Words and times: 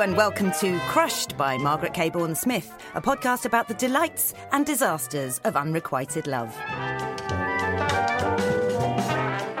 and 0.00 0.16
welcome 0.16 0.50
to 0.52 0.78
Crushed 0.88 1.36
by 1.36 1.58
Margaret 1.58 1.92
Cabourn 1.92 2.34
Smith, 2.34 2.72
a 2.94 3.00
podcast 3.02 3.44
about 3.44 3.68
the 3.68 3.74
delights 3.74 4.32
and 4.52 4.64
disasters 4.64 5.38
of 5.44 5.56
unrequited 5.56 6.26
love. 6.26 6.56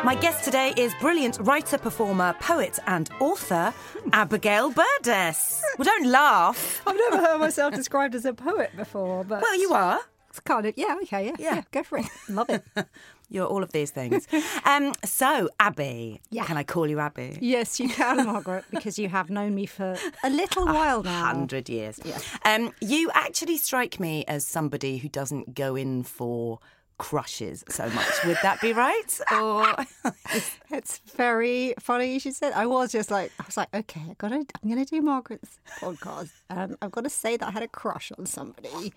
My 0.02 0.16
guest 0.20 0.44
today 0.44 0.72
is 0.76 0.94
brilliant 1.00 1.38
writer, 1.40 1.76
performer, 1.76 2.34
poet, 2.40 2.78
and 2.86 3.10
author 3.20 3.74
Abigail 4.12 4.70
Burdess. 4.72 5.62
Well, 5.78 5.84
don't 5.84 6.06
laugh. 6.10 6.82
I've 6.86 6.96
never 6.96 7.18
heard 7.18 7.38
myself 7.38 7.74
described 7.74 8.14
as 8.14 8.24
a 8.24 8.32
poet 8.32 8.70
before, 8.76 9.24
but 9.24 9.42
Well, 9.42 9.60
you 9.60 9.72
are. 9.74 10.00
it's 10.30 10.40
kind 10.40 10.64
of 10.66 10.74
yeah, 10.76 10.96
okay, 11.02 11.26
yeah, 11.26 11.36
Yeah. 11.38 11.54
yeah, 11.56 11.62
go 11.70 11.82
for 11.82 11.98
it. 11.98 12.06
Love 12.28 12.48
it. 12.48 12.64
You're 13.30 13.46
all 13.46 13.62
of 13.62 13.72
these 13.72 13.90
things. 13.92 14.26
Um, 14.64 14.92
so, 15.04 15.48
Abby, 15.58 16.20
Yeah. 16.30 16.44
can 16.44 16.56
I 16.56 16.62
call 16.64 16.86
you 16.86 16.98
Abby? 17.00 17.38
yes, 17.40 17.80
you 17.80 17.88
can, 17.88 18.26
Margaret, 18.32 18.64
because 18.70 18.98
you 18.98 19.08
have 19.08 19.30
known 19.30 19.54
me 19.54 19.66
for 19.66 19.96
a 20.22 20.30
little 20.30 20.66
while 20.66 21.02
now. 21.02 21.24
hundred 21.26 21.68
years. 21.68 21.98
Um, 22.44 22.72
you 22.80 23.10
actually 23.14 23.56
strike 23.56 23.98
me 23.98 24.24
as 24.28 24.44
somebody 24.46 24.98
who 24.98 25.08
doesn't 25.08 25.54
go 25.54 25.76
in 25.76 26.02
for 26.04 26.58
crushes 27.00 27.64
so 27.68 27.88
much. 27.90 28.24
Would 28.26 28.36
that 28.42 28.60
be 28.60 28.72
right? 28.72 29.20
Oh, 29.32 29.74
or 30.04 30.12
It's 30.70 30.98
very 31.16 31.74
funny 31.80 32.12
you 32.12 32.20
should 32.20 32.34
say. 32.34 32.50
that. 32.50 32.56
I 32.56 32.66
was 32.66 32.92
just 32.92 33.10
like, 33.10 33.32
I 33.40 33.44
was 33.46 33.56
like, 33.56 33.68
okay, 33.74 34.00
I 34.10 34.14
gotta, 34.18 34.36
I'm 34.62 34.68
gonna 34.68 34.84
do 34.84 35.00
Margaret's 35.02 35.58
podcast, 35.80 36.30
and 36.48 36.76
I've 36.82 36.90
got 36.92 37.04
to 37.04 37.10
say 37.10 37.36
that 37.36 37.48
I 37.48 37.50
had 37.50 37.62
a 37.62 37.68
crush 37.68 38.12
on 38.18 38.26
somebody, 38.26 38.68
and 38.74 38.92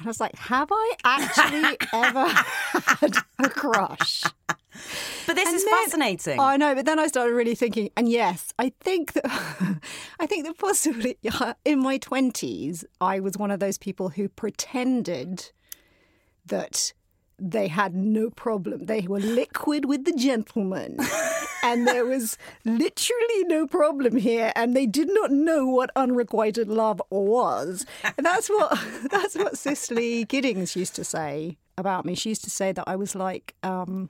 I 0.00 0.06
was 0.06 0.20
like, 0.20 0.34
have 0.36 0.68
I 0.72 0.92
actually 1.04 1.76
ever 1.92 2.26
had 2.28 3.16
a 3.38 3.48
crush? 3.50 4.22
but 5.26 5.34
this 5.34 5.46
And 5.48 5.56
is 5.56 5.64
then- 5.64 5.74
fascinating. 5.84 6.38
I 6.40 6.56
know, 6.56 6.74
but 6.74 6.86
then 6.86 6.98
I 6.98 7.06
started 7.08 7.34
really 7.34 7.54
thinking, 7.56 7.90
and 7.96 8.08
yes, 8.08 8.54
I 8.58 8.72
think 8.80 9.12
that 9.14 9.26
I 10.20 10.26
think 10.26 10.46
that 10.46 10.56
possibly 10.58 11.18
in 11.64 11.80
my 11.80 11.98
twenties, 11.98 12.84
I 13.00 13.20
was 13.20 13.36
one 13.36 13.50
of 13.50 13.60
those 13.60 13.76
people 13.78 14.10
who 14.10 14.28
pretended 14.28 15.50
that 16.46 16.92
they 17.40 17.68
had 17.68 17.94
no 17.94 18.30
problem. 18.30 18.86
They 18.86 19.02
were 19.02 19.20
liquid 19.20 19.84
with 19.86 20.04
the 20.04 20.12
gentleman. 20.12 20.98
And 21.62 21.86
there 21.86 22.06
was 22.06 22.38
literally 22.64 23.44
no 23.44 23.66
problem 23.66 24.16
here, 24.16 24.50
and 24.56 24.74
they 24.74 24.86
did 24.86 25.08
not 25.12 25.30
know 25.30 25.66
what 25.66 25.90
unrequited 25.94 26.68
love 26.68 27.02
was. 27.10 27.84
And 28.16 28.24
that's 28.24 28.48
what 28.48 28.78
that's 29.10 29.36
what 29.36 29.58
Cicely 29.58 30.24
Giddings 30.24 30.74
used 30.74 30.96
to 30.96 31.04
say 31.04 31.58
about 31.76 32.06
me. 32.06 32.14
She 32.14 32.30
used 32.30 32.44
to 32.44 32.50
say 32.50 32.72
that 32.72 32.84
I 32.86 32.96
was 32.96 33.14
like 33.14 33.54
um, 33.62 34.08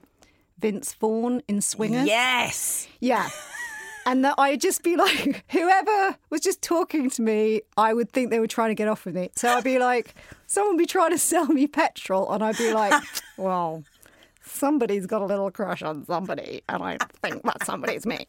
Vince 0.59 0.93
Vaughn 0.93 1.41
in 1.49 1.59
Swingers. 1.59 2.05
yes. 2.07 2.87
Yeah. 3.01 3.27
And 4.05 4.25
that 4.25 4.35
I'd 4.37 4.61
just 4.61 4.83
be 4.83 4.95
like, 4.95 5.43
whoever 5.51 6.17
was 6.29 6.41
just 6.41 6.61
talking 6.61 7.09
to 7.11 7.21
me, 7.21 7.61
I 7.77 7.93
would 7.93 8.11
think 8.11 8.29
they 8.29 8.39
were 8.39 8.47
trying 8.47 8.69
to 8.69 8.75
get 8.75 8.87
off 8.87 9.05
with 9.05 9.15
me. 9.15 9.29
So 9.35 9.49
I'd 9.49 9.63
be 9.63 9.79
like, 9.91 10.15
someone 10.47 10.77
be 10.77 10.85
trying 10.85 11.11
to 11.11 11.17
sell 11.17 11.45
me 11.47 11.67
petrol, 11.67 12.31
and 12.31 12.43
I'd 12.43 12.57
be 12.57 12.73
like, 12.73 12.93
well, 13.37 13.83
somebody's 14.43 15.05
got 15.05 15.21
a 15.21 15.25
little 15.25 15.51
crush 15.51 15.81
on 15.81 16.05
somebody, 16.05 16.63
and 16.67 16.83
I 16.83 16.97
think 17.21 17.43
that 17.43 17.65
somebody's 17.65 18.05
me. 18.05 18.27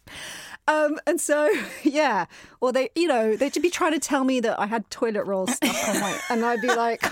Um, 0.69 1.01
and 1.07 1.21
so, 1.21 1.53
yeah, 1.83 2.27
or 2.61 2.73
they, 2.73 2.91
you 2.95 3.09
know, 3.09 3.37
they'd 3.37 3.61
be 3.61 3.71
trying 3.71 3.93
to 3.93 3.99
tell 3.99 4.25
me 4.25 4.41
that 4.41 4.61
I 4.61 4.67
had 4.67 4.89
toilet 4.91 5.25
roll 5.25 5.47
stuck 5.47 5.89
on 5.89 6.01
my, 6.01 6.19
and 6.31 6.45
I'd 6.45 6.61
be 6.61 6.69
like, 6.69 7.03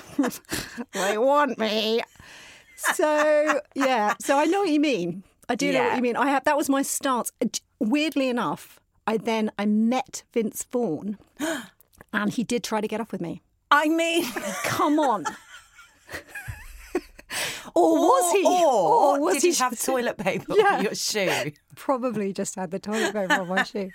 they 0.93 1.19
want 1.19 1.59
me. 1.59 2.03
So 2.77 3.61
yeah, 3.75 4.15
so 4.21 4.39
I 4.39 4.47
know 4.47 4.61
what 4.61 4.71
you 4.71 4.81
mean. 4.81 5.23
I 5.49 5.55
do 5.55 5.73
know 5.73 5.83
what 5.83 5.97
you 5.97 6.03
mean. 6.03 6.17
I 6.17 6.29
have 6.31 6.45
that 6.45 6.57
was 6.57 6.69
my 6.69 6.83
stance. 6.83 7.33
Weirdly 7.81 8.29
enough, 8.29 8.79
I 9.07 9.17
then 9.17 9.51
I 9.59 9.65
met 9.67 10.23
Vince 10.33 10.65
Vaughn, 10.71 11.19
and 12.13 12.31
he 12.33 12.45
did 12.45 12.63
try 12.63 12.81
to 12.81 12.87
get 12.89 13.01
off 13.01 13.11
with 13.11 13.21
me. 13.21 13.43
I 13.71 13.89
mean, 13.89 14.25
Come 14.65 14.99
on. 14.99 15.25
or 17.75 17.95
was 17.97 18.33
he? 18.33 18.45
Or, 18.45 19.21
was 19.21 19.35
did 19.35 19.43
he 19.43 19.49
you 19.51 19.55
have 19.57 19.81
toilet 19.81 20.19
paper 20.19 20.53
Yeah. 20.57 20.77
on 20.79 20.85
your 20.85 20.95
shoe? 20.95 21.53
Probably 21.77 22.33
just 22.33 22.57
had 22.57 22.71
the 22.71 22.79
toilet 22.79 23.13
paper 23.13 23.35
on 23.41 23.49
my 23.49 23.63
shoe. 23.63 23.91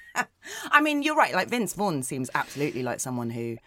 I 0.72 0.82
mean, 0.82 1.04
you're 1.04 1.16
right. 1.16 1.34
Like 1.34 1.50
Vince 1.50 1.74
Vaughn 1.74 2.02
seems 2.04 2.30
absolutely 2.34 2.84
like 2.84 3.00
someone 3.02 3.30
who, 3.30 3.58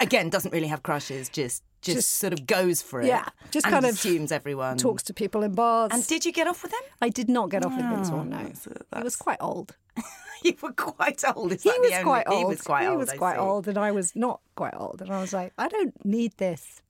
again, 0.00 0.30
doesn't 0.30 0.52
really 0.52 0.68
have 0.68 0.82
crushes. 0.82 1.28
Just, 1.28 1.62
just, 1.84 1.96
Just- 1.98 2.10
sort 2.16 2.32
of 2.32 2.46
goes 2.46 2.82
for 2.82 3.00
it. 3.02 3.06
Yeah, 3.06 3.28
just 3.50 3.66
kind 3.66 3.84
of 3.84 3.92
assumes 3.94 4.32
everyone 4.32 4.78
Talks 4.78 5.02
to 5.04 5.14
people 5.14 5.42
in 5.42 5.52
bars. 5.54 5.90
And 5.92 6.06
did 6.06 6.24
you 6.24 6.32
get 6.32 6.46
off 6.48 6.62
with 6.62 6.72
him? 6.72 6.80
I 7.00 7.08
did 7.10 7.28
not 7.28 7.50
get 7.50 7.64
off 7.64 7.76
with 7.76 7.86
Vince 7.86 8.08
Vaughn. 8.08 8.30
No, 8.30 8.38
that's- 8.38 8.66
he 8.96 9.02
was 9.02 9.16
quite 9.16 9.38
old. 9.40 9.76
You 10.42 10.54
were 10.60 10.72
quite 10.72 11.24
old. 11.34 11.52
Is 11.52 11.62
He 11.62 11.70
was 11.70 11.90
only- 11.90 12.02
quite 12.02 12.26
old. 12.28 12.38
He 12.38 12.44
was 12.44 12.60
quite 12.60 12.82
He 12.82 12.88
old. 12.88 12.98
was 12.98 13.08
I 13.08 13.16
quite 13.16 13.36
see. 13.36 13.40
old, 13.40 13.66
and 13.66 13.78
I 13.78 13.92
was 13.92 14.14
not 14.14 14.40
quite 14.56 14.74
old. 14.76 15.00
And 15.00 15.10
I 15.10 15.18
was 15.22 15.32
like, 15.32 15.54
I 15.56 15.68
don't 15.68 15.94
need 16.04 16.36
this. 16.36 16.82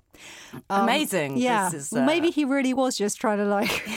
Amazing. 0.71 1.37
Yeah, 1.37 1.69
This 1.71 1.87
is, 1.87 1.93
Well, 1.93 2.03
uh, 2.03 2.07
maybe 2.07 2.31
he 2.31 2.45
really 2.45 2.75
was 2.75 2.97
just 2.97 3.21
trying 3.21 3.39
to 3.39 3.45
like 3.45 3.71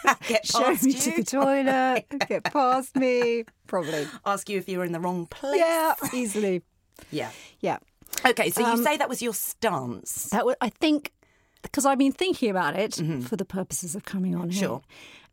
get 0.28 0.46
show 0.46 0.70
me 0.70 0.78
you. 0.82 0.92
to 0.92 1.16
the 1.16 1.24
toilet, 1.24 2.04
get 2.28 2.44
past 2.44 2.94
me. 2.96 3.44
Probably. 3.66 4.06
Ask 4.24 4.48
you 4.48 4.58
if 4.58 4.68
you 4.68 4.78
were 4.78 4.84
in 4.84 4.92
the 4.92 5.00
wrong 5.00 5.26
place. 5.26 5.58
Yeah, 5.58 5.94
easily. 6.12 6.62
Yeah. 7.10 7.30
Yeah. 7.60 7.78
Okay, 8.26 8.50
so 8.50 8.60
you 8.60 8.66
Um, 8.66 8.82
say 8.84 8.96
that 8.96 9.08
was 9.08 9.22
your 9.22 9.34
stance. 9.34 10.24
That 10.30 10.44
was, 10.46 10.56
I 10.60 10.68
think, 10.68 11.12
because 11.62 11.86
I've 11.86 11.98
been 11.98 12.12
thinking 12.12 12.50
about 12.50 12.76
it 12.78 12.94
for 13.24 13.36
the 13.36 13.44
purposes 13.44 13.94
of 13.94 14.04
coming 14.04 14.34
on 14.34 14.50
here. 14.50 14.60
Mm-hmm. 14.62 14.66
Sure. 14.66 14.82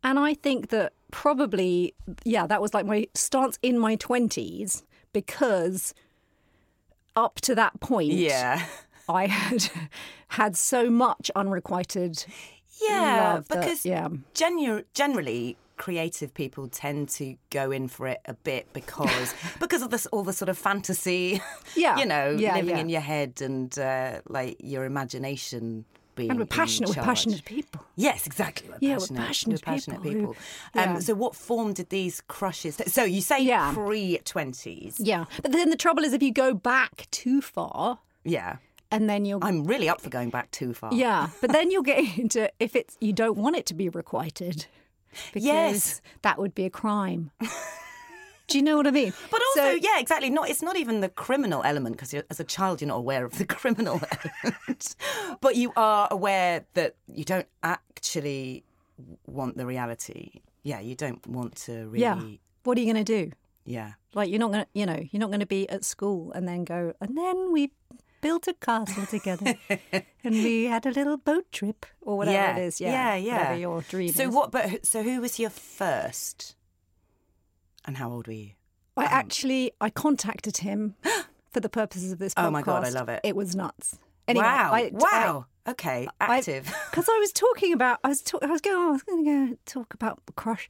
And 0.04 0.20
I 0.20 0.34
think 0.36 0.70
that 0.70 0.94
probably, 1.12 1.94
yeah, 2.24 2.48
that 2.48 2.62
was 2.62 2.74
like 2.74 2.86
my 2.86 3.08
stance 3.14 3.58
in 3.62 3.80
my 3.80 3.96
20s 3.98 4.84
because 5.14 5.94
up 7.16 7.42
to 7.42 7.56
that 7.56 7.80
point, 7.80 8.12
Yeah. 8.14 8.66
I 9.10 9.28
had 9.28 9.70
had 10.30 10.56
so 10.58 10.90
much 10.90 11.32
unrequited 11.36 12.26
Yeah, 12.82 13.34
love 13.34 13.48
that- 13.48 13.62
because 13.62 13.86
yeah. 13.86 14.08
genu- 14.34 14.84
generally 14.94 15.58
creative 15.78 16.34
people 16.34 16.68
tend 16.68 17.10
to 17.10 17.36
go 17.50 17.72
in 17.72 17.88
for 17.88 18.08
it 18.08 18.20
a 18.26 18.34
bit 18.34 18.72
because 18.74 19.34
because 19.60 19.82
of 19.82 19.90
this 19.92 20.06
all 20.08 20.24
the 20.24 20.34
sort 20.34 20.50
of 20.50 20.58
fantasy 20.58 21.42
Yeah, 21.76 21.98
you 21.98 22.06
know 22.06 22.32
yeah, 22.32 22.56
living 22.56 22.70
yeah. 22.76 22.80
in 22.82 22.90
your 22.90 23.02
head 23.02 23.42
and 23.42 23.78
uh, 23.78 24.22
like 24.28 24.58
your 24.60 24.86
imagination 24.86 25.86
being 26.16 26.32
And 26.32 26.40
we're 26.40 26.48
passionate, 26.48 26.90
we're 26.98 27.04
passionate 27.04 27.46
people. 27.46 27.84
Yes, 27.96 28.26
exactly. 28.26 28.68
We're 28.70 28.78
Yeah, 28.82 28.96
we're 28.98 29.02
passionate, 29.06 29.28
passionate 29.28 29.62
passionate 29.62 30.02
people 30.02 30.34
people. 30.34 30.36
who- 30.74 30.80
Um, 30.80 31.00
so, 31.00 31.14
what 31.14 31.36
form 31.36 31.74
did 31.74 31.90
these 31.92 32.22
crushes? 32.22 32.82
So, 32.88 33.04
you 33.04 33.22
say 33.22 33.40
Yeah. 33.44 33.72
pre 33.76 34.18
twenties. 34.26 34.96
Yeah. 35.00 35.26
But 35.44 35.52
then 35.52 35.70
the 35.70 35.78
trouble 35.78 36.04
is 36.04 36.14
if 36.14 36.24
you 36.24 36.34
go 36.34 36.56
back 36.56 37.06
too 37.12 37.40
far 37.40 38.00
Yeah, 38.24 38.56
and 38.90 39.08
then 39.08 39.26
you'll 39.26 39.44
I'm 39.44 39.64
really 39.66 39.88
up 39.90 40.02
for 40.02 40.10
going 40.10 40.32
back 40.32 40.50
too 40.50 40.74
far. 40.74 40.92
Yeah, 40.92 41.30
but 41.40 41.52
then 41.52 41.70
you'll 41.70 41.84
get 41.84 42.00
into 42.18 42.50
if 42.60 42.76
it's 42.76 42.98
you 43.00 43.14
don't 43.14 43.38
want 43.38 43.56
it 43.56 43.68
to 43.68 43.76
be 43.76 43.88
requited 43.88 44.66
because 45.34 45.46
Yes. 45.46 46.02
that 46.22 46.38
would 46.40 46.54
be 46.56 46.66
a 46.66 46.70
crime. 46.70 47.32
Do 48.48 48.58
you 48.58 48.64
know 48.64 48.78
what 48.78 48.88
I 48.88 48.92
mean? 48.92 49.12
But 49.32 49.42
also, 49.48 49.72
So- 49.72 49.80
yeah, 49.82 50.00
exactly. 50.00 50.30
Not 50.30 50.50
it's 50.50 50.62
not 50.62 50.78
even 50.78 51.02
the 51.02 51.10
criminal 51.10 51.62
element 51.64 51.98
because 51.98 52.14
as 52.30 52.40
a 52.40 52.44
child 52.46 52.80
you're 52.82 52.88
not 52.88 52.98
aware 52.98 53.26
of 53.26 53.38
the 53.38 53.46
criminal 53.60 54.00
element, 54.34 54.96
but 55.42 55.56
you 55.58 55.74
are 55.76 56.08
aware 56.12 56.66
that 56.76 56.96
you 57.14 57.24
don't 57.26 57.48
actually 57.64 58.64
want 59.26 59.58
the 59.58 59.66
reality. 59.66 60.42
Yeah, 60.64 60.80
you 60.80 60.96
don't 60.96 61.26
want 61.28 61.56
to 61.68 61.88
really. 61.88 62.00
yeah. 62.02 62.22
What 62.64 62.78
are 62.78 62.82
you 62.82 62.92
going 62.94 63.06
to 63.06 63.26
do? 63.26 63.32
yeah. 63.66 63.94
Like 64.14 64.30
you're 64.30 64.40
not 64.40 64.52
going 64.54 64.64
to, 64.64 64.70
you 64.74 64.86
know, 64.86 65.00
you're 65.12 65.20
not 65.20 65.28
going 65.28 65.42
to 65.42 65.46
be 65.46 65.70
at 65.70 65.84
school 65.84 66.32
and 66.32 66.48
then 66.48 66.64
go 66.64 66.94
and 67.02 67.18
then 67.18 67.52
we 67.52 67.72
built 68.22 68.48
a 68.48 68.54
castle 68.54 69.06
together 69.06 69.56
and 70.24 70.34
we 70.34 70.66
had 70.66 70.86
a 70.86 70.92
little 70.92 71.18
boat 71.18 71.52
trip 71.52 71.86
or 72.02 72.18
whatever 72.18 72.38
yeah. 72.38 72.58
it 72.58 72.64
is. 72.64 72.82
Yeah, 72.82 72.90
yeah, 72.92 73.16
yeah. 73.16 73.38
Whatever 73.38 73.60
your 73.60 73.82
dream 73.82 74.12
So 74.12 74.24
is. 74.30 74.36
what? 74.36 74.52
But 74.52 74.70
who- 74.70 74.80
so 74.84 75.04
who 75.04 75.22
was 75.22 75.40
your 75.40 75.50
first? 75.50 76.56
And 77.86 77.98
how 77.98 78.12
old 78.12 78.28
were 78.28 78.34
you? 78.34 78.52
I 78.96 79.06
um, 79.06 79.10
actually 79.12 79.72
I 79.80 79.90
contacted 79.90 80.58
him 80.58 80.96
for 81.52 81.60
the 81.60 81.70
purposes 81.70 82.12
of 82.12 82.20
this 82.20 82.34
podcast. 82.34 82.48
Oh 82.48 82.52
my 82.52 82.62
God, 82.62 82.86
I 82.86 82.90
love 82.90 83.10
it. 83.10 83.22
It 83.24 83.36
was 83.36 83.56
nuts. 83.56 83.98
Anyway, 84.28 84.46
wow! 84.46 84.74
I, 84.74 84.92
wow! 84.94 85.46
okay, 85.70 86.08
active. 86.20 86.66
because 86.92 87.08
I 87.08 87.18
was 87.20 87.32
talking 87.32 87.72
about 87.72 88.00
I 88.04 88.10
was 88.10 88.22
talk, 88.22 88.44
I 88.44 88.48
was 88.48 88.60
going 88.60 88.76
oh, 88.76 88.90
I 88.90 88.92
was 88.92 89.04
going 89.04 89.24
to 89.24 89.32
go 89.52 89.58
talk 89.66 89.94
about 89.94 90.26
the 90.26 90.34
crush 90.34 90.68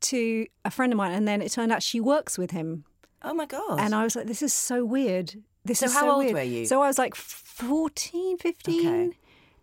to 0.00 0.46
a 0.64 0.70
friend 0.70 0.92
of 0.92 0.96
mine, 0.96 1.12
and 1.12 1.28
then 1.28 1.40
it 1.40 1.52
turned 1.52 1.70
out 1.70 1.82
she 1.82 2.00
works 2.00 2.36
with 2.36 2.50
him, 2.50 2.84
oh 3.22 3.34
my 3.34 3.46
god! 3.46 3.78
and 3.78 3.94
I 3.94 4.02
was 4.02 4.16
like, 4.16 4.26
this 4.26 4.42
is 4.42 4.52
so 4.52 4.84
weird. 4.84 5.36
This 5.64 5.80
So 5.80 5.86
is 5.86 5.94
how 5.94 6.00
so 6.00 6.10
old 6.12 6.24
weird. 6.24 6.34
were 6.34 6.42
you? 6.42 6.66
So 6.66 6.82
I 6.82 6.86
was 6.86 6.98
like 6.98 7.14
14, 7.14 8.38
15. 8.38 8.80
Okay. 8.86 9.16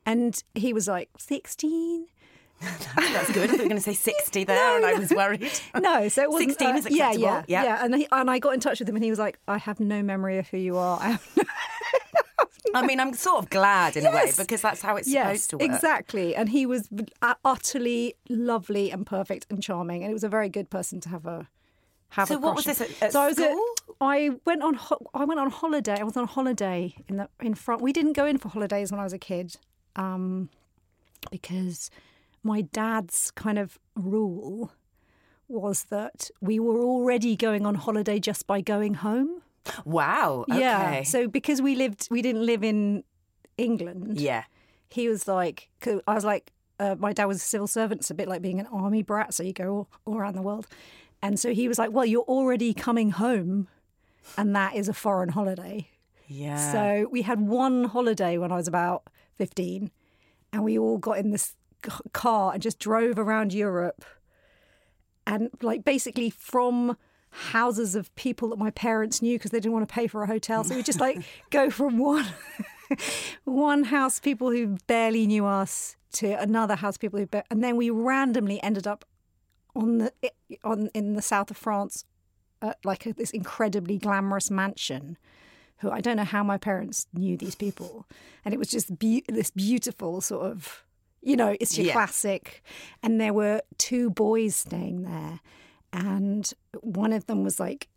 And 0.06 0.42
he 0.56 0.74
was 0.74 0.88
like 0.88 1.10
16. 1.18 2.06
That's 2.96 3.32
good. 3.34 3.52
You 3.52 3.58
were 3.58 3.64
going 3.66 3.76
to 3.76 3.82
say 3.82 3.94
sixty 3.94 4.44
there, 4.44 4.78
and 4.78 4.84
I 4.86 4.96
was 4.96 5.12
worried. 5.12 5.52
No, 5.80 6.08
so 6.10 6.24
it 6.24 6.32
wasn't. 6.32 6.52
16 6.52 6.76
is 6.78 6.88
yeah, 6.90 7.10
acceptable. 7.10 7.22
yeah, 7.26 7.44
Yeah. 7.48 7.64
yeah. 7.64 7.86
And, 7.86 7.96
he, 7.96 8.08
and 8.12 8.32
I 8.32 8.40
got 8.40 8.56
in 8.56 8.60
touch 8.60 8.80
with 8.80 8.90
him, 8.90 8.96
and 8.96 9.04
he 9.04 9.12
was 9.12 9.20
like, 9.20 9.38
I 9.48 9.58
have 9.60 9.80
no 9.80 10.02
memory 10.02 10.40
of 10.40 10.48
who 10.48 10.58
you 10.58 10.76
are. 10.78 10.98
I 11.00 11.20
no 11.38 11.44
I 12.74 12.86
mean, 12.86 13.00
I'm 13.00 13.14
sort 13.14 13.44
of 13.44 13.50
glad 13.52 13.96
in 13.96 14.06
a 14.08 14.12
way 14.12 14.32
because 14.36 14.62
that's 14.62 14.82
how 14.82 14.96
it's 14.96 15.08
yes, 15.08 15.44
supposed 15.44 15.50
to 15.52 15.58
work. 15.58 15.66
exactly. 15.76 16.36
And 16.36 16.50
he 16.50 16.66
was 16.66 16.90
uh, 17.22 17.36
utterly 17.46 18.16
lovely 18.28 18.90
and 18.92 19.06
perfect 19.06 19.46
and 19.52 19.62
charming, 19.62 20.02
and 20.04 20.10
it 20.10 20.14
was 20.14 20.24
a 20.24 20.30
very 20.30 20.50
good 20.50 20.70
person 20.72 21.00
to 21.02 21.10
have 21.10 21.26
a 21.28 21.48
have. 22.10 22.28
So 22.28 22.36
a 22.36 22.40
what 22.40 22.56
was 22.56 22.66
this 22.66 22.82
at, 22.82 22.90
at 23.04 23.14
so 23.14 23.22
I 23.22 23.28
was 23.28 23.38
school? 23.38 23.64
I 24.00 24.32
went 24.46 24.62
on 24.64 24.76
ho- 24.76 25.08
I 25.14 25.26
went 25.26 25.40
on 25.40 25.50
holiday. 25.50 25.98
I 26.00 26.04
was 26.04 26.16
on 26.18 26.28
holiday 26.28 26.94
in 27.08 27.18
the 27.18 27.30
in 27.42 27.54
front. 27.56 27.82
We 27.82 27.92
didn't 27.94 28.14
go 28.14 28.26
in 28.26 28.38
for 28.38 28.50
holidays 28.50 28.92
when 28.92 29.00
I 29.00 29.04
was 29.04 29.14
a 29.14 29.18
kid, 29.18 29.56
um, 29.96 30.50
because 31.32 31.90
my 32.44 32.62
dad's 32.62 33.32
kind 33.32 33.58
of 33.58 33.80
rule 33.96 34.72
was 35.48 35.86
that 35.86 36.30
we 36.42 36.60
were 36.60 36.82
already 36.82 37.36
going 37.36 37.66
on 37.66 37.76
holiday 37.76 38.20
just 38.20 38.46
by 38.48 38.62
going 38.62 38.96
home. 38.96 39.42
Wow. 39.86 40.46
Okay. 40.50 40.60
Yeah. 40.60 41.04
So 41.04 41.28
because 41.28 41.62
we 41.62 41.76
lived, 41.76 42.08
we 42.12 42.22
didn't 42.22 42.46
live 42.46 42.64
in 42.64 43.04
England. 43.58 44.20
yeah. 44.20 44.44
He 44.90 45.10
was 45.10 45.28
like, 45.28 45.70
'cause 45.82 46.00
I 46.08 46.14
was 46.14 46.24
like, 46.24 46.52
uh, 46.80 46.96
my 46.98 47.12
dad 47.12 47.26
was 47.26 47.38
a 47.38 47.46
civil 47.46 47.68
servant. 47.68 48.02
It's 48.02 48.12
a 48.12 48.14
bit 48.14 48.30
like 48.30 48.42
being 48.42 48.60
an 48.62 48.68
army 48.68 49.04
brat. 49.04 49.34
So 49.34 49.44
you 49.44 49.52
go 49.52 49.70
all, 49.74 49.90
all 50.06 50.18
around 50.18 50.36
the 50.36 50.42
world. 50.42 50.68
And 51.22 51.38
so 51.40 51.54
he 51.54 51.68
was 51.68 51.78
like, 51.78 51.92
well, 51.92 52.06
you're 52.06 52.22
already 52.22 52.74
coming 52.74 53.10
home, 53.12 53.68
and 54.38 54.56
that 54.56 54.76
is 54.76 54.90
a 54.90 54.94
foreign 54.94 55.30
holiday. 55.30 55.90
Yeah. 56.28 56.72
So 56.72 57.08
we 57.12 57.22
had 57.22 57.42
one 57.42 57.86
holiday 57.86 58.38
when 58.38 58.52
I 58.52 58.56
was 58.56 58.68
about 58.68 59.04
15, 59.38 59.92
and 60.52 60.64
we 60.64 60.78
all 60.78 60.98
got 60.98 61.18
in 61.18 61.32
this 61.32 61.56
car 62.14 62.54
and 62.54 62.62
just 62.62 62.80
drove 62.80 63.18
around 63.18 63.54
Europe. 63.54 64.04
And 65.26 65.50
like 65.62 65.84
basically 65.84 66.30
from 66.30 66.98
houses 67.30 67.96
of 67.96 68.14
people 68.16 68.50
that 68.50 68.58
my 68.58 68.72
parents 68.72 69.22
knew 69.22 69.38
because 69.38 69.52
they 69.52 69.60
didn't 69.60 69.74
want 69.74 69.88
to 69.88 69.94
pay 69.94 70.08
for 70.08 70.24
a 70.24 70.28
hotel. 70.28 70.64
So 70.64 70.76
we 70.76 70.84
just 70.84 71.00
like 71.00 71.22
go 71.50 71.70
from 71.70 71.98
one 71.98 72.26
one 73.44 73.86
house 73.86 74.20
people 74.20 74.50
who 74.52 74.78
barely 74.88 75.28
knew 75.28 75.46
us 75.46 75.96
to 76.14 76.32
another 76.42 76.76
house 76.76 76.98
people 76.98 77.20
who 77.20 77.28
and 77.52 77.64
then 77.64 77.76
we 77.76 77.90
randomly 77.90 78.62
ended 78.64 78.88
up 78.88 79.06
on 79.76 79.98
the 79.98 80.12
on 80.64 80.90
in 80.94 81.14
the 81.14 81.22
south 81.22 81.52
of 81.52 81.58
France 81.58 82.06
at 82.62 82.78
like 82.84 83.06
a, 83.06 83.14
this 83.14 83.32
incredibly 83.32 83.98
glamorous 83.98 84.50
mansion 84.52 85.18
who 85.80 85.92
I 85.92 86.02
don't 86.02 86.18
know 86.18 86.24
how 86.24 86.44
my 86.44 86.58
parents 86.58 87.08
knew 87.14 87.38
these 87.38 87.56
people 87.56 88.06
and 88.44 88.54
it 88.54 88.58
was 88.58 88.70
just 88.70 88.98
be- 88.98 89.24
this 89.28 89.52
beautiful 89.52 90.22
sort 90.22 90.50
of 90.52 90.84
you 91.22 91.36
know 91.36 91.56
it's 91.60 91.78
your 91.78 91.88
Yeah. 91.88 91.94
classic 91.94 92.64
and 93.04 93.20
there 93.22 93.34
were 93.34 93.62
two 93.78 94.10
boys 94.10 94.56
staying 94.56 95.04
there 95.04 95.40
and 95.94 96.52
one 96.82 97.14
of 97.14 97.26
them 97.28 97.44
was 97.44 97.60
like 97.60 97.88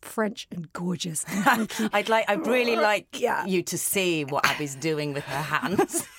French 0.00 0.46
and 0.50 0.72
gorgeous 0.72 1.24
and. 1.28 1.70
I'd 1.92 2.08
like. 2.08 2.24
I'd 2.28 2.46
really 2.46 2.74
like 2.90 3.20
Yeah. 3.20 3.44
you 3.44 3.62
to 3.64 3.76
see 3.76 4.24
what 4.24 4.46
Abby's 4.46 4.74
doing 4.74 5.12
with 5.12 5.24
her 5.24 5.42
hands. 5.42 6.06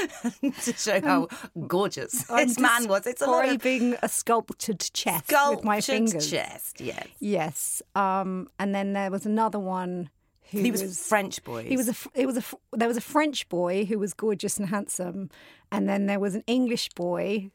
to 0.62 0.72
show 0.74 1.00
how 1.00 1.28
gorgeous 1.66 2.28
I'm 2.30 2.48
this 2.48 2.58
man 2.58 2.88
was. 2.88 3.06
It's 3.06 3.22
a 3.22 3.26
describing 3.26 3.96
a 4.02 4.08
sculptured 4.08 4.80
chest 4.80 5.32
with 5.50 5.64
my 5.64 5.80
fingers. 5.80 6.30
chest. 6.30 6.80
Yes. 6.80 7.06
Yes. 7.20 7.82
Um, 7.94 8.48
and 8.58 8.74
then 8.74 8.92
there 8.92 9.10
was 9.10 9.26
another 9.26 9.58
one 9.58 10.10
who 10.50 10.58
He 10.60 10.70
was, 10.70 11.06
French 11.08 11.42
boys. 11.44 11.66
He 11.68 11.76
was 11.76 11.88
a. 11.88 11.94
It 12.14 12.26
was 12.26 12.36
a. 12.36 12.42
There 12.76 12.88
was 12.88 12.96
a 12.96 13.02
French 13.02 13.48
boy 13.48 13.84
who 13.84 13.98
was 13.98 14.12
gorgeous 14.14 14.58
and 14.58 14.68
handsome, 14.68 15.30
and 15.70 15.88
then 15.88 16.06
there 16.06 16.20
was 16.20 16.34
an 16.34 16.44
English 16.46 16.90
boy 16.90 17.50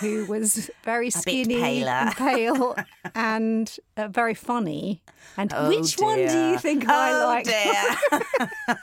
who 0.00 0.24
was 0.26 0.70
very 0.84 1.10
skinny 1.10 1.82
and 1.84 2.14
pale 2.14 2.76
and 3.14 3.76
uh, 3.96 4.06
very 4.08 4.34
funny. 4.34 5.02
And 5.36 5.52
Oh, 5.54 5.68
which 5.68 5.94
one 5.96 6.18
do 6.18 6.50
you 6.50 6.58
think 6.58 6.88
I 6.88 7.12
oh, 7.22 7.26
like? 7.26 7.44
dear. 7.46 8.76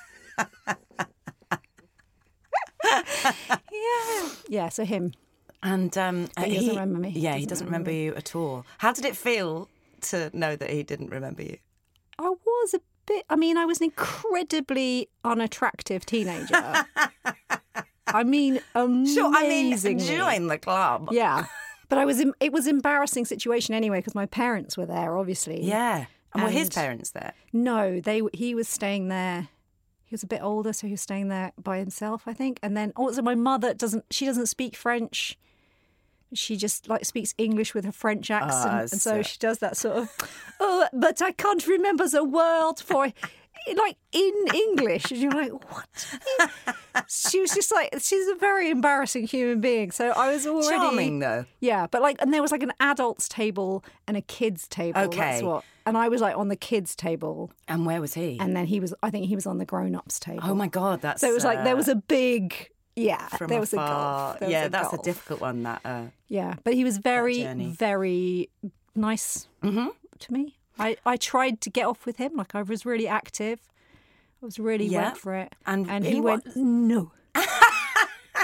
Yeah. 4.55 4.69
So 4.69 4.83
him. 4.85 5.13
and 5.63 5.95
um, 5.97 6.27
But 6.35 6.47
he 6.47 6.55
doesn't 6.55 6.69
remember 6.79 6.99
me. 6.99 7.09
Yeah, 7.09 7.35
he 7.35 7.45
Doesn't 7.45 7.49
doesn't 7.49 7.67
remember 7.67 7.91
you 7.91 8.13
at 8.15 8.35
all. 8.35 8.65
How 8.79 8.91
did 8.93 9.05
it 9.05 9.15
feel 9.15 9.69
to 10.09 10.29
know 10.33 10.55
that 10.55 10.69
he 10.69 10.83
didn't 10.83 11.09
remember 11.09 11.43
you? 11.43 11.57
I 12.19 12.29
was 12.29 12.73
a 12.73 12.79
bit. 13.05 13.25
I 13.29 13.35
mean, 13.35 13.57
I 13.57 13.65
was 13.65 13.79
an 13.79 13.85
incredibly 13.85 15.09
unattractive 15.23 16.05
teenager. 16.05 16.85
I 18.07 18.23
mean, 18.23 18.59
amazingly. 18.75 19.13
Sure, 19.13 19.35
I 19.35 19.47
mean, 19.49 19.77
join 19.99 20.47
the 20.47 20.57
club. 20.57 21.09
Yeah, 21.11 21.45
but 21.89 21.97
I 21.97 22.05
was. 22.05 22.19
em- 22.21 22.33
It 22.39 22.51
was 22.53 22.67
embarrassing 22.67 23.25
situation 23.25 23.75
anyway 23.75 23.97
because 23.99 24.15
my 24.15 24.25
parents 24.27 24.77
were 24.77 24.85
there, 24.85 25.17
obviously. 25.17 25.61
Yeah. 25.63 26.05
And 26.33 26.43
were 26.43 26.49
his 26.49 26.69
parents 26.69 27.11
there? 27.11 27.33
No, 27.53 27.99
they. 28.01 28.21
He 28.33 28.55
was 28.55 28.67
staying 28.67 29.07
there. 29.07 29.47
He 30.05 30.13
was 30.13 30.23
a 30.23 30.27
bit 30.27 30.41
older, 30.43 30.71
so 30.71 30.87
he 30.87 30.91
was 30.93 31.01
staying 31.01 31.29
there 31.29 31.51
by 31.61 31.79
himself, 31.79 32.23
I 32.27 32.33
think. 32.33 32.59
And 32.61 32.77
then 32.77 32.93
also, 32.95 33.21
my 33.21 33.35
mother 33.35 33.73
doesn't. 33.73 34.05
She 34.11 34.25
doesn't 34.25 34.45
speak 34.47 34.75
French. 34.75 35.37
She 36.33 36.57
just 36.57 36.87
like 36.89 37.05
speaks 37.05 37.33
English 37.37 37.73
with 37.73 37.85
a 37.85 37.91
French 37.91 38.29
accent, 38.29 38.73
Ah, 38.73 38.79
and 38.81 38.89
so 38.91 38.97
so- 39.17 39.21
she 39.21 39.37
does 39.39 39.59
that 39.59 39.77
sort 39.77 39.97
of. 39.97 40.11
Oh, 40.59 40.87
but 40.93 41.21
I 41.21 41.31
can't 41.31 41.65
remember 41.67 42.07
the 42.07 42.23
word 42.23 42.75
for, 42.79 43.11
like 43.77 43.97
in 44.11 44.33
English, 44.53 45.11
and 45.11 45.19
you're 45.21 45.31
like, 45.31 45.51
what? 45.71 45.87
she 47.07 47.39
was 47.41 47.51
just 47.53 47.71
like, 47.71 47.93
she's 47.99 48.27
a 48.27 48.35
very 48.35 48.69
embarrassing 48.69 49.27
human 49.27 49.61
being. 49.61 49.91
So 49.91 50.11
I 50.11 50.31
was 50.33 50.45
already 50.47 50.69
Charming, 50.69 51.19
though. 51.19 51.45
yeah, 51.59 51.87
but 51.87 52.01
like, 52.01 52.17
and 52.21 52.33
there 52.33 52.41
was 52.41 52.51
like 52.51 52.63
an 52.63 52.73
adults 52.79 53.27
table 53.27 53.83
and 54.07 54.15
a 54.17 54.21
kids 54.21 54.67
table. 54.67 54.99
Okay. 55.01 55.17
that's 55.17 55.41
what. 55.43 55.63
And 55.87 55.97
I 55.97 56.07
was 56.09 56.19
like 56.21 56.35
on 56.37 56.47
the 56.47 56.55
kids 56.55 56.95
table, 56.95 57.51
And 57.67 57.85
where 57.85 58.01
was 58.01 58.13
he? 58.15 58.37
and 58.39 58.55
then 58.55 58.65
he 58.65 58.79
was. 58.79 58.93
I 59.03 59.09
think 59.11 59.27
he 59.27 59.35
was 59.35 59.45
on 59.45 59.57
the 59.59 59.65
grown-ups 59.65 60.19
table. 60.19 60.39
oh 60.43 60.55
my 60.55 60.67
God, 60.67 61.01
that's 61.01 61.21
So 61.21 61.29
it 61.29 61.33
was 61.33 61.43
like 61.43 61.63
there 61.63 61.75
was 61.75 61.87
uh, 61.87 61.93
a 61.93 61.95
big. 61.95 62.69
Yeah, 62.95 63.27
from 63.27 63.47
there 63.49 63.59
was 63.59 63.73
a 63.73 63.77
golf. 63.77 64.37
Yeah, 64.41 64.65
a 64.65 64.69
that's 64.69 64.93
a 64.93 64.97
difficult 64.99 65.41
one. 65.41 65.63
That 65.63 65.81
uh, 65.83 66.03
Yeah, 66.29 66.55
but 66.63 66.73
he 66.75 66.83
was 66.85 66.97
very, 66.97 67.43
very 67.43 68.49
nice 68.95 69.47
Mhm. 69.61 69.89
to 70.19 70.33
me. 70.33 70.57
I, 70.77 70.97
I 71.05 71.17
tried 71.17 71.61
to 71.61 71.69
get 71.69 71.85
off 71.85 72.05
with 72.05 72.17
him. 72.17 72.33
Like 72.35 72.53
I 72.55 72.61
was 72.61 72.85
really 72.85 73.07
active. 73.07 73.59
I 74.41 74.45
was 74.45 74.59
really 74.59 74.85
Yeah. 74.87 75.03
went 75.03 75.17
for 75.17 75.33
it. 75.35 75.55
And 75.65 75.89
and 75.89 76.05
he 76.05 76.13
he, 76.15 76.21
went, 76.21 76.55
no, 76.55 77.11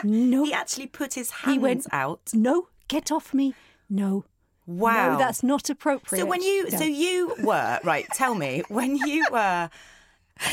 no, 0.03 0.43
he 0.43 0.53
actually 0.53 0.87
put 0.87 1.13
his 1.15 1.29
hands 1.31 1.61
went- 1.61 1.87
out. 1.91 2.21
no, 2.33 2.67
get 2.87 3.11
off 3.11 3.33
me, 3.33 3.53
no. 3.89 4.25
Wow, 4.67 5.13
No, 5.13 5.17
that's 5.17 5.41
not 5.43 5.69
appropriate. 5.69 6.19
So 6.21 6.25
when 6.25 6.41
you, 6.41 6.69
No. 6.69 6.77
so 6.77 6.83
you 6.85 7.35
were 7.43 7.79
right. 7.83 8.05
Tell 8.13 8.35
me 8.35 8.63
when 8.69 8.95
you 8.95 9.25
were 9.31 9.69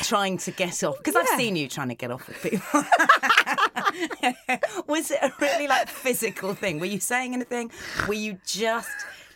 trying 0.02 0.38
to 0.38 0.50
get 0.50 0.82
off 0.82 0.96
because 0.98 1.14
I've 1.14 1.28
seen 1.38 1.54
you 1.56 1.68
trying 1.68 1.88
to 1.90 1.94
get 1.94 2.10
off 2.10 2.26
with 2.26 2.42
people. 2.42 2.64
was 4.86 5.10
it 5.10 5.18
a 5.22 5.30
really 5.40 5.68
like 5.68 5.88
physical 5.88 6.54
thing? 6.54 6.80
Were 6.80 6.86
you 6.86 7.00
saying 7.00 7.34
anything? 7.34 7.70
Were 8.08 8.14
you 8.14 8.38
just 8.46 8.88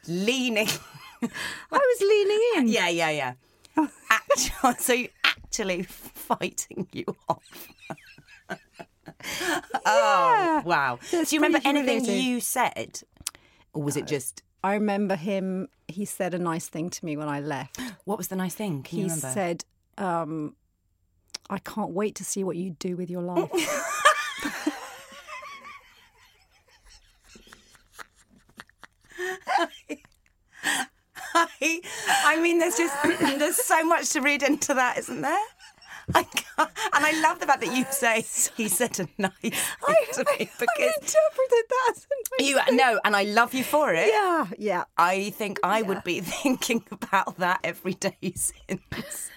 leaning? 0.08 0.68
I 1.72 1.78
was 1.78 2.00
leaning 2.00 2.40
in. 2.56 2.68
yeah, 2.68 2.88
yeah, 2.88 3.10
yeah. 3.10 3.34
Actually, 4.10 4.74
so 4.78 4.92
you 4.92 5.08
actually 5.24 5.82
fighting 5.84 6.88
you 6.92 7.04
off. 7.28 7.68
Oh 9.86 10.62
wow! 10.64 10.98
That's 11.10 11.30
Do 11.30 11.36
you 11.36 11.40
remember 11.40 11.58
pretty 11.60 11.78
anything 11.78 12.00
humiliating. 12.04 12.32
you 12.32 12.40
said, 12.40 13.00
or 13.72 13.82
was 13.82 13.96
it 13.96 14.06
just 14.06 14.42
I 14.64 14.74
remember 14.74 15.16
him. 15.16 15.68
He 15.88 16.04
said 16.04 16.34
a 16.34 16.38
nice 16.38 16.68
thing 16.68 16.88
to 16.90 17.04
me 17.04 17.16
when 17.16 17.28
I 17.28 17.40
left. 17.40 17.78
what 18.04 18.18
was 18.18 18.28
the 18.28 18.36
nice 18.36 18.54
thing? 18.54 18.82
Can 18.82 18.98
you 18.98 19.04
He 19.04 19.10
remember? 19.10 19.28
said, 19.32 19.64
um, 19.98 20.54
"I 21.50 21.58
can't 21.58 21.90
wait 21.90 22.14
to 22.16 22.24
see 22.24 22.44
what 22.44 22.56
you 22.56 22.70
do 22.78 22.96
with 22.96 23.10
your 23.10 23.22
life." 23.22 23.50
I, 31.34 31.80
I 32.24 32.40
mean, 32.40 32.58
there's 32.58 32.76
just 32.76 32.94
there's 33.20 33.56
so 33.56 33.84
much 33.84 34.10
to 34.10 34.20
read 34.20 34.42
into 34.42 34.74
that, 34.74 34.98
isn't 34.98 35.20
there? 35.22 35.44
I 36.14 36.24
can't, 36.24 36.70
and 36.94 37.06
I 37.06 37.20
love 37.22 37.38
the 37.38 37.46
fact 37.46 37.60
that 37.60 37.74
you 37.74 37.84
say 37.90 38.24
he 38.56 38.68
said 38.68 38.98
a 38.98 39.08
nice 39.18 39.32
thing 39.40 39.52
to 40.14 40.24
me 40.24 40.50
because 40.58 40.68
I 40.78 40.84
interpreted 40.84 41.64
that. 41.68 41.90
as 41.92 42.06
a 42.06 42.42
nice 42.42 42.68
you 42.68 42.76
know, 42.76 43.00
and 43.04 43.14
I 43.14 43.22
love 43.22 43.54
you 43.54 43.64
for 43.64 43.94
it. 43.94 44.08
Yeah, 44.10 44.46
yeah. 44.58 44.84
I 44.96 45.30
think 45.30 45.60
I 45.62 45.82
would 45.82 46.02
be 46.04 46.20
thinking 46.42 46.84
about 46.90 47.38
that 47.38 47.60
every 47.62 47.94
day 47.94 48.16
since. 48.34 49.30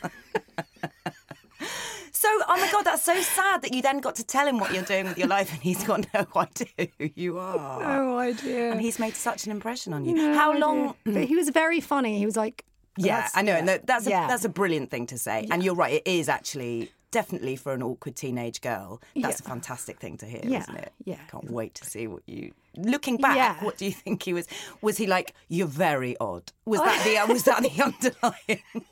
So, 2.16 2.28
oh 2.48 2.58
my 2.58 2.72
god, 2.72 2.84
that's 2.84 3.04
so 3.04 3.20
sad 3.22 3.62
that 3.64 3.74
you 3.74 3.82
then 3.82 4.00
got 4.00 4.16
to 4.16 4.24
tell 4.24 4.48
him 4.48 4.58
what 4.60 4.74
you're 4.74 4.84
doing 4.84 5.06
with 5.06 5.18
your 5.18 5.28
life, 5.28 5.52
and 5.52 5.62
he's 5.62 5.84
got 5.84 6.06
no 6.14 6.26
idea 6.36 6.88
who 6.98 7.10
you 7.16 7.38
are. 7.40 7.80
No 7.82 8.18
idea. 8.18 8.72
And 8.72 8.80
he's 8.82 9.00
made 9.00 9.16
such 9.16 9.46
an 9.46 9.52
impression 9.52 9.94
on 9.94 10.06
you. 10.06 10.16
No 10.16 10.34
How 10.34 10.52
idea. 10.52 10.66
long? 10.66 10.96
But 11.04 11.26
he 11.26 11.36
was 11.36 11.50
very 11.50 11.82
funny. 11.82 12.18
He 12.18 12.26
was 12.26 12.38
like, 12.38 12.64
Yeah, 12.98 13.28
I 13.36 13.42
know, 13.42 13.54
and 13.54 13.68
yeah. 13.68 13.74
that- 13.78 13.88
that's 13.88 14.08
a, 14.08 14.10
Yeah. 14.10 14.28
that's 14.28 14.46
a 14.46 14.50
brilliant 14.50 14.90
thing 14.92 15.08
to 15.08 15.18
say. 15.18 15.48
And 15.52 15.64
you're 15.64 15.76
right; 15.76 15.94
it 15.94 16.08
is 16.08 16.30
actually 16.30 16.92
definitely 17.12 17.56
for 17.56 17.74
an 17.74 17.82
awkward 17.82 18.16
teenage 18.16 18.60
girl. 18.62 19.02
That's 19.16 19.40
a 19.40 19.44
fantastic 19.44 20.00
thing 20.00 20.18
to 20.18 20.26
hear, 20.26 20.42
Yeah, 20.44 20.60
isn't 20.60 20.76
it? 20.76 20.92
yeah. 21.06 21.20
Can't 21.32 21.50
wait 21.50 21.76
to 21.76 21.86
see 21.86 22.08
what 22.08 22.24
you. 22.28 22.54
Looking 22.78 23.16
back, 23.18 23.38
Yeah. 23.38 23.64
what 23.64 23.78
do 23.78 23.86
you 23.86 23.92
think 23.92 24.24
he 24.24 24.34
was? 24.34 24.48
Was 24.82 24.98
he 24.98 25.08
like 25.08 25.34
you're 25.48 25.68
very 25.68 26.18
odd? 26.20 26.52
Was 26.66 26.82
oh. 26.82 26.86
that 26.86 27.04
the 27.28 27.34
was 27.34 27.44
that 27.44 27.62
the 27.64 27.84
underlying 27.84 28.86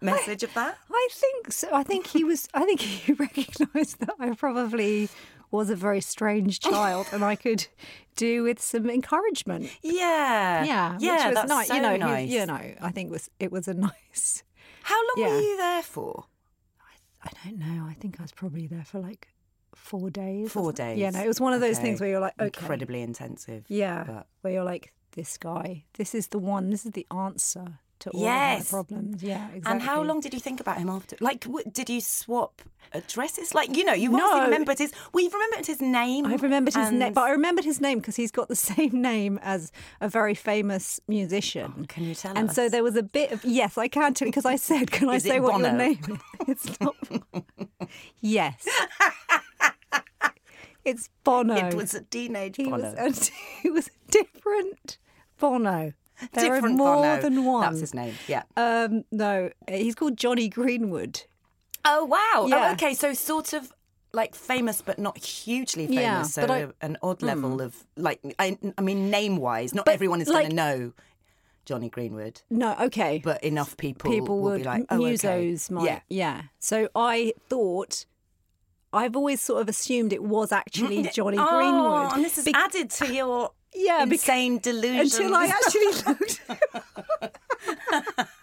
message 0.00 0.42
of 0.42 0.52
that? 0.54 0.78
I 0.90 1.08
think 1.12 1.52
so. 1.52 1.68
I 1.72 1.82
think 1.82 2.06
he 2.06 2.24
was. 2.24 2.48
I 2.54 2.64
think 2.64 2.80
he 2.80 3.12
recognised 3.26 4.00
that 4.00 4.14
I 4.18 4.32
probably 4.34 5.08
was 5.50 5.70
a 5.70 5.76
very 5.76 6.00
strange 6.00 6.60
oh. 6.64 6.70
child, 6.70 7.06
and 7.12 7.24
I 7.24 7.36
could 7.36 7.66
do 8.16 8.42
with 8.42 8.60
some 8.60 8.90
encouragement. 8.90 9.70
Yeah. 9.82 10.64
Yeah, 10.64 10.96
Yeah. 11.00 11.12
which 11.16 11.24
was 11.26 11.34
that's 11.34 11.48
nice. 11.48 11.68
So 11.68 11.74
you 11.74 11.82
know, 11.82 11.92
he- 11.92 11.98
nice. 11.98 12.30
you 12.30 12.46
know, 12.46 12.74
I 12.80 12.90
think 12.90 13.10
was 13.10 13.30
it 13.40 13.52
was 13.52 13.68
a 13.68 13.74
nice. 13.90 14.42
How 14.82 15.00
long 15.16 15.28
were 15.30 15.40
you 15.40 15.56
there 15.56 15.82
for? 15.82 16.24
I 16.80 17.28
I 17.28 17.30
don't 17.44 17.58
know. 17.58 17.86
I 17.88 17.94
think 17.94 18.18
I 18.18 18.22
was 18.22 18.32
probably 18.32 18.66
there 18.66 18.84
for 18.84 18.98
like 19.00 19.28
four 19.74 20.10
days. 20.10 20.52
Four 20.52 20.72
days. 20.72 20.98
Yeah, 20.98 21.10
no, 21.10 21.20
it 21.22 21.28
was 21.28 21.40
one 21.40 21.52
of 21.52 21.60
those 21.60 21.76
Okay. 21.76 21.82
things 21.88 22.00
where 22.00 22.10
you're 22.10 22.20
like, 22.20 22.34
okay, 22.40 22.60
Incredibly 22.60 23.00
intensive. 23.02 23.64
yeah, 23.68 24.04
but- 24.06 24.26
where 24.42 24.52
you're 24.52 24.64
like, 24.64 24.92
this 25.12 25.36
guy, 25.38 25.84
this 25.94 26.14
is 26.14 26.28
the 26.28 26.38
one, 26.38 26.70
this 26.70 26.84
is 26.84 26.92
the 26.92 27.06
answer 27.10 27.78
to 28.04 28.10
all 28.10 28.22
Yes. 28.22 28.72
my 28.72 28.76
problems. 28.76 29.22
Yeah, 29.22 29.44
exactly. 29.48 29.62
And 29.72 29.82
how 29.82 30.02
long 30.02 30.20
did 30.20 30.32
you 30.32 30.40
think 30.40 30.60
about 30.60 30.78
him 30.78 30.88
after? 30.88 31.16
Like, 31.20 31.40
w- 31.40 31.64
did 31.70 31.90
you 31.90 32.00
swap 32.00 32.62
addresses? 32.92 33.54
Like, 33.54 33.76
you 33.76 33.84
know, 33.84 33.92
you 33.92 34.10
No. 34.10 34.42
remembered 34.44 34.78
his. 34.78 34.92
Well, 35.12 35.22
you've 35.24 35.34
remembered 35.34 35.66
his 35.66 35.80
name. 35.80 36.26
I 36.26 36.34
remembered 36.36 36.74
his 36.74 36.90
name, 36.90 37.12
but 37.12 37.22
I 37.22 37.30
remembered 37.32 37.64
his 37.64 37.80
name 37.80 37.98
because 37.98 38.16
he's 38.16 38.30
got 38.30 38.48
the 38.48 38.56
same 38.72 39.02
name 39.02 39.38
as 39.42 39.72
a 40.00 40.08
very 40.08 40.34
famous 40.34 41.00
musician. 41.08 41.72
Oh, 41.80 41.84
Can 41.88 42.04
you 42.04 42.14
tell 42.14 42.32
and 42.36 42.48
us? 42.50 42.54
so 42.54 42.68
there 42.68 42.82
was 42.84 42.96
a 42.96 43.02
bit 43.02 43.32
of 43.32 43.44
yes, 43.44 43.76
I 43.78 43.88
can 43.88 44.14
tell 44.14 44.26
because 44.28 44.46
I 44.46 44.56
said, 44.56 44.90
"Can 44.90 45.08
I 45.08 45.18
say 45.18 45.40
what 45.40 45.58
your 45.60 45.72
name 45.72 45.98
is?" 46.48 46.48
It's 46.48 46.80
not. 46.80 46.94
yes, 48.20 48.66
it's 50.84 51.08
Bono. 51.24 51.54
It 51.54 51.74
was 51.74 51.94
a 51.94 52.02
teenage 52.02 52.56
he 52.56 52.64
Bono. 52.64 52.94
was. 52.94 53.28
A, 53.30 53.32
he 53.62 53.70
was 53.70 53.88
a 53.88 54.10
different 54.10 54.98
Bono. 55.38 55.92
There 56.32 56.44
Different 56.54 56.74
are 56.74 56.78
more 56.78 56.96
Bono. 56.96 57.20
than 57.22 57.44
one. 57.44 57.60
That's 57.62 57.80
his 57.80 57.94
name. 57.94 58.14
Yeah. 58.28 58.42
Um, 58.56 59.04
no, 59.12 59.50
he's 59.68 59.94
called 59.94 60.16
Johnny 60.16 60.48
Greenwood. 60.48 61.22
Oh 61.84 62.04
wow. 62.04 62.46
Yeah. 62.48 62.68
Oh, 62.68 62.72
okay. 62.72 62.94
So 62.94 63.12
sort 63.14 63.52
of 63.52 63.72
like 64.12 64.34
famous, 64.34 64.80
but 64.80 64.98
not 64.98 65.18
hugely 65.18 65.86
famous. 65.86 66.02
Yeah, 66.02 66.22
so 66.22 66.42
I- 66.46 66.62
Hmm. 66.64 66.70
an 66.80 66.96
odd 67.02 67.22
level 67.22 67.60
of 67.60 67.84
like. 67.96 68.20
I, 68.38 68.56
I 68.78 68.80
mean, 68.80 69.10
name 69.10 69.36
wise, 69.36 69.74
not 69.74 69.84
But, 69.84 69.94
everyone 69.94 70.20
is 70.20 70.28
like- 70.28 70.44
going 70.44 70.50
to 70.50 70.56
know 70.56 70.92
Johnny 71.66 71.88
Greenwood, 71.88 72.42
No, 72.50 72.76
okay. 72.78 73.20
but 73.24 73.42
enough 73.42 73.76
people, 73.78 74.10
people 74.10 74.36
will 74.40 74.50
would 74.52 74.58
be 74.58 74.64
like, 74.64 74.84
oh, 74.90 74.96
okay. 75.02 75.14
musos 75.14 75.70
might 75.70 75.86
Yeah. 75.86 76.00
yeah 76.10 76.42
so 76.58 76.90
i 76.94 77.32
thought 77.48 78.04
i've 78.92 79.16
always 79.16 79.40
sort 79.40 79.62
of 79.62 79.68
assumed 79.70 80.12
it 80.12 80.22
was 80.22 80.52
actually 80.52 81.02
johnny 81.14 81.38
oh, 81.40 81.48
greenwood 81.58 82.12
and 82.16 82.22
this 82.22 82.36
is 82.36 82.44
Bec- 82.44 82.54
added 82.54 82.90
to 82.90 83.14
your 83.14 83.52
yeah 83.74 84.02
insane 84.02 84.58
delusion. 84.58 85.00
until 85.26 85.34
i 85.34 85.46
actually 85.46 85.86
looked 86.06 86.38
him 86.38 86.56
up 86.82 87.36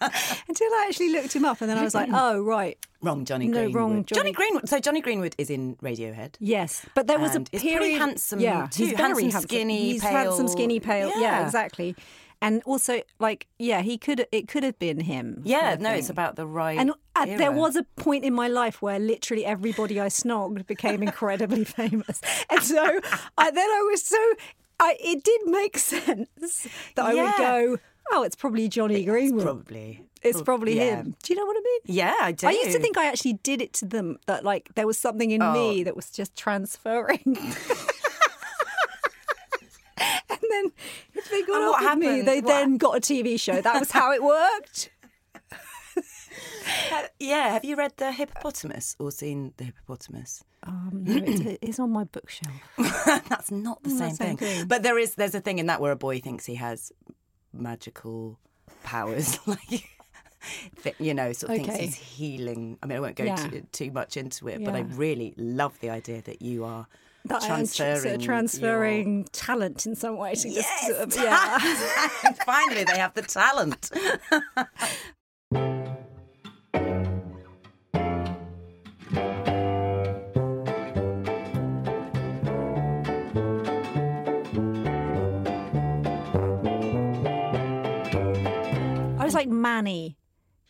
until 0.48 0.66
i 0.68 0.86
actually 0.88 1.10
looked 1.12 1.34
him 1.34 1.44
up 1.44 1.60
and 1.60 1.70
then 1.70 1.78
i 1.78 1.82
was 1.82 1.94
like 1.94 2.08
oh 2.12 2.40
right 2.40 2.78
wrong 3.00 3.24
Johnny 3.24 3.46
Greenwood. 3.46 3.54
No, 3.54 3.72
Greenwood. 3.72 3.74
wrong 3.74 4.04
Johnny... 4.04 4.18
Johnny- 4.20 4.32
Greenwood. 4.32 4.68
So 4.68 4.78
Johnny 4.78 5.00
Greenwood 5.00 5.34
is 5.36 5.50
in 5.50 5.74
Radiohead. 5.76 6.36
yes 6.38 6.86
but 6.94 7.06
there 7.08 7.18
was 7.18 7.34
a 7.34 7.40
period 7.40 7.78
pretty 7.78 7.94
handsome 7.94 8.38
yeah 8.40 8.68
too. 8.70 8.84
he's 8.84 8.92
very 8.92 9.08
Handsome, 9.08 9.22
handsome 9.30 9.42
skinny, 9.42 9.92
he's 9.92 10.02
pale. 10.02 10.12
handsome 10.12 10.48
skinny 10.48 10.78
pale 10.80 11.08
yeah. 11.16 11.20
Yeah. 11.20 11.44
exactly 11.44 11.96
and 12.40 12.62
also 12.64 13.00
like 13.18 13.46
yeah 13.58 13.82
he 13.82 13.98
could 13.98 14.26
it 14.32 14.46
could 14.48 14.62
have 14.62 14.78
been 14.78 15.00
him 15.00 15.42
Yeah, 15.44 15.76
no, 15.78 15.90
it's 15.92 16.10
about 16.10 16.34
the 16.36 16.44
right. 16.46 16.76
And 16.78 16.92
uh, 17.14 17.24
there 17.26 17.52
was 17.52 17.76
a 17.76 17.84
point 17.96 18.24
in 18.24 18.34
my 18.34 18.48
life 18.48 18.82
where 18.82 18.98
literally 18.98 19.44
everybody 19.44 20.00
I 20.00 20.06
snogged 20.08 20.66
became 20.66 21.02
incredibly 21.04 21.62
famous, 21.78 22.20
and 22.50 22.60
so 22.62 22.82
I, 23.38 23.50
then 23.52 23.68
I 23.70 23.88
was 23.90 24.04
so 24.04 24.18
I, 24.80 24.96
it 25.00 25.22
did 25.24 25.40
make 25.46 25.78
sense 25.92 26.66
that 26.96 27.06
I 27.06 27.14
would 27.14 27.36
go, 27.36 27.78
oh, 28.10 28.22
it's 28.24 28.34
probably 28.36 28.68
Johnny 28.68 29.04
Greenwood. 29.04 29.44
probably. 29.44 30.04
it's 30.22 30.42
probably 30.42 30.76
yeah. 30.76 30.96
him. 30.96 31.14
Do 31.22 31.32
you 31.32 31.38
know 31.38 31.46
what 31.46 31.56
I 31.56 31.60
mean? 31.60 31.80
Yeah, 31.96 32.14
I 32.20 32.32
do. 32.32 32.48
I 32.48 32.52
used 32.52 32.72
to 32.72 32.78
think 32.80 32.98
I 32.98 33.06
actually 33.06 33.34
did 33.34 33.62
it 33.62 33.72
to 33.74 33.86
them 33.86 34.18
that 34.26 34.44
like 34.44 34.70
there 34.74 34.86
was 34.86 34.98
something 34.98 35.30
in 35.30 35.40
Oh. 35.42 35.52
me 35.52 35.84
that 35.84 35.94
was 35.96 36.10
just 36.10 36.34
transferring. 36.36 37.22
and 39.96 40.40
then 40.50 40.72
if 41.14 41.30
they 41.30 41.42
got 41.42 41.62
And 41.62 41.66
with 41.66 41.98
me, 41.98 42.06
happened? 42.06 42.28
they 42.28 42.40
What- 42.40 42.46
then 42.48 42.76
got 42.78 42.96
a 42.96 43.00
TV 43.00 43.38
show. 43.38 43.60
That 43.60 43.78
was 43.78 43.90
how 43.90 44.12
it 44.12 44.22
worked. 44.22 44.90
Yeah, 47.18 47.52
have 47.52 47.64
you 47.64 47.76
read 47.76 47.92
the 47.96 48.12
hippopotamus 48.12 48.96
or 48.98 49.10
seen 49.10 49.52
the 49.56 49.64
hippopotamus? 49.64 50.42
Um, 50.64 50.90
no, 51.04 51.22
it's, 51.24 51.58
it's 51.62 51.80
on 51.80 51.90
my 51.90 52.04
bookshelf. 52.04 52.54
That's 53.28 53.50
not 53.50 53.82
the 53.82 53.90
same 53.90 53.98
Not 53.98 54.16
same 54.16 54.36
thing. 54.36 54.36
thing. 54.36 54.66
But 54.66 54.82
there 54.82 54.98
is 54.98 55.14
there's 55.14 55.34
a 55.34 55.40
thing 55.40 55.58
in 55.58 55.66
that 55.66 55.80
where 55.80 55.92
a 55.92 55.96
boy 55.96 56.20
thinks 56.20 56.44
he 56.46 56.56
has 56.56 56.92
magical 57.52 58.38
powers, 58.82 59.38
like 59.46 59.86
you 60.98 61.14
know, 61.14 61.32
sort 61.32 61.52
of 61.52 61.56
thinks 61.58 61.76
he's 61.76 61.94
healing. 61.94 62.78
I 62.82 62.86
mean, 62.86 62.98
I 62.98 63.00
won't 63.00 63.16
go 63.16 63.24
Yeah. 63.24 63.36
too, 63.36 63.66
too 63.72 63.90
much 63.92 64.16
into 64.16 64.48
it, 64.48 64.64
but 64.64 64.74
I 64.74 64.80
really 64.80 65.34
love 65.36 65.78
the 65.80 65.90
idea 65.90 66.22
that 66.22 66.42
you 66.42 66.64
are 66.64 66.86
that 67.26 67.44
I 67.44 67.46
am 67.60 67.66
tr- 67.66 67.74
transferring, 67.76 68.20
transferring 68.20 69.24
talent 69.30 69.86
in 69.86 69.94
some 69.94 70.16
way 70.16 70.34
to 70.34 70.48
Your... 70.48 70.62
just 70.62 71.16
yeah. 71.22 71.58
Finally, 72.44 72.82
they 72.84 72.98
have 72.98 73.14
the 73.14 73.22
talent. 73.22 73.90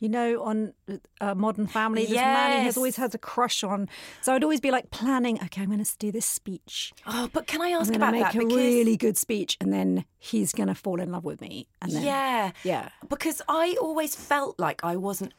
You 0.03 0.09
know, 0.09 0.43
on 0.43 0.73
uh, 1.21 1.35
Modern 1.37 1.69
Family, 1.69 2.07
this 2.07 2.17
Manny 2.17 2.65
has 2.65 2.77
always 2.77 2.97
had 2.97 3.15
a 3.15 3.19
crush 3.19 3.63
on. 3.63 3.89
So 4.21 4.35
I'd 4.35 4.43
always 4.43 4.61
be 4.61 4.73
like 4.73 4.91
planning, 4.91 5.39
okay, 5.45 5.63
I'm 5.63 5.69
going 5.69 5.85
to 5.85 5.99
do 5.99 6.11
this 6.11 6.27
speech. 6.27 6.93
Oh, 7.07 7.31
but 7.33 7.47
can 7.47 7.63
I 7.63 7.69
ask 7.71 7.95
about 7.95 8.11
make 8.13 8.25
that? 8.25 8.35
a 8.35 8.39
Because 8.39 8.53
really 8.57 8.97
good 8.97 9.17
speech, 9.17 9.57
and 9.61 9.73
then 9.73 10.05
he's 10.19 10.53
going 10.53 10.67
to 10.67 10.75
fall 10.75 11.01
in 11.01 11.13
love 11.13 11.25
with 11.25 11.41
me. 11.41 11.69
And 11.81 11.93
then, 11.93 12.03
yeah, 12.03 12.51
yeah. 12.65 12.89
because 13.09 13.41
I 13.49 13.77
always 13.81 14.17
felt 14.17 14.59
like 14.59 14.83
I 14.83 14.97
wasn't 14.97 15.35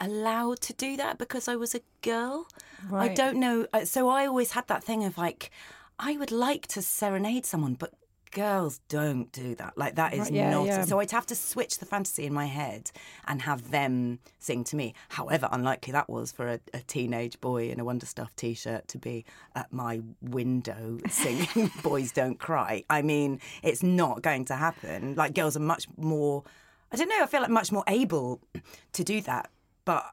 allowed 0.00 0.60
to 0.60 0.72
do 0.74 0.96
that 0.96 1.18
because 1.18 1.48
I 1.48 1.56
was 1.56 1.74
a 1.74 1.80
girl. 2.02 2.46
I 2.92 3.08
don't 3.08 3.38
know. 3.38 3.66
uh, 3.72 3.84
So 3.84 4.08
I 4.08 4.26
always 4.26 4.52
had 4.52 4.68
that 4.68 4.84
thing 4.84 5.02
of 5.02 5.18
like, 5.18 5.50
I 5.98 6.16
would 6.16 6.30
like 6.30 6.68
to 6.68 6.82
serenade 6.82 7.46
someone, 7.46 7.74
but 7.74 7.92
girls 8.34 8.80
don't 8.88 9.32
do 9.32 9.54
that. 9.54 9.78
Like 9.78 9.94
that 9.94 10.12
is 10.12 10.20
Right, 10.20 10.32
yeah, 10.32 10.50
not. 10.50 10.66
yeah. 10.66 10.84
So 10.84 11.00
I'd 11.00 11.10
have 11.12 11.24
to 11.26 11.34
switch 11.34 11.78
the 11.78 11.86
fantasy 11.86 12.26
in 12.26 12.34
my 12.34 12.44
head 12.46 12.90
and 13.26 13.40
have 13.42 13.70
them 13.70 14.18
sing 14.38 14.64
to 14.64 14.76
me. 14.76 14.92
However 15.08 15.48
unlikely 15.50 15.92
that 15.92 16.10
was 16.10 16.30
for 16.32 16.46
a, 16.48 16.60
a 16.74 16.80
teenage 16.80 17.40
boy 17.40 17.70
in 17.70 17.80
a 17.80 17.84
Wonder 17.84 18.04
Stuff 18.04 18.36
t-shirt 18.36 18.86
to 18.88 18.98
be 18.98 19.24
at 19.54 19.72
my 19.72 20.00
window 20.20 20.98
singing 21.08 21.70
"Boys 21.82 22.12
Don't 22.12 22.38
Cry." 22.38 22.84
I 22.90 23.00
mean, 23.00 23.40
it's 23.62 23.82
not 23.82 24.20
going 24.20 24.44
to 24.46 24.54
happen. 24.56 25.14
Like 25.14 25.32
girls 25.34 25.56
are 25.56 25.60
much 25.60 25.86
more. 25.96 26.42
I 26.92 26.96
don't 26.96 27.08
know. 27.08 27.22
I 27.22 27.26
feel 27.26 27.40
like 27.40 27.50
much 27.50 27.72
more 27.72 27.84
able 27.88 28.40
to 28.92 29.02
do 29.04 29.20
that, 29.22 29.48
but 29.84 30.04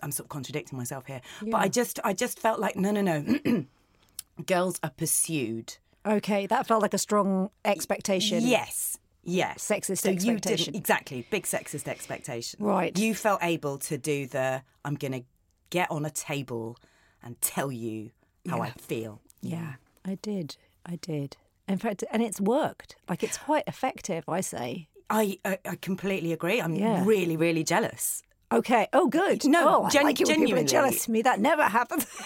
I'm 0.00 0.12
sort 0.12 0.26
of 0.26 0.28
contradicting 0.30 0.78
myself 0.78 1.06
here. 1.06 1.20
But 1.42 1.56
I 1.58 1.68
just, 1.68 1.98
I 2.04 2.12
just 2.12 2.38
felt 2.38 2.58
like 2.60 2.76
no, 2.76 2.90
no, 2.90 3.00
no. 3.02 3.64
Girls 4.46 4.78
are 4.82 4.90
pursued. 4.90 5.76
Okay, 6.06 6.46
that 6.46 6.66
felt 6.66 6.82
like 6.82 6.94
a 6.94 6.98
strong 6.98 7.50
expectation. 7.64 8.40
Yes. 8.42 8.98
Yes. 9.24 9.58
Sexist 9.68 9.98
so 9.98 10.10
expectation. 10.10 10.74
exactly. 10.74 11.26
Big 11.30 11.44
sexist 11.44 11.86
expectation. 11.86 12.64
Right. 12.64 12.96
You 12.98 13.14
felt 13.14 13.38
able 13.42 13.78
to 13.78 13.96
do 13.96 14.26
the 14.26 14.62
I'm 14.84 14.94
going 14.96 15.12
to 15.12 15.22
get 15.70 15.90
on 15.90 16.04
a 16.04 16.10
table 16.10 16.76
and 17.22 17.40
tell 17.40 17.70
you 17.70 18.10
how 18.48 18.60
I 18.60 18.70
feel. 18.70 19.20
Yeah, 19.40 19.74
I 20.04 20.16
did. 20.20 20.56
I 20.84 20.96
did. 20.96 21.36
In 21.68 21.78
fact, 21.78 22.02
and 22.10 22.20
it's 22.20 22.40
worked. 22.40 22.96
Like 23.08 23.22
it's 23.22 23.38
quite 23.38 23.62
effective, 23.68 24.24
I 24.28 24.40
say. 24.40 24.88
I, 25.08 25.38
I, 25.44 25.58
I 25.64 25.76
completely 25.76 26.32
agree. 26.32 26.60
I'm 26.60 26.74
Yeah. 26.74 27.04
really, 27.04 27.36
really 27.36 27.62
jealous. 27.62 28.22
Okay. 28.50 28.88
Oh, 28.92 29.06
good. 29.08 29.44
No, 29.44 29.84
oh, 29.84 29.88
gen- 29.88 30.02
I 30.02 30.04
like 30.06 30.20
it 30.20 30.26
when 30.26 30.36
people 30.40 30.54
are 30.54 30.64
genuinely. 30.64 30.68
jealous 30.70 31.04
of 31.04 31.08
me. 31.10 31.22
That 31.22 31.38
never 31.38 31.62
happens. 31.62 32.06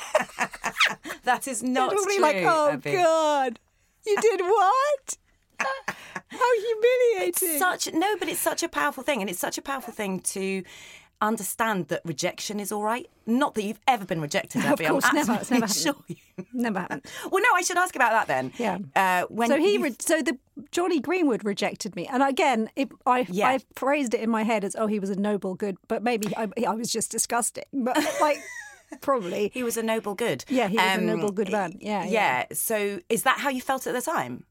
That 1.25 1.49
is 1.49 1.63
not 1.63 1.93
It'll 1.93 2.05
true. 2.05 2.21
like, 2.21 2.37
oh 2.45 2.71
Abby. 2.71 2.93
God, 2.93 3.59
you 4.07 4.17
did 4.21 4.41
what? 4.41 5.19
How 6.29 6.61
humiliating! 6.61 7.59
such 7.59 7.93
no, 7.93 8.17
but 8.19 8.29
it's 8.29 8.41
such 8.41 8.63
a 8.63 8.69
powerful 8.69 9.03
thing, 9.03 9.21
and 9.21 9.31
it's 9.31 9.39
such 9.39 9.59
a 9.59 9.63
powerful 9.63 9.93
thing 9.93 10.21
to 10.21 10.63
understand 11.23 11.89
that 11.89 12.03
rejection 12.05 12.61
is 12.61 12.71
all 12.71 12.83
right. 12.83 13.09
Not 13.25 13.55
that 13.55 13.65
you've 13.65 13.81
ever 13.89 14.05
been 14.05 14.21
rejected, 14.21 14.65
Of 14.67 14.79
course, 14.79 15.05
I'm 15.07 15.15
never. 15.15 15.35
It's 15.35 15.51
never 15.51 15.69
sure 15.69 15.97
you. 16.09 16.17
Never 16.53 16.81
happened. 16.81 17.07
Well, 17.31 17.43
no, 17.43 17.49
I 17.57 17.63
should 17.63 17.79
ask 17.79 17.97
about 17.97 18.11
that 18.11 18.27
then. 18.29 18.53
Yeah. 18.59 18.79
Uh, 18.95 19.27
when 19.31 19.49
so 19.49 19.57
he, 19.57 19.79
re- 19.79 19.97
so 19.99 20.21
the 20.21 20.39
Johnny 20.71 21.01
Greenwood 21.01 21.43
rejected 21.45 21.97
me, 21.97 22.07
and 22.07 22.23
again, 22.23 22.69
it, 22.77 22.91
I 23.07 23.27
Yeah. 23.31 23.49
I 23.49 23.59
phrased 23.75 24.13
it 24.13 24.21
in 24.21 24.29
my 24.29 24.43
head 24.43 24.63
as, 24.63 24.77
oh, 24.77 24.87
he 24.87 24.99
was 24.99 25.09
a 25.09 25.17
noble 25.19 25.55
good, 25.55 25.79
but 25.89 26.03
maybe 26.03 26.29
I, 26.37 26.49
I 26.67 26.75
was 26.75 26.93
just 26.93 27.11
disgusting, 27.11 27.65
but 27.73 27.97
like 28.21 28.39
probably. 29.01 29.51
he 29.55 29.63
was 29.63 29.77
a 29.77 29.83
noble 29.83 30.15
good. 30.15 30.45
Yeah, 30.49 30.69
he 30.69 30.77
was 30.77 30.85
a 30.87 30.99
Um, 30.99 31.07
noble 31.07 31.33
good 31.33 31.51
man. 31.51 31.79
Yeah, 31.81 32.05
yeah. 32.05 32.11
yeah. 32.11 32.47
So 32.53 33.01
is 33.09 33.23
that 33.25 33.39
how 33.39 33.51
you 33.51 33.61
felt 33.61 33.87
at 33.87 33.95
the 33.95 34.03
time? 34.03 34.45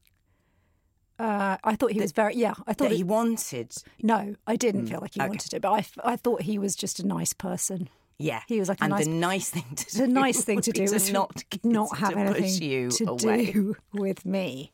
Uh, 1.18 1.56
I 1.64 1.76
thought 1.76 1.92
he 1.92 2.00
was 2.00 2.12
very. 2.12 2.34
Yeah, 2.36 2.54
I 2.66 2.74
thought 2.74 2.90
That 2.90 2.96
he, 2.96 3.02
wanted. 3.02 3.72
No, 4.02 4.34
I 4.46 4.56
didn't 4.56 4.84
Mm, 4.84 4.88
feel 4.90 4.98
like 5.00 5.14
he 5.14 5.20
wanted 5.20 5.54
it, 5.54 5.62
but 5.62 5.72
I, 5.72 5.86
I 6.12 6.16
thought 6.16 6.42
he 6.42 6.58
was 6.58 6.76
just 6.76 7.00
a 7.00 7.06
nice 7.06 7.32
person. 7.32 7.88
Yeah. 8.18 8.42
He 8.48 8.58
was 8.58 8.68
like 8.68 8.80
a 8.80 8.84
and 8.84 8.90
nice- 8.92 9.04
the 9.06 9.10
nice 9.10 9.50
thing 9.50 9.64
to 9.76 9.84
do. 9.86 9.98
The 9.98 10.06
nice 10.08 10.44
thing 10.44 10.60
to 10.60 10.72
do 10.72 10.82
was 10.92 11.06
to 11.06 11.12
not 11.12 11.44
not 11.64 11.98
have 11.98 12.12
to 12.12 12.18
anything 12.18 12.90
to 12.90 13.10
away. 13.10 13.52
do 13.52 13.76
with 13.94 14.26
me. 14.26 14.72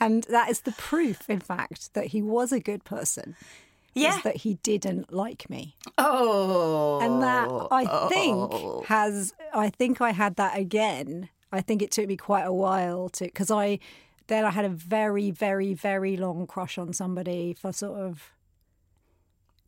And 0.00 0.24
that 0.24 0.50
is 0.50 0.60
the 0.62 0.72
proof, 0.72 1.28
in 1.30 1.38
fact, 1.40 1.92
that 1.94 2.06
he 2.08 2.22
was 2.22 2.50
a 2.50 2.58
good 2.58 2.84
person. 2.84 3.36
Is 3.94 4.22
that 4.22 4.36
he 4.38 4.54
didn't 4.62 5.12
like 5.12 5.48
me. 5.50 5.76
Oh. 5.98 6.98
and 7.02 7.22
that 7.22 7.48
I 7.70 7.86
oh. 7.88 8.08
think 8.08 8.86
has 8.86 9.34
I 9.52 9.70
think 9.70 10.00
I 10.00 10.12
had 10.12 10.36
that 10.36 10.58
again. 10.58 11.28
I 11.52 11.60
think 11.60 11.82
it 11.82 11.90
took 11.90 12.06
me 12.08 12.16
quite 12.16 12.44
a 12.44 12.52
while 12.52 13.08
to 13.10 13.24
because 13.24 13.50
I 13.50 13.78
then 14.28 14.44
I 14.44 14.50
had 14.50 14.64
a 14.64 14.70
very 14.70 15.30
very 15.30 15.74
very 15.74 16.16
long 16.16 16.46
crush 16.46 16.78
on 16.78 16.92
somebody 16.92 17.52
for 17.54 17.72
sort 17.72 18.00
of 18.00 18.32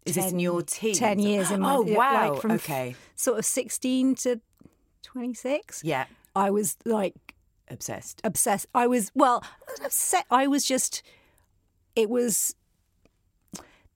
Is 0.06 0.14
this 0.14 0.26
in 0.26 0.30
10 0.32 0.38
your 0.40 0.62
teens? 0.62 0.98
10 0.98 1.18
years 1.18 1.50
in 1.50 1.60
my 1.60 1.74
Oh, 1.74 1.82
wow. 1.82 2.32
like 2.32 2.40
from 2.40 2.50
f- 2.52 2.64
okay. 2.64 2.96
sort 3.16 3.38
of 3.38 3.44
16 3.44 4.14
to 4.16 4.40
26 5.02 5.82
Yeah. 5.84 6.06
I 6.34 6.50
was 6.50 6.76
like 6.84 7.14
Obsessed. 7.68 8.20
obsessed 8.24 8.66
I 8.74 8.86
was 8.86 9.10
well 9.14 9.42
I 9.44 9.70
was 9.72 9.80
upset 9.86 10.24
I 10.30 10.46
was 10.46 10.64
just 10.66 11.02
it 11.96 12.08
was 12.10 12.54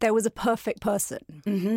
there 0.01 0.15
was 0.15 0.27
a 0.27 0.31
perfect 0.31 0.81
person 0.81 1.19
Mm-hmm. 1.47 1.69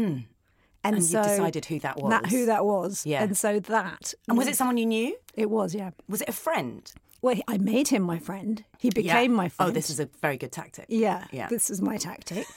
and, 0.84 0.96
And 0.96 1.04
so 1.04 1.20
you 1.22 1.28
decided 1.28 1.66
who 1.66 1.80
that 1.80 1.98
was. 1.98 2.10
that 2.10 2.26
who 2.28 2.46
that 2.46 2.66
was 2.66 3.06
Yeah. 3.06 3.24
and 3.24 3.38
so 3.38 3.60
that 3.60 4.14
And 4.28 4.38
was 4.38 4.48
it 4.48 4.56
someone 4.56 4.78
you 4.78 4.86
knew? 4.86 5.16
it 5.36 5.50
was 5.50 5.74
yeah 5.76 5.92
Was 6.08 6.22
it 6.22 6.30
a 6.30 6.34
friend? 6.34 6.92
Well, 7.24 7.36
I 7.48 7.60
made 7.60 7.90
him 7.90 8.02
my 8.02 8.18
friend. 8.18 8.64
He 8.80 8.88
Yeah. 8.88 8.94
became 9.02 9.32
my 9.32 9.48
friend. 9.48 9.70
Oh, 9.70 9.72
this 9.72 9.92
is 9.92 10.00
a 10.00 10.10
very 10.22 10.38
good 10.38 10.52
tactic. 10.52 10.86
yeah, 10.90 11.26
Yeah. 11.32 11.48
This 11.50 11.70
is 11.70 11.80
my 11.80 11.98
tactic. 11.98 12.48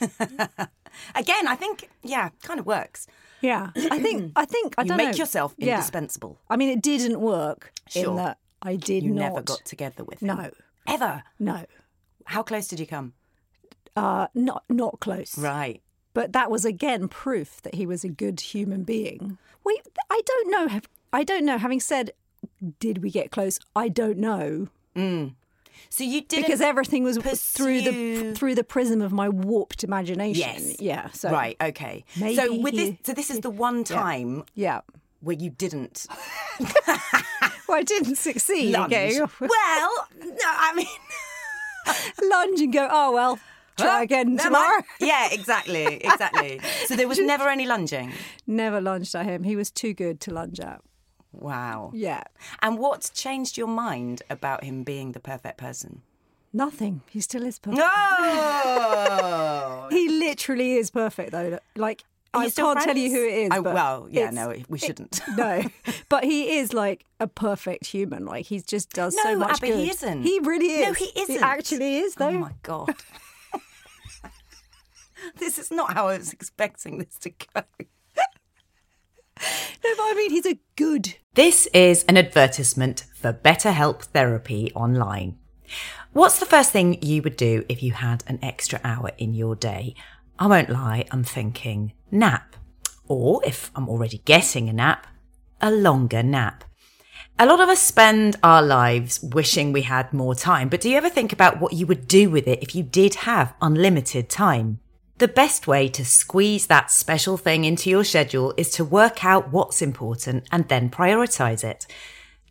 Again, 1.13 1.47
I 1.47 1.55
think, 1.55 1.89
yeah, 2.03 2.29
kind 2.41 2.59
of 2.59 2.65
works. 2.65 3.05
yeah, 3.41 3.69
I 3.75 3.99
think. 3.99 4.31
I 4.35 4.45
think. 4.45 4.73
I 4.77 4.81
you 4.83 4.87
don't 4.87 4.97
make 4.97 5.11
know. 5.11 5.17
yourself 5.17 5.53
Yeah. 5.57 5.75
indispensable. 5.75 6.39
I 6.49 6.55
mean, 6.57 6.69
it 6.69 6.81
didn't 6.81 7.19
work 7.19 7.73
Sure. 7.89 8.05
in 8.11 8.15
that 8.15 8.37
I 8.61 8.75
did 8.75 9.03
You 9.03 9.11
not. 9.13 9.21
never 9.21 9.41
got 9.43 9.63
together 9.65 10.03
with 10.03 10.21
him. 10.21 10.27
No, 10.29 10.49
Ever. 10.87 11.23
no, 11.39 11.65
How 12.25 12.41
close 12.41 12.67
did 12.67 12.79
you 12.79 12.87
come? 12.87 13.13
Uh, 13.95 14.27
not 14.33 14.63
not 14.69 14.99
close. 14.99 15.37
Right. 15.37 15.81
But 16.13 16.31
that 16.33 16.49
was 16.49 16.63
again 16.65 17.07
proof 17.07 17.61
that 17.63 17.75
he 17.75 17.85
was 17.85 18.03
a 18.03 18.09
good 18.09 18.39
human 18.39 18.83
being. 18.83 19.37
We, 19.65 19.81
I 20.09 20.21
don't 20.25 20.49
know. 20.51 20.67
have- 20.67 20.87
I 21.11 21.23
don't 21.23 21.45
know. 21.45 21.57
Having 21.57 21.79
said, 21.81 22.11
did 22.79 23.01
we 23.03 23.09
get 23.09 23.31
close? 23.31 23.59
I 23.75 23.87
don't 23.89 24.17
know 24.17 24.67
So 25.89 26.03
you 26.03 26.21
did 26.21 26.43
because 26.45 26.61
everything 26.61 27.03
was 27.03 27.17
through 27.17 27.81
the 27.81 28.33
through 28.33 28.55
the 28.55 28.63
prism 28.63 29.01
of 29.01 29.11
my 29.11 29.27
warped 29.29 29.83
imagination. 29.83 30.39
Yes. 30.39 30.75
Yeah. 30.79 31.09
So 31.11 31.31
right. 31.31 31.55
Okay. 31.59 32.03
so 32.15 32.21
maybe 32.21 32.57
with 32.59 32.75
this, 32.75 32.95
so 33.03 33.13
this 33.13 33.29
is 33.29 33.39
the 33.41 33.49
one 33.49 33.83
time 33.83 34.43
Yeah. 34.55 34.81
where 35.21 35.35
you 35.35 35.49
didn't 35.49 36.05
Well, 37.67 37.77
I 37.79 37.83
didn't 37.83 38.15
succeed 38.17 38.71
lunge. 38.73 39.19
off 39.19 39.39
Well, 39.41 40.07
no, 40.19 40.35
I 40.45 40.73
mean. 40.75 40.87
lunge 42.29 42.61
and 42.61 42.73
go, 42.73 42.87
oh, 42.91 43.11
well, 43.11 43.39
try 43.77 44.03
again 44.03 44.37
tomorrow. 44.37 44.81
Yeah, 44.99 45.29
exactly, 45.31 45.85
exactly. 45.97 46.59
So 46.85 46.95
there 46.95 47.07
was 47.07 47.19
never 47.19 47.49
any 47.49 47.65
lunging. 47.65 48.11
Never 48.47 48.81
lunged 48.81 49.15
at 49.15 49.25
him. 49.25 49.43
He 49.43 49.55
was 49.55 49.71
too 49.71 49.93
good 49.93 50.19
to 50.21 50.33
lunge 50.33 50.59
at. 50.59 50.81
Wow. 51.31 51.91
Yeah. 51.93 52.23
And 52.61 52.79
what 52.79 53.11
changed 53.13 53.57
your 53.57 53.67
mind 53.67 54.21
about 54.29 54.63
him 54.63 54.83
being 54.83 55.11
the 55.11 55.19
perfect 55.19 55.57
person? 55.57 56.01
Nothing. 56.53 57.01
He 57.09 57.19
still 57.19 57.43
is 57.43 57.59
perfect. 57.59 57.79
No. 57.79 59.87
He 59.91 60.09
literally 60.09 60.73
is 60.73 60.89
perfect, 60.89 61.31
though. 61.31 61.59
Like, 61.75 62.03
I 62.33 62.49
can't 62.49 62.79
tell 62.81 62.97
you 62.97 63.09
who 63.11 63.23
it 63.23 63.33
is. 63.33 63.49
I- 63.51 63.59
but 63.59 63.73
well, 63.73 64.07
yeah, 64.11 64.29
no, 64.29 64.53
we 64.69 64.77
shouldn't. 64.77 65.21
no, 65.37 65.63
but 66.09 66.23
he 66.23 66.57
is 66.57 66.73
like 66.73 67.05
a 67.19 67.27
perfect 67.27 67.85
human. 67.87 68.25
Like 68.25 68.45
he 68.45 68.59
just 68.61 68.91
does 68.91 69.15
so 69.21 69.35
much 69.37 69.57
Abby, 69.57 69.67
good. 69.69 69.79
he 69.79 69.89
isn't. 69.89 70.23
He 70.23 70.39
really 70.39 70.67
is. 70.67 70.87
No, 70.87 70.93
he 70.93 71.11
isn't. 71.21 71.43
actually 71.43 71.97
is, 71.97 72.15
oh 72.17 72.19
though. 72.31 72.37
Oh 72.37 72.39
my 72.39 72.51
god. 72.63 72.95
this 75.37 75.57
is 75.57 75.71
not 75.71 75.93
how 75.93 76.07
I 76.07 76.17
was 76.17 76.33
expecting 76.33 76.97
this 76.97 77.17
to 77.19 77.29
go. 77.29 77.61
No, 79.83 79.91
but 79.97 80.03
I 80.03 80.13
mean, 80.15 80.31
he's 80.31 80.45
a 80.45 80.57
good. 80.77 81.15
This 81.33 81.67
is 81.73 82.05
an 82.05 82.15
advertisement 82.15 83.03
for 83.13 83.33
BetterHelp 83.33 84.03
Therapy 84.03 84.71
Online. 84.73 85.37
What's 86.13 86.39
the 86.39 86.45
first 86.45 86.71
thing 86.71 87.03
you 87.03 87.21
would 87.21 87.35
do 87.35 87.65
if 87.67 87.83
you 87.83 87.91
had 87.91 88.23
an 88.27 88.39
extra 88.41 88.79
hour 88.83 89.11
in 89.17 89.33
your 89.33 89.55
day? 89.55 89.93
I 90.39 90.47
won't 90.47 90.69
lie, 90.69 91.05
I'm 91.11 91.25
thinking 91.25 91.91
nap. 92.09 92.55
Or 93.09 93.45
if 93.45 93.71
I'm 93.75 93.89
already 93.89 94.19
getting 94.19 94.69
a 94.69 94.73
nap, 94.73 95.05
a 95.59 95.69
longer 95.69 96.23
nap. 96.23 96.63
A 97.37 97.45
lot 97.45 97.59
of 97.59 97.67
us 97.67 97.81
spend 97.81 98.37
our 98.41 98.61
lives 98.61 99.19
wishing 99.21 99.73
we 99.73 99.81
had 99.81 100.13
more 100.13 100.33
time, 100.33 100.69
but 100.69 100.79
do 100.79 100.89
you 100.89 100.95
ever 100.95 101.09
think 101.09 101.33
about 101.33 101.59
what 101.59 101.73
you 101.73 101.85
would 101.85 102.07
do 102.07 102.29
with 102.29 102.47
it 102.47 102.63
if 102.63 102.73
you 102.73 102.83
did 102.83 103.15
have 103.15 103.53
unlimited 103.61 104.29
time? 104.29 104.79
The 105.17 105.27
best 105.29 105.65
way 105.65 105.87
to 105.89 106.03
squeeze 106.03 106.67
that 106.67 106.91
special 106.91 107.37
thing 107.37 107.63
into 107.63 107.89
your 107.89 108.03
schedule 108.03 108.53
is 108.57 108.69
to 108.71 108.83
work 108.83 109.23
out 109.23 109.49
what's 109.49 109.81
important 109.81 110.45
and 110.51 110.67
then 110.67 110.89
prioritize 110.89 111.63
it. 111.63 111.87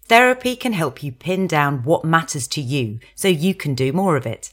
Therapy 0.07 0.57
can 0.57 0.73
help 0.73 1.03
you 1.03 1.13
pin 1.13 1.47
down 1.47 1.83
what 1.83 2.07
matters 2.07 2.49
to 2.49 2.63
you 2.63 3.01
so 3.15 3.29
you 3.29 3.55
can 3.55 3.75
do 3.75 3.93
more 3.93 4.17
of 4.17 4.25
it. 4.25 4.51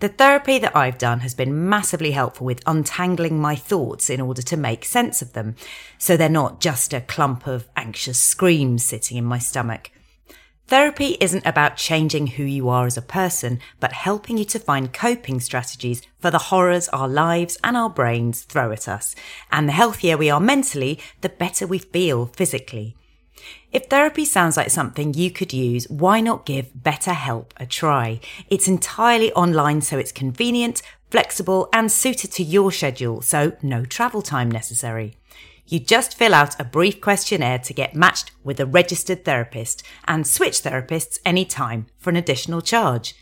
The 0.00 0.08
therapy 0.08 0.58
that 0.58 0.74
I've 0.74 0.96
done 0.96 1.20
has 1.20 1.34
been 1.34 1.68
massively 1.68 2.12
helpful 2.12 2.46
with 2.46 2.62
untangling 2.66 3.38
my 3.38 3.56
thoughts 3.56 4.08
in 4.08 4.22
order 4.22 4.42
to 4.42 4.56
make 4.56 4.86
sense 4.86 5.20
of 5.20 5.34
them, 5.34 5.54
so 5.98 6.16
they're 6.16 6.30
not 6.30 6.62
just 6.62 6.94
a 6.94 7.02
clump 7.02 7.46
of 7.46 7.68
anxious 7.76 8.18
screams 8.18 8.86
sitting 8.86 9.18
in 9.18 9.24
my 9.24 9.38
stomach. 9.38 9.90
Therapy 10.68 11.18
isn't 11.20 11.44
about 11.44 11.76
changing 11.76 12.26
who 12.28 12.42
you 12.42 12.70
are 12.70 12.86
as 12.86 12.96
a 12.96 13.02
person, 13.02 13.60
but 13.80 13.92
helping 13.92 14.38
you 14.38 14.46
to 14.46 14.58
find 14.58 14.94
coping 14.94 15.38
strategies 15.38 16.00
for 16.18 16.30
the 16.30 16.38
horrors 16.48 16.88
our 16.88 17.06
lives 17.06 17.58
and 17.62 17.76
our 17.76 17.90
brains 17.90 18.42
throw 18.42 18.72
at 18.72 18.88
us. 18.88 19.14
And 19.52 19.68
the 19.68 19.72
healthier 19.72 20.16
we 20.16 20.30
are 20.30 20.40
mentally, 20.40 20.98
the 21.20 21.28
better 21.28 21.66
we 21.66 21.78
feel 21.78 22.26
physically. 22.26 22.96
If 23.72 23.86
therapy 23.86 24.24
sounds 24.24 24.56
like 24.56 24.70
something 24.70 25.12
you 25.12 25.30
could 25.30 25.52
use, 25.52 25.86
why 25.90 26.20
not 26.20 26.46
give 26.46 26.72
BetterHelp 26.72 27.50
a 27.58 27.66
try? 27.66 28.20
It's 28.48 28.68
entirely 28.68 29.32
online, 29.34 29.82
so 29.82 29.98
it's 29.98 30.12
convenient, 30.12 30.80
flexible, 31.10 31.68
and 31.74 31.92
suited 31.92 32.32
to 32.32 32.42
your 32.42 32.72
schedule, 32.72 33.20
so 33.20 33.52
no 33.60 33.84
travel 33.84 34.22
time 34.22 34.50
necessary. 34.50 35.18
You 35.66 35.80
just 35.80 36.16
fill 36.16 36.34
out 36.34 36.58
a 36.60 36.64
brief 36.64 37.00
questionnaire 37.00 37.58
to 37.60 37.72
get 37.72 37.94
matched 37.94 38.32
with 38.42 38.60
a 38.60 38.66
registered 38.66 39.24
therapist 39.24 39.82
and 40.06 40.26
switch 40.26 40.62
therapists 40.62 41.18
anytime 41.24 41.86
for 41.98 42.10
an 42.10 42.16
additional 42.16 42.60
charge. 42.60 43.14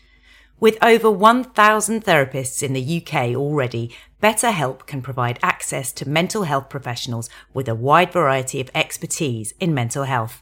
With 0.59 0.77
over 0.81 1.09
1,000 1.09 2.03
therapists 2.03 2.61
in 2.63 2.73
the 2.73 3.01
UK 3.01 3.35
already, 3.35 3.91
BetterHelp 4.21 4.85
can 4.85 5.01
provide 5.01 5.39
access 5.41 5.91
to 5.93 6.07
mental 6.07 6.43
health 6.43 6.69
professionals 6.69 7.29
with 7.53 7.67
a 7.67 7.75
wide 7.75 8.11
variety 8.11 8.61
of 8.61 8.71
expertise 8.73 9.53
in 9.59 9.73
mental 9.73 10.03
health. 10.03 10.41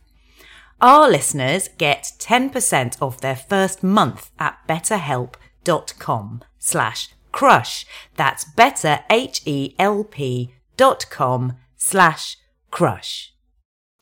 Our 0.80 1.10
listeners 1.10 1.70
get 1.78 2.12
10% 2.20 3.02
off 3.02 3.22
their 3.22 3.36
first 3.36 3.84
month 3.84 4.32
at 4.40 4.58
betterhelp.com 4.68 6.44
slash 6.58 7.10
crush. 7.32 7.86
That's 8.16 8.46
better, 8.46 9.00
H-E-L-P 9.10 10.54
dot 10.78 11.06
com 11.10 11.58
slash 11.82 12.38
crush. 12.70 13.34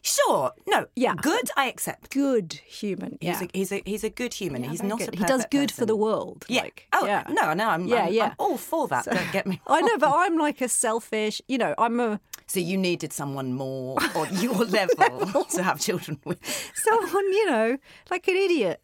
Sure. 0.02 0.52
No. 0.68 0.88
Yeah. 0.96 1.14
Good. 1.16 1.50
I 1.58 1.68
accept. 1.68 2.10
Good 2.10 2.54
human. 2.66 3.18
He's 3.22 3.42
Yeah. 3.42 3.48
a 3.54 3.58
he's 3.58 3.72
a 3.72 3.82
he's 3.86 4.04
a 4.04 4.10
good 4.10 4.34
human. 4.34 4.64
Yeah, 4.64 4.70
he's 4.72 4.82
not 4.84 5.00
good. 5.00 5.14
a 5.16 5.18
He 5.18 5.24
does 5.24 5.42
perfect 5.42 5.52
good 5.52 5.72
for 5.72 5.86
the 5.86 5.96
world. 5.96 6.46
Yeah. 6.48 6.64
Like, 6.64 6.88
oh 6.94 7.06
yeah. 7.06 7.24
no, 7.30 7.54
no. 7.54 7.68
I'm 7.70 7.86
Yeah, 7.88 8.06
I'm, 8.06 8.14
yeah. 8.14 8.26
I'm 8.26 8.36
all 8.40 8.58
for 8.58 8.88
that. 8.88 9.06
Don't 9.06 9.32
get 9.32 9.46
me. 9.46 9.62
I 9.68 9.82
know, 9.82 9.98
but 9.98 10.12
I'm 10.14 10.38
like 10.38 10.62
a 10.62 10.70
selfish. 10.70 11.42
You 11.48 11.58
know, 11.58 11.76
I'm 11.78 12.00
a 12.00 12.20
So 12.48 12.60
you 12.60 12.78
needed 12.78 13.12
someone 13.14 13.54
more 13.54 13.98
on 14.16 14.34
your 14.42 14.56
level 14.66 15.44
to 15.46 15.64
have 15.64 15.80
children 15.80 16.20
with. 16.26 16.40
someone. 16.76 17.34
You 17.34 17.46
know, 17.52 17.78
like 18.10 18.28
an 18.28 18.36
idiot, 18.38 18.82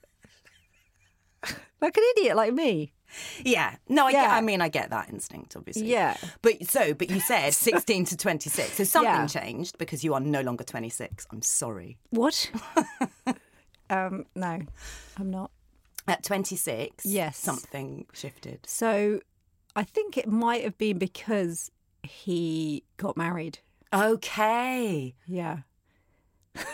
like 1.82 1.98
an 1.98 2.04
idiot 2.18 2.36
like 2.36 2.54
me. 2.54 2.94
Yeah. 3.44 3.76
No, 3.90 4.06
I 4.08 4.12
get, 4.12 4.30
I 4.30 4.42
mean 4.42 4.62
I 4.62 4.70
get 4.70 4.90
that 4.90 5.10
instinct, 5.10 5.56
obviously. 5.56 5.88
Yeah. 5.88 6.18
But 6.42 6.66
so, 6.68 6.94
but 6.94 7.10
you 7.10 7.20
said 7.20 7.54
16 7.54 8.06
to 8.06 8.18
26. 8.18 8.74
So 8.74 8.84
something 8.84 9.12
Yeah. 9.12 9.28
changed 9.28 9.78
because 9.78 10.04
you 10.04 10.14
are 10.14 10.20
no 10.20 10.42
longer 10.42 10.64
26. 10.64 11.28
I'm 11.32 11.42
sorry. 11.42 11.98
What? 12.10 12.50
um, 13.90 14.26
no, 14.36 14.62
I'm 15.18 15.30
not. 15.32 15.52
At 16.08 16.24
26, 16.24 17.06
Yes. 17.06 17.38
something 17.38 18.06
shifted. 18.14 18.60
So 18.68 19.20
I 19.76 19.84
think 19.84 20.18
it 20.18 20.28
might 20.28 20.64
have 20.64 20.78
been 20.78 20.98
because 21.00 21.72
he 22.04 22.84
got 22.98 23.18
married. 23.18 23.60
Okay. 23.94 25.16
Yeah. 25.26 25.60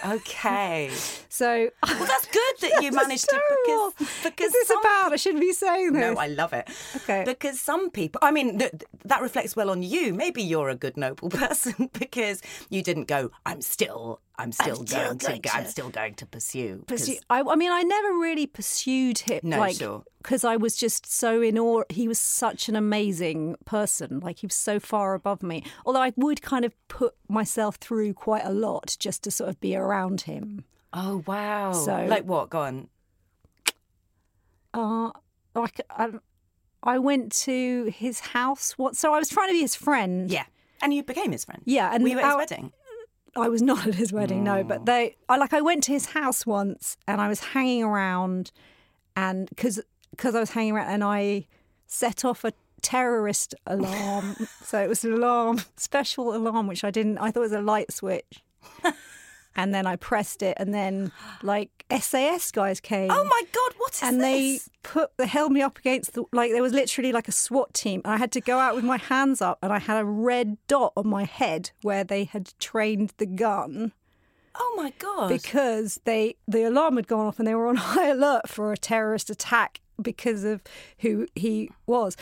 Okay. 0.05 0.91
So 1.33 1.69
Well, 1.87 2.05
that's 2.05 2.25
good 2.27 2.55
that 2.59 2.71
you 2.83 2.91
managed 2.91 3.27
to 3.29 3.41
because 3.95 4.09
because 4.21 4.47
Is 4.47 4.67
this 4.67 4.69
about? 4.69 5.13
I 5.13 5.15
shouldn't 5.15 5.39
be 5.39 5.53
saying 5.53 5.93
this. 5.93 6.01
No, 6.13 6.19
I 6.19 6.27
love 6.27 6.51
it. 6.51 6.69
Okay. 6.97 7.23
Because 7.25 7.59
some 7.59 7.89
people, 7.89 8.19
I 8.21 8.31
mean, 8.31 8.59
th- 8.59 8.73
that 9.05 9.21
reflects 9.21 9.55
well 9.55 9.69
on 9.69 9.81
you. 9.81 10.13
Maybe 10.13 10.43
you're 10.43 10.67
a 10.67 10.75
good, 10.75 10.97
noble 10.97 11.29
person 11.43 11.89
because 11.93 12.41
you 12.69 12.83
didn't 12.83 13.07
go, 13.07 13.31
I'm 13.45 13.61
still, 13.61 14.19
I'm 14.37 14.51
still, 14.51 14.77
still 14.85 15.03
going, 15.03 15.17
going 15.17 15.41
to, 15.41 15.55
I'm 15.55 15.65
still 15.65 15.89
going 15.89 16.15
to 16.15 16.25
pursue. 16.25 16.83
Pursue- 16.87 17.17
I, 17.29 17.41
I 17.41 17.55
mean, 17.55 17.71
I 17.71 17.83
never 17.83 18.13
really 18.13 18.47
pursued 18.47 19.19
him. 19.19 19.41
No, 19.43 19.59
like, 19.59 19.75
sure. 19.75 20.03
Because 20.23 20.43
I 20.43 20.55
was 20.57 20.75
just 20.75 21.11
so 21.11 21.41
in 21.41 21.59
awe. 21.59 21.83
He 21.89 22.07
was 22.07 22.17
such 22.17 22.67
an 22.67 22.75
amazing 22.75 23.55
person. 23.65 24.19
Like, 24.19 24.39
he 24.39 24.47
was 24.47 24.55
so 24.55 24.79
far 24.79 25.13
above 25.13 25.43
me. 25.43 25.63
Although 25.85 26.01
I 26.01 26.13
would 26.15 26.41
kind 26.41 26.65
of 26.65 26.73
put 26.87 27.13
myself 27.29 27.75
through 27.75 28.13
quite 28.15 28.43
a 28.45 28.51
lot 28.51 28.95
just 28.99 29.23
to 29.25 29.31
sort 29.31 29.49
of 29.49 29.59
be 29.59 29.75
around 29.75 30.21
him. 30.21 30.63
Oh, 30.93 31.23
wow. 31.27 31.73
So- 31.73 32.05
like 32.05 32.23
what? 32.25 32.49
Go 32.49 32.61
on. 32.61 32.87
Uh, 34.73 35.11
like, 35.53 35.81
I, 35.89 36.09
I 36.81 36.97
went 36.99 37.31
to 37.43 37.91
his 37.95 38.19
house. 38.19 38.71
What? 38.77 38.95
So 38.95 39.13
I 39.13 39.19
was 39.19 39.29
trying 39.29 39.49
to 39.49 39.53
be 39.53 39.61
his 39.61 39.75
friend. 39.75 40.31
Yeah. 40.31 40.45
And 40.81 40.93
you 40.93 41.03
became 41.03 41.31
his 41.31 41.45
friend. 41.45 41.61
Yeah, 41.65 41.93
and 41.93 42.03
we 42.03 42.15
Were 42.15 42.21
at 42.21 42.27
his 42.27 42.35
wedding? 42.37 42.71
I 43.35 43.47
was 43.47 43.61
not 43.61 43.87
at 43.87 43.95
his 43.95 44.11
wedding, 44.11 44.43
no. 44.43 44.63
But 44.63 44.81
oh. 44.81 44.83
they, 44.85 45.15
I 45.29 45.37
like, 45.37 45.53
I 45.53 45.61
went 45.61 45.83
to 45.85 45.91
his 45.91 46.07
house 46.07 46.45
once, 46.45 46.97
and 47.07 47.21
I 47.21 47.27
was 47.27 47.39
hanging 47.39 47.83
around, 47.83 48.51
and 49.15 49.47
because 49.49 49.79
because 50.11 50.35
I 50.35 50.39
was 50.39 50.51
hanging 50.51 50.73
around, 50.73 50.89
and 50.89 51.03
I 51.03 51.47
set 51.87 52.25
off 52.25 52.43
a 52.43 52.53
terrorist 52.81 53.55
alarm. 53.65 54.35
so 54.63 54.81
it 54.81 54.89
was 54.89 55.03
an 55.05 55.13
alarm, 55.13 55.61
special 55.77 56.35
alarm, 56.35 56.67
which 56.67 56.83
I 56.83 56.91
didn't. 56.91 57.17
I 57.19 57.31
thought 57.31 57.41
it 57.41 57.43
was 57.43 57.51
a 57.53 57.61
light 57.61 57.91
switch, 57.91 58.43
and 59.55 59.73
then 59.73 59.85
I 59.85 59.95
pressed 59.95 60.41
it, 60.43 60.55
and 60.59 60.73
then 60.73 61.11
like 61.43 61.85
SAS 61.99 62.51
guys 62.51 62.79
came. 62.79 63.09
Oh 63.11 63.23
my 63.23 63.41
God, 63.51 63.73
what 63.77 63.93
is 63.93 64.03
and 64.03 64.21
they 64.21 64.59
put 64.83 65.15
they 65.17 65.27
held 65.27 65.51
me 65.51 65.61
up 65.61 65.77
against 65.77 66.13
the 66.13 66.23
like 66.31 66.51
there 66.51 66.61
was 66.61 66.73
literally 66.73 67.11
like 67.11 67.27
a 67.27 67.31
SWAT 67.33 67.73
team 67.73 68.01
and 68.05 68.13
I 68.13 68.17
had 68.17 68.31
to 68.33 68.41
go 68.41 68.57
out 68.59 68.75
with 68.75 68.83
my 68.83 68.97
hands 68.97 69.41
up 69.41 69.59
and 69.61 69.71
I 69.73 69.79
had 69.79 69.99
a 69.99 70.05
red 70.05 70.57
dot 70.67 70.93
on 70.95 71.07
my 71.07 71.23
head 71.25 71.71
where 71.81 72.03
they 72.03 72.23
had 72.23 72.53
trained 72.59 73.13
the 73.17 73.25
gun 73.25 73.91
Oh 74.55 74.73
my 74.75 74.91
God. 74.99 75.29
because 75.29 75.99
they 76.05 76.35
the 76.47 76.63
alarm 76.63 76.95
had 76.95 77.07
gone 77.07 77.25
off 77.27 77.39
and 77.39 77.47
they 77.47 77.55
were 77.55 77.67
on 77.67 77.75
high 77.93 78.07
alert 78.09 78.49
for 78.49 78.71
a 78.71 78.77
terrorist 78.77 79.29
attack 79.29 79.79
because 80.01 80.43
of 80.43 80.61
who 80.99 81.27
he 81.35 81.69
was 81.85 82.15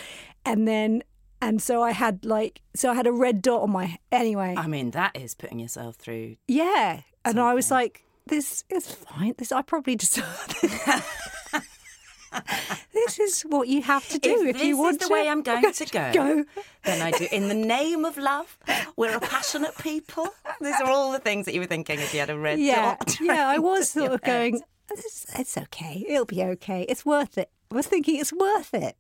and 0.46 0.68
then 0.68 1.02
and 1.42 1.62
so 1.62 1.82
I 1.82 1.92
had 1.92 2.26
like 2.26 2.62
so 2.76 2.92
I 2.92 2.96
had 2.96 3.08
a 3.08 3.12
red 3.14 3.42
dot 3.42 3.62
on 3.62 3.72
my 3.72 3.98
anyway 4.12 4.56
I 4.58 4.68
mean, 4.68 4.92
that 4.92 5.16
is 5.16 5.34
putting 5.36 5.60
yourself 5.60 5.96
through. 5.96 6.36
yeah 6.48 7.02
and 7.26 7.40
I 7.40 7.54
was 7.54 7.72
like 7.72 8.06
this 8.28 8.64
is 8.70 8.92
fine 8.92 9.34
this 9.38 9.52
I 9.52 9.62
probably 9.62 9.96
deserve 9.96 10.56
this 10.62 11.04
this 12.94 13.20
is 13.20 13.42
what 13.42 13.68
you 13.68 13.82
have 13.82 14.08
to 14.10 14.20
do 14.20 14.46
if, 14.46 14.58
this 14.58 14.64
you 14.64 14.78
want 14.78 14.94
to. 14.94 14.98
This 15.00 15.04
is 15.04 15.08
the 15.10 15.14
way 15.14 15.28
I'm 15.30 15.42
going 15.52 15.74
to 15.74 15.86
go, 15.86 16.12
go 16.14 16.46
then 16.84 17.02
I 17.02 17.10
do. 17.12 17.28
In 17.32 17.48
the 17.48 17.56
name 17.56 18.06
of 18.06 18.18
love, 18.18 18.58
we're 18.96 19.16
a 19.16 19.20
passionate 19.20 19.76
people. 19.80 20.28
These 20.62 20.80
are 20.80 20.90
all 20.90 21.12
the 21.12 21.18
things 21.20 21.46
that 21.46 21.56
you 21.56 21.60
were 21.60 21.66
thinking 21.66 22.00
if 22.00 22.14
you 22.14 22.20
had 22.20 22.30
a 22.30 22.38
red 22.38 22.60
yeah 22.60 22.98
dot. 22.98 23.18
yeah 23.20 23.48
I 23.48 23.58
was 23.58 23.90
sort 23.90 24.12
of 24.12 24.22
going 24.22 24.62
it's, 24.92 25.26
it's 25.38 25.58
okay 25.58 26.06
it'll 26.08 26.26
be 26.26 26.44
okay 26.44 26.86
it's 26.90 27.06
worth 27.06 27.38
it 27.38 27.50
I 27.72 27.76
was 27.76 27.88
thinking 27.88 28.20
it's 28.20 28.34
worth 28.34 28.74
it 28.74 28.96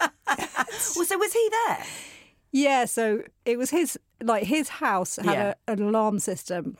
Well, 0.00 1.04
so 1.06 1.16
was 1.18 1.32
he 1.32 1.50
there? 1.66 1.84
Yeah, 2.52 2.84
so 2.86 3.22
it 3.44 3.58
was 3.58 3.70
his 3.70 3.98
like 4.22 4.44
his 4.44 4.68
house 4.68 5.16
had 5.16 5.26
Yeah. 5.32 5.54
a, 5.68 5.72
an 5.72 5.82
alarm 5.82 6.18
system. 6.18 6.78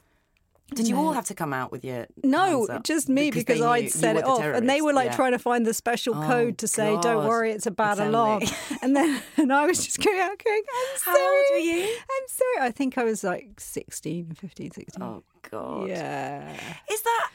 Did 0.74 0.88
you 0.88 0.96
all 0.96 1.12
have 1.12 1.26
to 1.26 1.34
come 1.34 1.52
out 1.52 1.70
with 1.70 1.84
your 1.84 2.06
No, 2.24 2.66
hands 2.66 2.70
up? 2.70 2.82
just 2.82 3.08
me 3.08 3.30
they 3.30 3.38
because, 3.38 3.60
knew 3.60 3.66
I'd 3.66 3.84
you 3.84 3.88
set 3.90 4.14
were 4.16 4.20
it 4.20 4.24
the 4.24 4.30
off, 4.30 4.42
and 4.42 4.68
they 4.68 4.80
were 4.80 4.92
like 4.92 5.14
trying 5.14 5.30
to 5.30 5.38
find 5.38 5.64
the 5.64 5.72
special 5.72 6.16
Oh, 6.16 6.26
code 6.26 6.58
to 6.58 6.66
say, 6.66 6.86
"Don't 7.02 7.02
God. 7.18 7.28
worry, 7.28 7.52
it's 7.52 7.66
a 7.66 7.70
bad 7.70 7.98
It's 7.98 8.08
alarm." 8.08 8.42
and 8.82 8.96
then 8.96 9.22
and 9.36 9.52
I 9.52 9.64
was 9.66 9.84
just 9.84 10.02
going 10.02 10.18
out, 10.18 10.42
going, 10.42 10.62
"I'm 10.68 11.00
How 11.02 11.14
sorry, 11.14 11.36
old 11.36 11.44
were 11.52 11.58
you? 11.58 11.82
I'm 11.84 12.28
sorry." 12.28 12.66
I 12.66 12.70
think 12.72 12.98
I 12.98 13.04
was 13.04 13.22
like 13.22 13.60
16, 13.60 14.32
15, 14.34 14.70
16. 14.72 15.02
Oh 15.02 15.22
God! 15.48 15.88
Yeah. 15.88 16.52
Is 16.90 17.02
that 17.02 17.30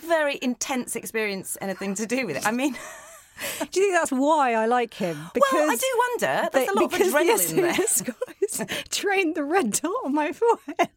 very 0.00 0.38
intense 0.40 0.96
experience 0.96 1.58
anything 1.60 1.94
to 1.96 2.06
do 2.06 2.26
with 2.26 2.36
it? 2.36 2.46
I 2.46 2.50
mean, 2.50 2.78
Do 3.70 3.80
you 3.80 3.86
think 3.86 3.94
that's 3.94 4.12
why 4.12 4.54
I 4.54 4.66
like 4.66 4.94
him? 4.94 5.16
Because 5.34 5.52
well, 5.52 5.70
I 5.70 5.76
do 5.76 5.86
wonder. 5.98 6.48
There's 6.52 6.68
a 6.68 6.74
lot 6.74 6.84
of 6.84 6.90
because 6.90 7.12
adrenaline 7.12 7.56
the 7.56 8.04
there. 8.64 8.66
Guys 8.66 8.86
trained 8.90 9.34
the 9.34 9.44
red 9.44 9.72
dot 9.72 9.92
on 10.04 10.14
my 10.14 10.32
forehead, 10.32 10.88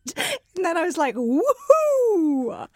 and 0.56 0.66
then 0.66 0.78
I 0.78 0.84
was 0.86 0.98
like, 0.98 1.16
"Woohoo, 1.16 2.68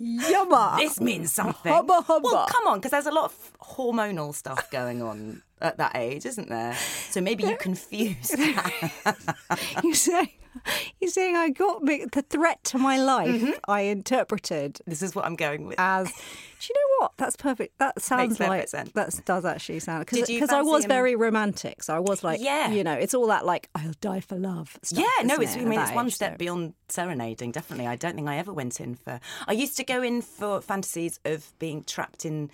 yumma!" 0.00 0.78
This 0.78 1.00
means 1.00 1.32
something. 1.32 1.72
Hubba, 1.72 2.02
hubba. 2.02 2.22
Well, 2.24 2.46
come 2.46 2.66
on, 2.66 2.78
because 2.78 2.90
there's 2.90 3.06
a 3.06 3.12
lot 3.12 3.26
of 3.26 3.52
hormonal 3.60 4.34
stuff 4.34 4.70
going 4.70 5.02
on 5.02 5.42
at 5.60 5.78
that 5.78 5.92
age, 5.94 6.26
isn't 6.26 6.48
there? 6.48 6.74
So 7.10 7.20
maybe 7.20 7.44
you 7.44 7.56
confuse. 7.56 8.30
you 9.82 9.94
say 9.94 10.36
you're 11.00 11.10
saying 11.10 11.36
I 11.36 11.50
got 11.50 11.82
me, 11.82 12.04
the 12.10 12.22
threat 12.22 12.62
to 12.64 12.78
my 12.78 12.98
life. 12.98 13.28
Mm-hmm. 13.28 13.50
I 13.68 13.82
interpreted 13.82 14.80
This 14.86 15.02
is 15.02 15.14
what 15.14 15.24
I'm 15.24 15.36
going 15.36 15.66
with. 15.66 15.78
as. 15.78 16.06
Do 16.08 16.68
you 16.68 16.74
know 16.76 17.02
what? 17.04 17.12
That's 17.16 17.34
perfect. 17.34 17.78
That 17.78 18.00
sounds 18.00 18.38
like 18.38 18.68
sense. 18.68 18.92
that 18.92 19.20
does 19.24 19.44
actually 19.44 19.80
sound 19.80 20.06
because 20.06 20.50
I 20.50 20.62
was 20.62 20.84
him? 20.84 20.88
very 20.88 21.16
romantic. 21.16 21.82
So 21.82 21.94
I 21.94 21.98
was 21.98 22.22
like, 22.22 22.40
Yeah. 22.40 22.70
you 22.70 22.84
know, 22.84 22.92
it's 22.92 23.14
all 23.14 23.26
that 23.28 23.44
like 23.44 23.68
I'll 23.74 23.94
die 24.00 24.20
for 24.20 24.36
love. 24.36 24.78
Stuff, 24.82 25.00
Yeah, 25.02 25.26
no, 25.26 25.36
it's. 25.36 25.56
it, 25.56 25.62
I 25.62 25.64
mean, 25.64 25.80
it's 25.80 25.90
one 25.92 26.06
age, 26.06 26.14
step 26.14 26.34
so. 26.34 26.36
beyond 26.38 26.74
serenading. 26.88 27.50
Definitely, 27.50 27.88
I 27.88 27.96
don't 27.96 28.14
think 28.14 28.28
I 28.28 28.36
ever 28.36 28.52
went 28.52 28.80
in 28.80 28.94
for. 28.94 29.18
I 29.48 29.52
used 29.54 29.76
to 29.78 29.84
go 29.84 30.02
in 30.02 30.22
for 30.22 30.60
fantasies 30.60 31.18
of 31.24 31.52
being 31.58 31.82
trapped 31.82 32.24
in 32.24 32.48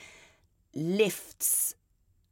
lifts 0.75 1.75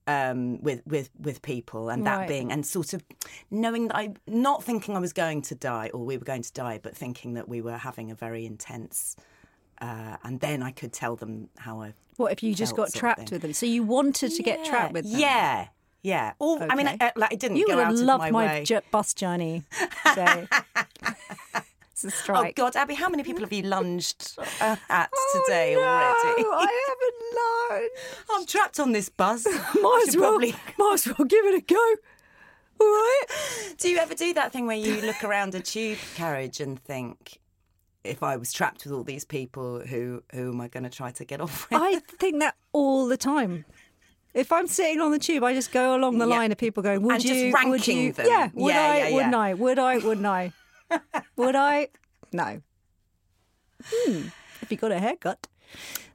um, 0.07 0.63
with 0.63 0.83
with 0.87 1.11
with 1.19 1.43
people, 1.43 1.89
and 1.89 2.07
that 2.07 2.19
Right. 2.21 2.29
being 2.29 2.53
and 2.53 2.65
sort 2.67 2.93
of 2.95 3.03
knowing 3.51 3.89
that 3.89 3.97
I 3.97 4.15
not 4.27 4.63
thinking 4.65 4.97
I 4.97 5.01
was 5.01 5.13
going 5.13 5.43
to 5.43 5.55
die 5.55 5.91
or 5.93 6.05
we 6.05 6.17
were 6.17 6.25
going 6.25 6.43
to 6.43 6.53
die, 6.53 6.79
but 6.83 6.97
thinking 6.97 7.35
that 7.35 7.49
we 7.49 7.61
were 7.61 7.77
having 7.79 8.11
a 8.11 8.15
very 8.15 8.47
intense. 8.47 9.17
Uh, 9.79 10.17
and 10.25 10.41
then 10.41 10.63
I 10.63 10.71
could 10.71 10.93
tell 10.93 11.17
them 11.17 11.51
how 11.59 11.83
I. 11.83 11.93
What 12.17 12.33
if 12.33 12.43
you 12.43 12.55
just 12.55 12.75
got 12.77 12.95
trapped 12.95 13.31
with 13.31 13.43
them? 13.43 13.53
So 13.53 13.67
you 13.67 13.83
wanted 13.83 14.31
to 14.33 14.43
get 14.43 14.65
trapped 14.65 14.95
with 14.95 15.05
them? 15.11 15.21
Yeah, 15.21 15.69
yeah. 16.03 16.33
Or 16.39 16.63
I 16.63 16.75
mean, 16.75 16.89
Okay. 16.89 16.97
I, 16.99 17.13
like, 17.15 17.33
I 17.33 17.37
didn't 17.37 17.59
You 17.59 17.67
would 17.69 17.79
have 17.79 17.95
loved 17.95 18.33
my, 18.33 18.63
j- 18.65 18.81
bus 18.91 19.13
journey. 19.13 19.65
So. 20.15 20.47
it's 21.93 22.05
a 22.05 22.33
Oh. 22.33 22.51
God, 22.55 22.75
Abby, 22.77 22.95
how 22.95 23.09
many 23.11 23.23
people 23.23 23.43
have 23.43 23.53
you 23.53 23.63
lunged 23.65 24.39
uh, 24.39 24.77
at 24.89 25.11
Oh, 25.15 25.43
today 25.47 25.75
no, 25.75 25.81
already? 25.83 26.45
I 26.49 26.95
haven't. 27.71 27.91
I'm 28.33 28.47
trapped 28.47 28.81
on 28.81 28.93
this 28.93 29.09
bus. 29.09 29.45
Might 29.81 30.05
as 30.09 30.17
well, 30.17 30.31
probably... 30.33 30.55
might 30.79 30.95
as 30.95 31.07
well 31.07 31.27
give 31.27 31.45
it 31.47 31.55
a 31.55 31.61
go. 31.61 31.95
All 32.81 32.87
right. 32.87 33.23
Do 33.79 33.89
you 33.89 33.99
ever 33.99 34.15
do 34.15 34.35
that 34.35 34.53
thing 34.53 34.67
where 34.67 34.77
you 34.77 35.01
look 35.03 35.25
around 35.25 35.55
a 35.55 35.61
tube 35.61 35.99
carriage 36.15 36.61
and 36.61 36.79
think, 36.83 37.39
if 38.05 38.23
I 38.23 38.37
was 38.37 38.53
trapped 38.53 38.85
with 38.85 38.93
all 38.93 39.03
these 39.05 39.25
people, 39.25 39.81
who 39.81 40.23
who 40.33 40.53
am 40.53 40.61
I 40.61 40.69
going 40.69 40.85
to 40.85 40.91
try 40.91 41.11
to 41.13 41.25
get 41.25 41.41
off 41.41 41.69
with? 41.71 41.81
I 41.81 42.01
think 42.19 42.41
that 42.41 42.55
all 42.73 43.07
the 43.09 43.17
time. 43.17 43.65
If 44.35 44.53
I'm 44.53 44.67
sitting 44.67 45.01
on 45.01 45.11
the 45.13 45.19
tube, 45.19 45.43
I 45.43 45.55
just 45.55 45.73
go 45.73 45.97
along 45.97 46.19
the 46.19 46.27
Yeah. 46.29 46.37
line 46.37 46.53
of 46.53 46.59
people 46.59 46.83
going, 46.83 47.01
"Would 47.03 47.15
And 47.15 47.23
just 47.23 47.35
you? 47.35 47.47
would 47.47 47.55
ranking 47.55 47.99
you? 47.99 48.13
them. 48.13 48.27
Yeah. 48.29 48.51
Would 48.53 48.75
Yeah, 48.75 48.81
I? 48.83 48.97
yeah, 49.09 49.15
Wouldn't. 49.15 49.35
I? 49.35 49.55
Would 49.55 49.79
I? 49.79 49.97
Wouldn't 49.99 50.27
I? 50.27 50.53
would 51.37 51.57
I? 51.57 51.89
No. 52.33 52.61
Hmm. 53.85 54.29
If 54.63 54.71
you 54.71 54.77
got 54.77 54.93
a 54.93 54.99
haircut, 54.99 55.47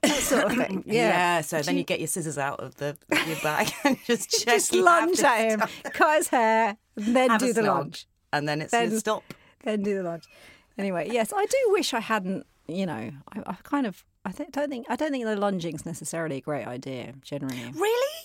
that 0.02 0.18
sort 0.20 0.44
of 0.44 0.52
thing. 0.56 0.82
Yeah. 0.86 1.40
so 1.42 1.62
then 1.62 1.76
you 1.76 1.84
get 1.84 2.00
your 2.00 2.08
scissors 2.08 2.38
out 2.38 2.60
of 2.60 2.74
the 2.76 2.96
your 3.26 3.36
bag 3.42 3.72
and 3.84 3.96
just 4.06 4.30
check. 4.44 4.54
Just 4.54 4.72
you 4.72 4.82
lunge 4.84 5.20
at 5.20 5.38
him, 5.50 5.60
cut 5.92 6.16
his 6.18 6.28
hair, 6.28 6.76
then 6.96 7.30
have 7.30 7.40
do 7.40 7.52
the 7.52 7.62
lunge. 7.62 8.06
and 8.32 8.48
then 8.48 8.60
it's 8.62 8.70
Then- 8.72 8.98
stop. 8.98 9.22
Then 9.64 9.82
do 9.82 9.94
the 9.96 10.02
lunge. 10.02 10.24
Anyway, 10.76 11.08
yes, 11.12 11.32
I 11.34 11.44
do 11.46 11.56
wish 11.68 11.94
I 11.94 12.00
hadn't. 12.00 12.46
You 12.66 12.86
know, 12.86 13.10
I, 13.32 13.40
I 13.46 13.56
kind 13.62 13.86
of. 13.86 14.04
I 14.24 14.30
th- 14.32 14.50
don't 14.52 14.70
think. 14.70 14.86
I 14.88 14.96
don't 14.96 15.10
think 15.10 15.24
the 15.24 15.36
lunging's 15.36 15.84
necessarily 15.84 16.36
a 16.36 16.40
great 16.40 16.66
idea. 16.66 17.12
Generally, 17.22 17.72
Really? 17.74 18.18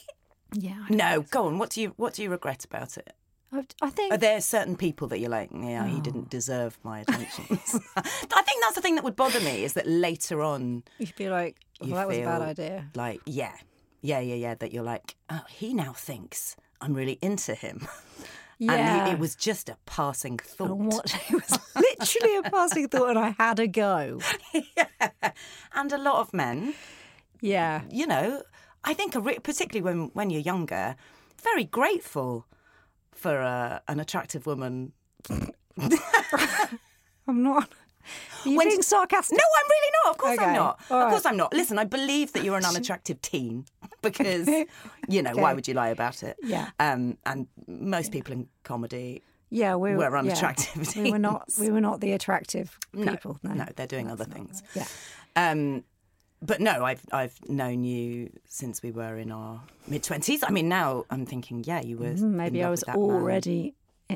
yeah. 0.54 0.86
No. 0.90 1.22
Go 1.30 1.48
on. 1.48 1.58
What 1.60 1.72
do 1.72 1.82
you 1.82 1.94
What 1.98 2.13
do 2.13 2.24
you 2.24 2.30
regret 2.30 2.63
about 2.66 2.98
it? 2.98 3.13
I, 3.51 3.63
I 3.81 3.89
think. 3.89 4.13
Are 4.13 4.17
there 4.17 4.41
certain 4.41 4.75
people 4.75 5.07
that 5.10 5.19
you're 5.19 5.29
like, 5.29 5.49
yeah, 5.53 5.86
he 5.88 5.97
Oh. 5.97 6.01
didn't 6.01 6.29
deserve 6.29 6.77
my 6.83 6.99
attention? 7.07 7.45
I 7.95 8.41
think 8.41 8.62
that's 8.62 8.75
the 8.75 8.81
thing 8.81 8.95
that 8.95 9.03
would 9.03 9.15
bother 9.15 9.39
me 9.39 9.63
is 9.63 9.73
that 9.73 9.88
later 9.88 10.41
on, 10.41 10.83
You'd 10.97 11.15
be 11.15 11.29
like, 11.29 11.55
well, 11.79 11.89
You 11.89 11.95
that 11.95 12.07
was 12.07 12.17
a 12.17 12.23
bad 12.23 12.41
idea. 12.41 12.86
like, 12.95 13.21
yeah, 13.25 13.53
yeah, 14.01 14.19
yeah, 14.19 14.36
yeah, 14.36 14.55
that 14.55 14.73
you're 14.73 14.83
like, 14.83 15.15
oh, 15.29 15.41
he 15.49 15.73
now 15.73 15.93
thinks 15.93 16.55
I'm 16.81 16.93
really 16.93 17.17
into 17.21 17.55
him. 17.55 17.88
Yeah. 17.88 18.27
And 18.60 19.07
he, 19.07 19.13
it 19.13 19.19
was 19.19 19.36
just 19.36 19.69
a 19.69 19.77
passing 19.86 20.38
thought. 20.39 20.71
And 20.71 20.88
what 20.91 21.13
it 21.29 21.33
was 21.33 21.60
literally 21.75 22.38
a 22.38 22.43
passing 22.49 22.88
thought, 22.89 23.10
and 23.12 23.19
I 23.19 23.29
had 23.38 23.60
a 23.60 23.67
go. 23.67 24.19
And 25.73 25.91
a 25.93 25.97
lot 25.97 26.19
of 26.21 26.33
men, 26.33 26.73
Yeah. 27.39 27.81
you 27.91 28.07
know, 28.07 28.41
I 28.83 28.93
think, 28.95 29.13
re- 29.15 29.38
particularly 29.39 29.83
when, 29.83 30.10
when 30.13 30.29
you're 30.31 30.41
younger, 30.41 30.95
very 31.43 31.65
grateful 31.65 32.47
for 33.17 33.41
uh, 33.41 33.80
an 33.88 33.99
attractive 33.99 34.45
woman. 34.45 34.93
I'm 37.27 37.43
not. 37.43 37.69
Are 38.45 38.49
you 38.49 38.58
When- 38.58 38.69
being 38.69 38.82
sarcastic? 38.82 39.38
No, 39.38 39.43
I'm 39.43 39.69
really 39.69 39.91
not. 40.06 40.12
Of 40.12 40.17
course 40.17 40.38
Okay. 40.39 40.45
I'm 40.45 40.56
not. 40.56 40.80
All 40.89 40.97
of 40.97 41.03
right. 41.03 41.10
course 41.12 41.25
I'm 41.25 41.36
not. 41.38 41.53
Listen, 41.53 41.77
I 41.77 41.84
believe 41.84 42.32
that 42.34 42.43
you're 42.43 42.58
an 42.58 42.65
unattractive 42.71 43.21
teen 43.21 43.65
because, 44.01 44.47
you 45.10 45.21
know, 45.21 45.36
why 45.36 45.53
would 45.53 45.67
you 45.67 45.73
lie 45.73 45.89
about 45.89 46.23
it? 46.23 46.38
Yeah. 46.41 46.69
Um, 46.80 47.17
and 47.25 47.47
most 47.67 48.12
people 48.13 48.32
in 48.34 48.47
comedy, 48.63 49.23
Yeah, 49.49 49.75
we 49.75 49.95
We're 49.95 50.10
yeah. 50.12 50.19
unattractive 50.19 50.95
We 50.95 51.12
were 51.12 51.19
not. 51.19 51.49
We 51.60 51.69
were 51.69 51.82
not 51.82 51.99
the 51.99 52.13
attractive 52.13 52.77
people. 52.93 53.39
No, 53.43 53.51
no, 53.53 53.65
they're 53.75 53.88
doing 53.88 54.10
other 54.10 54.25
things. 54.25 54.63
Yeah. 54.73 54.86
Um, 55.36 55.84
but 56.41 56.60
no, 56.62 56.84
I've 56.86 57.02
I've 57.12 57.38
known 57.50 57.84
you 57.84 58.30
since 58.47 58.82
we 58.84 58.91
were 58.91 59.17
in 59.17 59.32
our 59.32 59.62
mid 59.88 60.04
twenties. 60.04 60.43
I 60.43 60.50
mean, 60.52 60.69
now 60.69 61.06
I'm 61.10 61.26
thinking, 61.26 61.63
yeah, 61.65 61.82
you 61.82 61.97
were. 61.97 62.13
Mm, 62.13 62.21
Maybe 62.32 62.63
I 62.63 62.69
was 62.69 62.82
that 62.82 62.95
man. 62.95 63.04
already. 63.06 63.73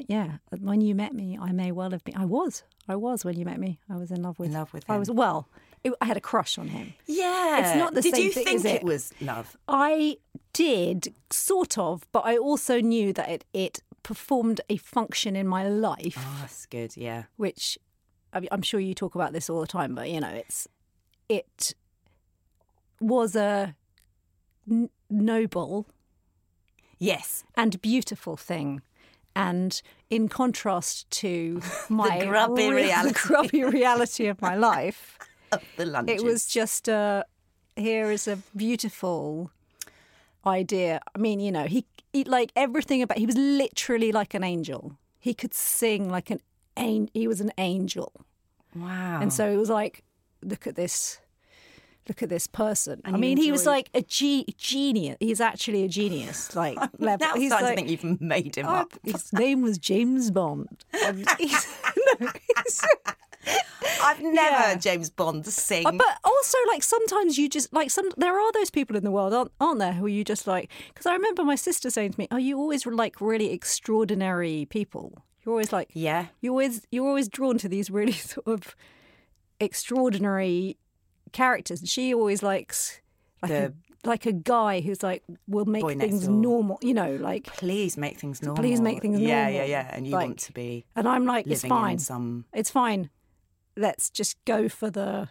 Yeah, 0.07 0.37
when 0.61 0.79
you 0.79 0.95
met 0.95 1.13
me, 1.13 1.37
I 1.41 1.51
may 1.51 1.71
well 1.73 1.91
have 1.91 2.03
been. 2.05 2.15
I 2.15 2.23
was. 2.25 2.63
I 2.87 2.95
was 2.95 3.25
when 3.25 3.37
you 3.37 3.43
met 3.45 3.59
me. 3.59 3.79
I 3.89 3.97
was 3.97 4.09
in 4.09 4.21
love 4.21 4.39
with. 4.39 4.47
In 4.49 4.53
love 4.55 4.71
with 4.73 4.85
Him. 4.87 4.95
I 4.95 4.97
was 4.99 5.11
well. 5.11 5.49
It, 5.83 5.93
I 5.99 6.05
had 6.05 6.15
a 6.15 6.21
crush 6.21 6.57
on 6.59 6.67
him. 6.67 6.93
Yeah, 7.07 7.59
It's 7.59 7.75
not 7.75 7.95
the 7.95 8.01
Did 8.03 8.13
same 8.15 8.23
you 8.25 8.31
thing, 8.31 8.45
think 8.45 8.65
it? 8.65 8.75
it 8.75 8.83
was 8.83 9.11
love? 9.19 9.57
I 9.67 10.17
did 10.53 11.13
sort 11.31 11.75
of, 11.77 12.03
but 12.11 12.19
I 12.23 12.37
also 12.37 12.79
knew 12.79 13.11
that 13.13 13.29
it 13.29 13.45
it 13.51 13.79
performed 14.03 14.61
a 14.69 14.77
function 14.77 15.35
in 15.35 15.47
my 15.47 15.67
life, 15.67 16.15
Oh, 16.19 16.37
that's 16.41 16.65
good. 16.67 16.95
Yeah. 16.95 17.23
which 17.37 17.77
I 18.31 18.39
mean, 18.41 18.49
I'm 18.51 18.61
sure 18.61 18.79
you 18.79 18.93
talk 18.93 19.15
about 19.15 19.33
this 19.33 19.49
all 19.49 19.59
the 19.59 19.67
time. 19.67 19.95
But 19.95 20.09
you 20.09 20.19
know, 20.21 20.29
it's 20.29 20.67
it 21.27 21.73
was 23.01 23.35
a 23.35 23.75
n- 24.69 24.89
noble 25.09 25.87
Yes. 26.99 27.43
and 27.55 27.81
beautiful 27.81 28.37
thing. 28.37 28.81
And 29.35 29.81
in 30.09 30.27
contrast 30.29 31.09
to 31.21 31.61
my 31.89 32.23
grubby 32.25 32.69
real- 32.69 32.71
reality. 32.83 33.13
grubby 33.15 33.63
reality 33.63 34.27
of 34.27 34.41
my 34.41 34.55
life, 34.55 35.17
The 35.77 35.85
lunches. 35.85 36.21
it 36.21 36.25
was 36.25 36.45
just 36.45 36.87
a 36.87 37.25
here 37.75 38.11
is 38.11 38.27
a 38.27 38.37
beautiful 38.55 39.51
idea. 40.45 40.99
I 41.15 41.17
mean, 41.17 41.39
you 41.39 41.51
know, 41.51 41.65
he, 41.65 41.85
he 42.13 42.23
like 42.25 42.51
everything 42.55 43.01
about 43.01 43.17
he 43.17 43.25
was 43.25 43.37
literally 43.37 44.11
like 44.11 44.33
an 44.33 44.43
angel. 44.43 44.97
He 45.19 45.33
could 45.33 45.53
sing 45.53 46.09
like 46.09 46.29
an 46.29 46.39
an- 46.77 47.09
he 47.13 47.27
was 47.27 47.41
an 47.41 47.51
angel. 47.57 48.11
wow. 48.75 49.19
And 49.21 49.31
so 49.31 49.49
it 49.49 49.57
was 49.57 49.69
like, 49.69 50.03
look 50.43 50.67
at 50.67 50.75
this, 50.75 51.19
look 52.07 52.23
at 52.23 52.29
this 52.29 52.47
person. 52.47 53.01
And 53.05 53.15
I 53.15 53.19
mean, 53.19 53.37
he 53.37 53.51
was 53.51 53.65
like 53.65 53.89
a 53.93 54.01
ge- 54.01 54.45
genius. 54.57 55.17
He's 55.19 55.41
actually 55.41 55.83
a 55.83 55.87
genius. 55.87 56.55
Like 56.55 56.77
level. 56.99 57.27
He's 57.35 57.51
like, 57.51 57.61
to 57.61 57.75
think 57.75 57.89
you've 57.89 58.21
made 58.21 58.55
him 58.55 58.65
oh, 58.67 58.73
up. 58.73 58.93
his 59.03 59.31
name 59.33 59.61
was 59.61 59.77
James 59.77 60.31
Bond. 60.31 60.83
He's- 61.37 61.67
no, 62.21 62.29
he's- 62.47 62.85
I've 64.03 64.21
never 64.21 64.35
Yeah. 64.35 64.69
heard 64.69 64.81
James 64.81 65.09
Bond 65.09 65.45
sing. 65.45 65.85
Uh, 65.85 65.91
but 65.93 66.17
also, 66.23 66.57
like 66.67 66.83
sometimes 66.83 67.37
you 67.37 67.49
just 67.49 67.73
like 67.73 67.89
some. 67.89 68.09
There 68.17 68.39
are 68.39 68.51
those 68.51 68.69
people 68.69 68.95
in 68.95 69.03
the 69.03 69.11
world, 69.11 69.33
aren't, 69.33 69.51
aren't 69.59 69.79
there, 69.79 69.93
who 69.93 70.05
you 70.07 70.23
just 70.23 70.45
like? 70.45 70.69
Because 70.89 71.05
I 71.07 71.13
remember 71.13 71.43
my 71.43 71.55
sister 71.55 71.89
saying 71.89 72.13
to 72.13 72.19
me, 72.19 72.27
"Are 72.29 72.39
you 72.39 72.57
always 72.57 72.85
like 72.85 73.19
really 73.19 73.51
extraordinary 73.51 74.65
people? 74.69 75.23
You're 75.43 75.53
always 75.53 75.73
like, 75.73 75.89
yeah. 75.93 76.27
you 76.41 76.51
always 76.51 76.85
you're 76.91 77.07
always 77.07 77.27
drawn 77.27 77.57
to 77.59 77.67
these 77.69 77.89
really 77.89 78.11
sort 78.11 78.45
of 78.47 78.75
extraordinary 79.59 80.77
characters." 81.31 81.79
And 81.81 81.89
she 81.89 82.13
always 82.13 82.41
likes 82.43 82.99
like 83.41 83.51
a, 83.51 83.73
like 84.03 84.25
a 84.25 84.31
guy 84.31 84.81
who's 84.81 85.01
like 85.03 85.23
will 85.47 85.65
make 85.65 85.85
things 85.99 86.27
normal. 86.27 86.77
You 86.81 86.93
know, 86.93 87.15
like. 87.15 87.45
Please 87.47 87.97
make 87.97 88.17
things 88.19 88.41
normal. 88.41 88.61
please 88.63 88.81
make 88.81 89.01
things 89.01 89.13
normal. 89.19 89.29
Yeah, 89.29 89.47
yeah, 89.49 89.63
yeah. 89.65 89.89
And 89.93 90.05
you 90.07 90.13
Like, 90.13 90.27
want 90.27 90.39
to 90.39 90.53
be 90.53 90.85
And 90.95 91.07
I'm 91.07 91.25
like, 91.25 91.47
it's 91.47 91.63
fine. 91.65 91.99
some. 91.99 92.45
it's 92.53 92.69
fine. 92.71 93.09
Let's 93.77 94.09
just 94.09 94.43
go 94.45 94.67
for 94.69 94.89
the, 94.89 95.29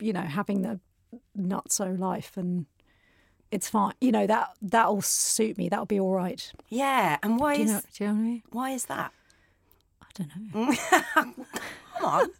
you 0.00 0.12
know, 0.12 0.22
having 0.22 0.62
the 0.62 0.80
not 1.34 1.70
so 1.72 1.86
life, 1.86 2.36
and 2.36 2.66
it's 3.50 3.68
fine. 3.68 3.92
You 4.00 4.10
know 4.12 4.26
that 4.26 4.48
that'll 4.62 5.02
suit 5.02 5.56
me. 5.58 5.68
That'll 5.68 5.86
be 5.86 6.00
all 6.00 6.12
right. 6.12 6.50
Yeah. 6.70 7.18
And 7.22 7.38
why 7.38 7.54
Do 7.56 7.62
you 7.62 7.64
is 7.66 7.72
know? 7.72 7.80
Do 7.94 8.04
you 8.04 8.08
know 8.08 8.14
what 8.14 8.20
I 8.20 8.22
mean? 8.24 8.42
why 8.50 8.70
is 8.70 8.84
that? 8.86 9.12
I 10.02 10.06
don't 10.14 10.54
know. 10.54 10.74
Come 11.98 12.04
on. 12.04 12.30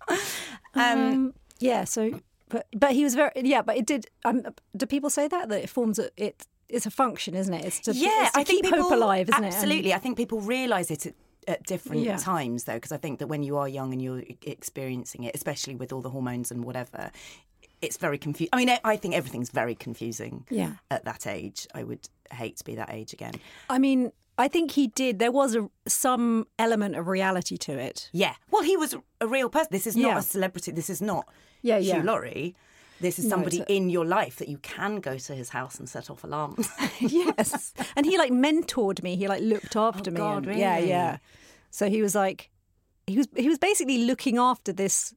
Um, 0.74 1.34
yeah. 1.60 1.84
So, 1.84 2.20
but 2.52 2.66
but 2.76 2.92
he 2.92 3.02
was 3.04 3.14
very 3.14 3.32
yeah. 3.36 3.62
But 3.62 3.76
it 3.76 3.86
did. 3.86 4.06
Um, 4.24 4.42
do 4.76 4.86
people 4.86 5.10
say 5.10 5.26
that 5.28 5.48
that 5.48 5.62
it 5.64 5.68
forms 5.70 5.98
a 5.98 6.10
it? 6.16 6.46
It's 6.68 6.86
a 6.86 6.90
function, 6.90 7.34
isn't 7.34 7.52
it? 7.52 7.64
It's 7.66 7.80
to, 7.80 7.92
yeah, 7.92 8.22
it's 8.22 8.32
to 8.32 8.40
I 8.40 8.44
think 8.44 8.62
keep 8.62 8.72
people, 8.72 8.88
hope 8.88 8.92
alive, 8.92 9.28
isn't 9.28 9.44
it? 9.44 9.52
Absolutely. 9.54 9.92
I 9.92 9.98
think 9.98 10.16
people 10.16 10.40
realise 10.40 10.90
it 10.90 11.04
at, 11.04 11.14
at 11.46 11.62
different 11.66 12.00
Yeah. 12.02 12.16
times, 12.16 12.64
though, 12.64 12.74
because 12.80 12.92
I 12.92 12.96
think 12.96 13.18
that 13.18 13.26
when 13.26 13.42
you 13.42 13.58
are 13.58 13.68
young 13.68 13.92
and 13.92 14.00
you're 14.00 14.22
experiencing 14.46 15.24
it, 15.24 15.34
especially 15.34 15.74
with 15.74 15.92
all 15.92 16.00
the 16.00 16.08
hormones 16.08 16.50
and 16.50 16.64
whatever, 16.64 17.10
it's 17.82 17.98
very 17.98 18.16
confusing. 18.16 18.50
I 18.54 18.56
mean, 18.56 18.70
I- 18.84 18.96
think 18.96 19.14
everything's 19.14 19.50
very 19.50 19.74
confusing 19.74 20.46
Yeah. 20.48 20.74
at 20.90 21.04
that 21.04 21.26
age. 21.26 21.66
I 21.74 21.82
would 21.82 22.08
hate 22.30 22.56
to 22.58 22.64
be 22.64 22.74
that 22.76 22.88
age 22.90 23.12
again. 23.12 23.34
I 23.68 23.78
mean, 23.78 24.12
I 24.38 24.48
think 24.48 24.70
he 24.70 24.86
did. 24.86 25.18
There 25.18 25.32
was 25.32 25.54
a 25.54 25.68
some 25.86 26.46
element 26.58 26.96
of 26.96 27.06
reality 27.06 27.58
to 27.58 27.72
it. 27.78 28.08
Yeah. 28.12 28.34
Well, 28.50 28.62
he 28.62 28.76
was 28.78 28.94
a 29.20 29.26
real 29.26 29.50
person. 29.50 29.68
This 29.70 29.86
is 29.86 29.94
Yeah. 29.94 30.08
not 30.14 30.18
a 30.18 30.22
celebrity. 30.22 30.72
This 30.72 30.88
is 30.88 31.02
not 31.02 31.28
Yeah, 31.62 31.78
Hugh 31.78 31.94
yeah. 31.94 32.02
Laurie. 32.02 32.54
This 33.00 33.18
is 33.18 33.28
somebody 33.28 33.58
it's 33.58 33.70
a- 33.70 33.72
in 33.72 33.90
your 33.90 34.04
life 34.04 34.36
that 34.36 34.48
you 34.48 34.58
can 34.58 35.00
go 35.00 35.18
to 35.18 35.34
his 35.34 35.48
house 35.48 35.78
and 35.78 35.88
set 35.88 36.08
off 36.08 36.22
alarms. 36.22 36.68
yes. 37.00 37.74
And 37.96 38.06
he 38.06 38.16
like 38.16 38.30
mentored 38.30 39.02
me. 39.02 39.16
He 39.16 39.26
like 39.26 39.42
looked 39.42 39.74
oh, 39.76 39.88
after 39.88 40.10
me. 40.10 40.16
God, 40.16 40.46
and- 40.46 40.58
Yeah, 40.58 40.76
really? 40.76 40.88
yeah. 40.88 41.12
yeah. 41.12 41.16
So 41.70 41.88
he 41.88 42.00
was 42.02 42.14
like, 42.14 42.50
he 43.06 43.16
was 43.16 43.26
he 43.36 43.48
was 43.48 43.58
basically 43.58 44.04
looking 44.04 44.38
after 44.38 44.72
this 44.72 45.14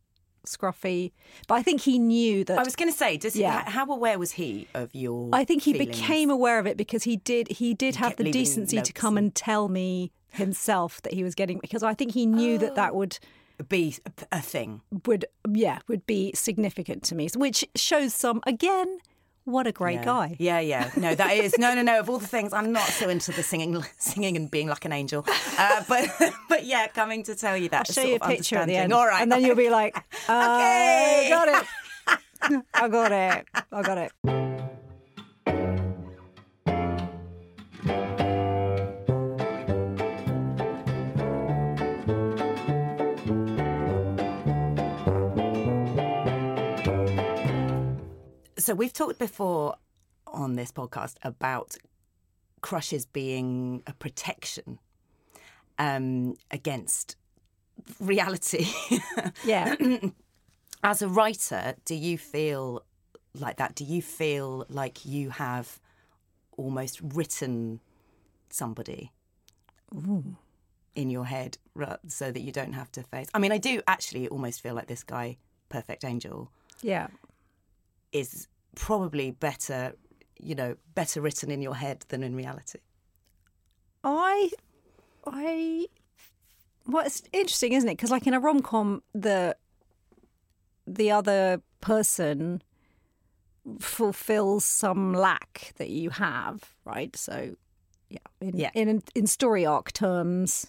scruffy. 0.48 1.12
But 1.48 1.56
I 1.56 1.64
think 1.64 1.82
he 1.82 2.00
knew 2.00 2.44
that. 2.46 2.58
I 2.58 2.64
was 2.64 2.76
going 2.76 2.92
to 2.92 2.98
say, 2.98 3.18
does 3.18 3.36
Yeah. 3.36 3.64
he, 3.66 3.72
how 3.72 3.86
aware 3.92 4.18
was 4.18 4.32
he 4.32 4.68
of 4.74 4.90
your? 4.96 5.30
I 5.34 5.44
think 5.44 5.64
he 5.64 5.74
feelings? 5.74 5.98
became 6.00 6.30
aware 6.32 6.58
of 6.58 6.66
it 6.66 6.78
because 6.78 7.04
he 7.04 7.18
did. 7.18 7.50
He 7.50 7.74
did 7.76 7.98
have 7.98 8.16
the 8.16 8.32
decency 8.32 8.82
to 8.82 8.94
come 8.94 9.18
and- 9.18 9.26
and 9.26 9.36
tell 9.36 9.70
me 9.70 10.12
himself 10.32 11.02
that 11.04 11.14
he 11.14 11.24
was 11.24 11.34
getting 11.36 11.60
because 11.60 11.82
I 11.84 11.94
think 11.94 12.14
he 12.14 12.26
knew 12.26 12.58
that 12.58 12.72
oh. 12.72 12.76
that 12.76 12.96
would 12.96 13.20
be 13.64 13.96
a, 14.32 14.42
thing. 14.42 14.82
would 15.06 15.26
yeah 15.50 15.80
would 15.88 16.06
be 16.06 16.32
significant 16.34 17.04
to 17.04 17.16
me, 17.16 17.30
which 17.36 17.66
shows 17.76 18.14
some 18.14 18.42
again. 18.46 19.00
What 19.46 19.68
a 19.68 19.72
great 19.72 20.00
yeah. 20.00 20.06
guy! 20.06 20.36
Yeah, 20.40 20.60
yeah. 20.60 20.90
No, 20.98 21.14
that 21.14 21.34
is 21.34 21.56
no, 21.60 21.76
no, 21.76 21.84
no. 21.84 22.00
Of 22.00 22.10
all 22.10 22.18
the 22.18 22.28
things, 22.28 22.52
I'm 22.52 22.72
not 22.72 22.88
so 22.88 23.10
into 23.10 23.32
the 23.32 23.44
singing, 23.44 23.84
singing 24.00 24.36
and 24.38 24.50
being 24.50 24.68
like 24.68 24.86
an 24.86 24.92
angel. 24.92 25.24
Uh, 25.58 25.84
but, 25.90 26.10
but 26.50 26.66
yeah, 26.66 26.88
coming 26.88 27.22
to 27.24 27.36
tell 27.36 27.56
you 27.56 27.70
that. 27.70 27.88
I'll 27.88 27.94
show 27.94 28.02
you 28.02 28.16
a 28.16 28.20
picture 28.20 28.58
at 28.58 28.68
the 28.68 28.76
end, 28.76 28.92
All 28.92 29.06
right, 29.06 29.22
and 29.22 29.32
then 29.32 29.44
you'll 29.44 29.56
be 29.56 29.70
like, 29.70 29.96
Okay. 30.24 30.30
"I 30.30 31.28
got 31.30 31.48
it, 31.48 32.62
I 32.74 32.88
got 32.88 33.12
it, 33.12 33.46
I 33.72 33.82
got 33.84 33.98
it." 34.00 34.82
So 48.66 48.74
we've 48.74 48.92
talked 48.92 49.20
before 49.20 49.76
on 50.26 50.56
this 50.56 50.72
podcast 50.72 51.18
about 51.22 51.76
crushes 52.62 53.06
being 53.06 53.84
a 53.86 53.94
protection 53.94 54.80
um, 55.78 56.34
against 56.50 57.16
reality. 58.00 58.66
Yeah, 59.46 59.76
As 60.84 61.04
a 61.04 61.08
writer, 61.08 61.76
do 61.86 61.94
you 61.94 62.18
feel 62.18 62.84
like 63.40 63.58
that? 63.58 63.76
Do 63.76 63.84
you 63.84 64.02
feel 64.02 64.66
like 64.68 65.06
you 65.06 65.30
have 65.30 65.80
almost 66.58 67.00
written 67.02 67.82
somebody 68.50 69.12
in 70.96 71.12
your 71.12 71.26
head 71.26 71.60
so 72.08 72.32
that 72.32 72.42
you 72.42 72.52
don't 72.52 72.74
have 72.74 72.92
to 72.94 73.04
face? 73.04 73.28
I 73.32 73.38
mean, 73.38 73.52
I 73.52 73.60
do 73.60 73.84
actually 73.86 74.28
almost 74.28 74.60
feel 74.60 74.74
like 74.74 74.88
this 74.88 75.04
guy, 75.04 75.38
Perfect 75.70 76.04
Angel, 76.04 76.50
yeah. 76.82 77.10
is 78.12 78.48
probably 78.76 79.32
better, 79.32 79.94
you 80.40 80.56
know, 80.56 80.76
better 80.94 81.22
written 81.22 81.50
in 81.52 81.62
your 81.62 81.76
head 81.76 82.06
than 82.10 82.24
in 82.24 82.36
reality. 82.36 82.80
I, 84.04 84.52
I, 85.26 85.88
well, 86.86 87.06
it's 87.06 87.24
interesting, 87.34 87.74
isn't 87.74 87.90
it? 87.90 87.94
Because 87.98 88.12
like 88.12 88.28
in 88.28 88.34
a 88.34 88.40
rom 88.40 88.62
com, 88.62 89.02
the 89.14 89.56
the 90.88 91.10
other 91.10 91.62
person 91.82 92.62
fulfills 93.80 94.64
some 94.64 95.14
lack 95.14 95.74
that 95.78 95.90
you 95.90 96.12
have, 96.12 96.76
right? 96.86 97.16
So, 97.16 97.56
yeah, 98.10 98.20
in 98.40 98.56
Yeah. 98.58 98.70
in 98.76 99.02
in 99.16 99.26
story 99.26 99.66
arc 99.66 99.92
terms, 99.92 100.68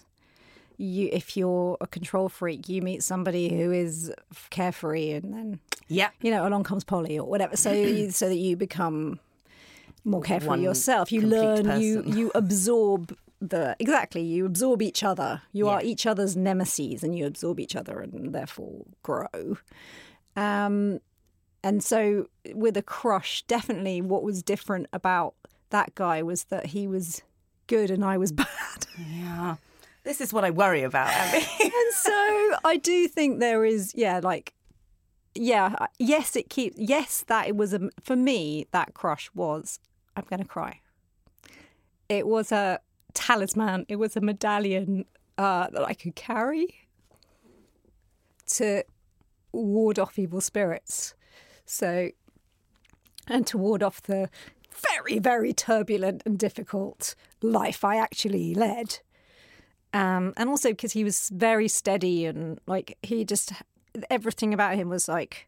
you 0.77 1.09
if 1.11 1.35
you're 1.35 1.77
a 1.81 1.87
control 1.87 2.29
freak, 2.29 2.69
you 2.69 2.81
meet 2.81 3.03
somebody 3.03 3.49
who 3.49 3.71
is 3.71 4.11
carefree, 4.49 5.11
and 5.11 5.33
then 5.33 5.59
Yeah. 5.87 6.09
you 6.21 6.31
know 6.31 6.47
along 6.47 6.63
comes 6.63 6.83
Polly 6.83 7.17
or 7.19 7.27
whatever. 7.27 7.55
So 7.57 7.71
you, 7.71 8.11
so 8.11 8.27
that 8.29 8.35
you 8.37 8.55
become 8.55 9.19
more 10.03 10.21
carefree 10.21 10.47
One 10.47 10.61
yourself. 10.61 11.11
You 11.11 11.21
learn, 11.21 11.81
you 11.81 12.01
person. 12.03 12.17
you 12.17 12.31
absorb 12.35 13.17
the 13.39 13.75
exactly 13.79 14.21
you 14.21 14.45
absorb 14.45 14.81
each 14.81 15.03
other. 15.03 15.41
You 15.51 15.67
are 15.69 15.81
each 15.83 16.05
other's 16.05 16.35
nemesis, 16.35 17.03
and 17.03 17.17
you 17.17 17.25
absorb 17.25 17.59
each 17.59 17.75
other, 17.75 17.99
and 17.99 18.33
therefore 18.33 18.85
grow. 19.03 19.57
Um, 20.35 20.99
and 21.63 21.83
so 21.83 22.27
with 22.53 22.77
a 22.77 22.81
crush, 22.83 23.41
definitely 23.43 24.01
what 24.01 24.23
was 24.23 24.43
different 24.43 24.87
about 24.93 25.33
that 25.71 25.95
guy 25.95 26.21
was 26.23 26.45
that 26.45 26.67
he 26.67 26.87
was 26.87 27.21
good 27.65 27.89
and 27.91 28.05
I 28.05 28.17
was 28.17 28.31
bad. 28.43 28.47
Yeah. 29.11 29.55
This 30.07 30.21
is 30.21 30.31
what 30.31 30.45
I 30.45 30.51
worry 30.51 30.83
about, 30.83 31.09
Abby. 31.09 31.45
and 31.59 31.93
so 31.93 32.55
I 32.63 32.79
do 32.81 33.09
think 33.09 33.41
there 33.41 33.65
is, 33.65 33.91
yeah, 33.93 34.21
like, 34.23 34.53
yeah, 35.35 35.75
yes, 35.99 36.37
it 36.37 36.49
keeps, 36.49 36.77
yes, 36.79 37.25
that 37.27 37.49
it 37.49 37.57
was 37.57 37.73
a, 37.73 37.89
for 38.01 38.15
me, 38.15 38.67
that 38.71 38.93
crush 38.93 39.29
was, 39.35 39.81
I'm 40.15 40.23
going 40.29 40.41
to 40.41 40.47
cry. 40.47 40.79
It 42.07 42.25
was 42.25 42.53
a 42.53 42.79
talisman, 43.13 43.85
it 43.89 43.97
was 43.97 44.15
a 44.15 44.21
medallion 44.21 45.03
uh, 45.37 45.67
that 45.71 45.83
I 45.83 45.93
could 45.93 46.15
carry 46.15 46.87
to 48.53 48.83
ward 49.51 49.99
off 49.99 50.17
evil 50.17 50.39
spirits. 50.39 51.15
So, 51.65 52.11
and 53.27 53.45
to 53.47 53.57
ward 53.57 53.83
off 53.83 54.01
the 54.03 54.29
very, 54.71 55.19
very 55.19 55.51
turbulent 55.51 56.23
and 56.25 56.39
difficult 56.39 57.13
life 57.41 57.83
I 57.83 57.97
actually 57.97 58.55
led 58.55 58.99
um, 59.93 60.33
and 60.37 60.49
also 60.49 60.69
because 60.69 60.93
he 60.93 61.03
was 61.03 61.29
very 61.33 61.67
steady 61.67 62.25
and 62.25 62.59
like 62.67 62.97
he 63.01 63.23
just 63.23 63.53
everything 64.09 64.53
about 64.53 64.75
him 64.75 64.89
was 64.89 65.07
like 65.07 65.47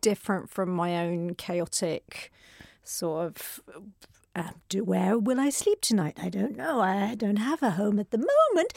different 0.00 0.50
from 0.50 0.70
my 0.70 0.96
own 0.96 1.34
chaotic 1.34 2.32
sort 2.84 3.26
of 3.26 3.60
uh, 4.34 4.50
do 4.68 4.82
where 4.82 5.18
will 5.18 5.38
I 5.38 5.50
sleep 5.50 5.80
tonight? 5.82 6.18
I 6.20 6.28
don't 6.28 6.56
know. 6.56 6.80
I 6.80 7.14
don't 7.14 7.36
have 7.36 7.62
a 7.62 7.70
home 7.70 7.98
at 7.98 8.10
the 8.10 8.18
moment, 8.18 8.72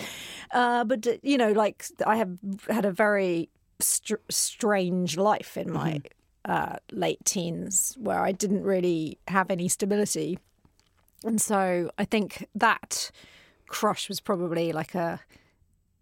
uh, 0.51 0.83
but 0.83 1.07
uh, 1.07 1.13
you 1.23 1.37
know, 1.37 1.51
like 1.51 1.85
I 2.05 2.17
have 2.17 2.37
had 2.69 2.85
a 2.85 2.91
very 2.91 3.49
str- 3.79 4.15
strange 4.29 5.17
life 5.17 5.55
in 5.55 5.71
my 5.71 6.01
uh, 6.43 6.77
late 6.91 7.23
teens 7.23 7.95
where 7.99 8.19
I 8.19 8.33
didn't 8.33 8.63
really 8.63 9.17
have 9.29 9.49
any 9.49 9.69
stability, 9.69 10.39
and 11.23 11.41
so 11.41 11.89
I 11.97 12.03
think 12.03 12.47
that 12.55 13.11
crush 13.79 14.03
was 14.09 14.19
probably 14.29 14.71
like 14.81 14.93
a, 14.95 15.19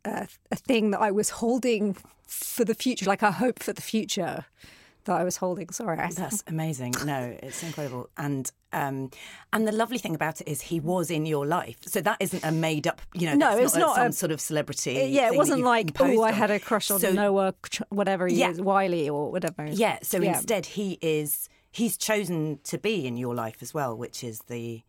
a 0.06 0.28
a 0.52 0.56
thing 0.70 0.92
that 0.92 1.02
I 1.02 1.12
was 1.12 1.30
holding 1.42 1.96
for 2.28 2.66
the 2.66 2.76
future, 2.84 3.06
like 3.14 3.22
a 3.22 3.32
hope 3.32 3.60
for 3.66 3.74
the 3.74 3.82
future 3.94 4.46
that 5.06 5.16
I 5.22 5.24
was 5.24 5.38
holding. 5.38 5.70
Sorry, 5.70 5.98
I 6.00 6.10
That's 6.12 6.44
amazing. 6.56 6.94
No, 7.06 7.20
it's 7.48 7.62
incredible. 7.64 8.10
And 8.18 8.50
um, 8.72 9.10
and 9.54 9.68
the 9.68 9.72
lovely 9.72 9.98
thing 10.04 10.16
about 10.16 10.42
it 10.42 10.48
is 10.54 10.62
he 10.62 10.80
was 10.80 11.10
in 11.12 11.26
your 11.26 11.46
life, 11.46 11.78
so 11.94 12.00
that 12.02 12.18
isn't 12.26 12.44
a 12.44 12.52
made 12.52 12.86
up. 12.92 13.00
You 13.14 13.26
know, 13.28 13.36
No, 13.36 13.50
that's 13.52 13.66
it's 13.66 13.76
not, 13.76 13.88
not 13.88 13.96
some 13.96 14.08
a- 14.08 14.14
sort 14.24 14.32
of 14.32 14.40
celebrity. 14.42 14.94
yeah, 15.18 15.28
it 15.32 15.36
wasn't 15.38 15.64
like 15.64 15.88
oh, 16.00 16.24
I 16.24 16.32
had 16.32 16.52
a 16.52 16.60
crush 16.60 16.90
on 16.92 17.00
So- 17.00 17.12
Noah, 17.12 17.54
whatever 17.90 18.28
he 18.28 18.36
Yeah. 18.36 18.52
is, 18.52 18.62
Wiley 18.62 19.10
or 19.10 19.32
whatever. 19.32 19.66
Yeah. 19.68 19.98
So 20.04 20.16
Yeah. 20.22 20.30
instead, 20.34 20.66
he 20.78 20.98
is 21.02 21.50
he's 21.80 21.98
chosen 21.98 22.60
to 22.72 22.78
be 22.78 22.96
in 23.08 23.18
your 23.18 23.36
life 23.44 23.58
as 23.66 23.74
well, 23.74 23.92
which 24.04 24.24
is 24.24 24.40
the 24.48 24.84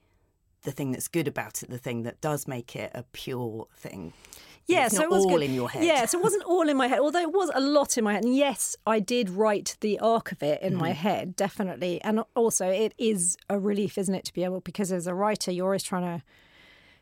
the 0.65 0.73
thing 0.73 0.93
that's 0.93 1.09
good 1.09 1.29
about 1.29 1.63
it, 1.63 1.71
the 1.71 1.79
thing 1.79 2.03
that 2.03 2.21
does 2.21 2.49
make 2.49 2.75
it 2.77 2.91
a 2.95 3.03
pure 3.13 3.67
thing. 3.77 4.13
Yeah, 4.67 4.87
It's 4.87 4.95
so 4.97 5.03
not 5.03 5.05
it 5.05 5.11
was 5.11 5.25
all 5.27 5.31
good. 5.33 5.43
in 5.43 5.55
your 5.55 5.69
head. 5.69 5.85
Yeah, 5.85 6.07
so 6.07 6.19
it 6.19 6.23
wasn't 6.25 6.45
all 6.45 6.67
in 6.69 6.77
my 6.77 6.87
head, 6.89 6.99
although 7.01 7.21
it 7.21 7.33
was 7.33 7.51
a 7.55 7.61
lot 7.61 7.99
in 7.99 8.05
my 8.05 8.15
head. 8.15 8.25
And 8.25 8.35
yes, 8.35 8.75
I 8.87 8.99
did 8.99 9.29
write 9.29 9.77
the 9.83 9.99
arc 9.99 10.33
of 10.33 10.43
it 10.43 10.63
in 10.63 10.75
my 10.75 10.91
Mm-hmm. 10.91 10.99
head, 11.01 11.37
definitely. 11.37 12.01
And 12.03 12.23
also, 12.35 12.69
it 12.71 12.95
is 12.97 13.37
a 13.51 13.59
relief, 13.59 13.99
isn't 13.99 14.15
it, 14.15 14.25
to 14.25 14.33
be 14.33 14.43
able 14.43 14.61
because 14.61 14.91
as 14.91 15.07
a 15.07 15.15
writer, 15.15 15.51
you're 15.53 15.67
always 15.67 15.83
trying 15.83 16.19
to 16.19 16.25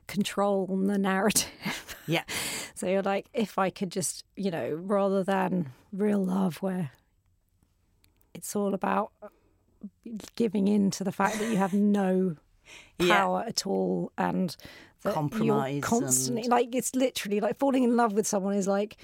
control 0.08 0.66
the 0.66 0.98
narrative. 0.98 1.96
Yeah. 2.08 2.24
so 2.74 2.88
you're 2.88 3.02
like, 3.02 3.26
if 3.32 3.58
I 3.60 3.70
could 3.70 3.92
just, 3.92 4.24
you 4.34 4.50
know, 4.50 4.70
rather 4.74 5.22
than 5.22 5.70
real 5.92 6.24
love, 6.24 6.56
where 6.62 6.90
it's 8.34 8.56
all 8.56 8.74
about 8.74 9.12
giving 10.34 10.66
in 10.66 10.90
to 10.92 11.04
the 11.04 11.12
fact 11.12 11.38
that 11.38 11.48
you 11.50 11.56
have 11.58 11.72
no 11.72 12.36
Yeah. 12.98 13.16
power 13.16 13.44
at 13.46 13.66
all 13.66 14.12
and 14.16 14.56
Compromise 15.02 15.74
you're 15.74 15.82
constantly 15.82 16.42
and- 16.42 16.50
like 16.50 16.74
it's 16.74 16.94
literally 16.94 17.40
like 17.40 17.58
falling 17.58 17.82
in 17.82 17.96
love 17.96 18.12
with 18.12 18.26
someone 18.26 18.54
is 18.54 18.68
like 18.68 18.96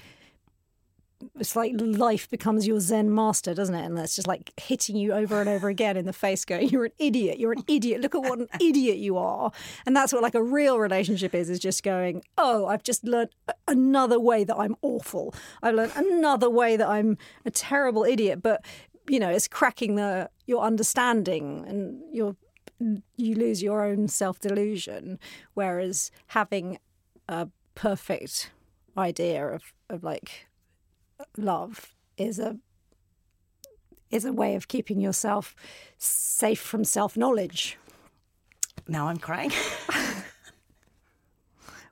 it's 1.37 1.53
like 1.53 1.73
life 1.77 2.29
becomes 2.29 2.65
your 2.65 2.79
zen 2.79 3.13
master 3.13 3.53
doesn't 3.53 3.75
it? 3.75 3.83
And 3.83 3.97
that's 3.97 4.15
just 4.15 4.25
like 4.27 4.53
hitting 4.57 4.95
you 4.95 5.11
over 5.11 5.41
and 5.41 5.49
over 5.49 5.67
again 5.67 5.97
in 5.97 6.05
the 6.05 6.13
face 6.13 6.45
going 6.45 6.69
you're 6.69 6.85
an 6.85 6.93
idiot. 6.97 7.37
You're 7.39 7.51
an 7.51 7.63
idiot. 7.67 7.99
Look 7.99 8.15
at 8.15 8.21
what 8.21 8.39
an 8.39 8.47
idiot 8.61 8.97
you 8.99 9.17
are. 9.17 9.51
And 9.85 9.93
that's 9.93 10.13
what 10.13 10.21
like 10.21 10.35
a 10.35 10.41
real 10.41 10.79
relationship 10.79 11.35
is 11.35 11.49
is 11.49 11.59
just 11.59 11.83
going 11.83 12.23
oh 12.37 12.67
i've 12.67 12.83
just 12.83 13.03
learned 13.03 13.31
another 13.67 14.17
way 14.19 14.45
that 14.45 14.55
i'm 14.55 14.77
awful. 14.81 15.33
I've 15.61 15.75
learned 15.75 15.91
another 15.97 16.49
way 16.49 16.77
that 16.77 16.87
i'm 16.87 17.17
a 17.45 17.51
terrible 17.51 18.05
idiot. 18.05 18.41
But 18.41 18.63
you 19.09 19.19
know 19.19 19.29
it's 19.29 19.47
cracking 19.49 19.95
the 19.95 20.29
your 20.45 20.61
understanding 20.63 21.65
and 21.67 22.01
your 22.15 22.37
you 22.79 23.35
lose 23.35 23.61
your 23.61 23.83
own 23.83 24.07
self 24.07 24.39
delusion. 24.39 25.19
Whereas 25.53 26.11
having 26.27 26.79
a 27.27 27.47
perfect 27.75 28.51
idea 28.97 29.47
of, 29.47 29.73
of 29.89 30.03
like 30.03 30.47
love 31.37 31.93
is 32.17 32.39
a 32.39 32.57
is 34.11 34.25
a 34.25 34.33
way 34.33 34.55
of 34.55 34.67
keeping 34.67 34.99
yourself 34.99 35.55
safe 35.97 36.59
from 36.59 36.83
self 36.83 37.15
knowledge. 37.15 37.77
Now 38.87 39.07
I'm 39.07 39.17
crying. 39.17 39.51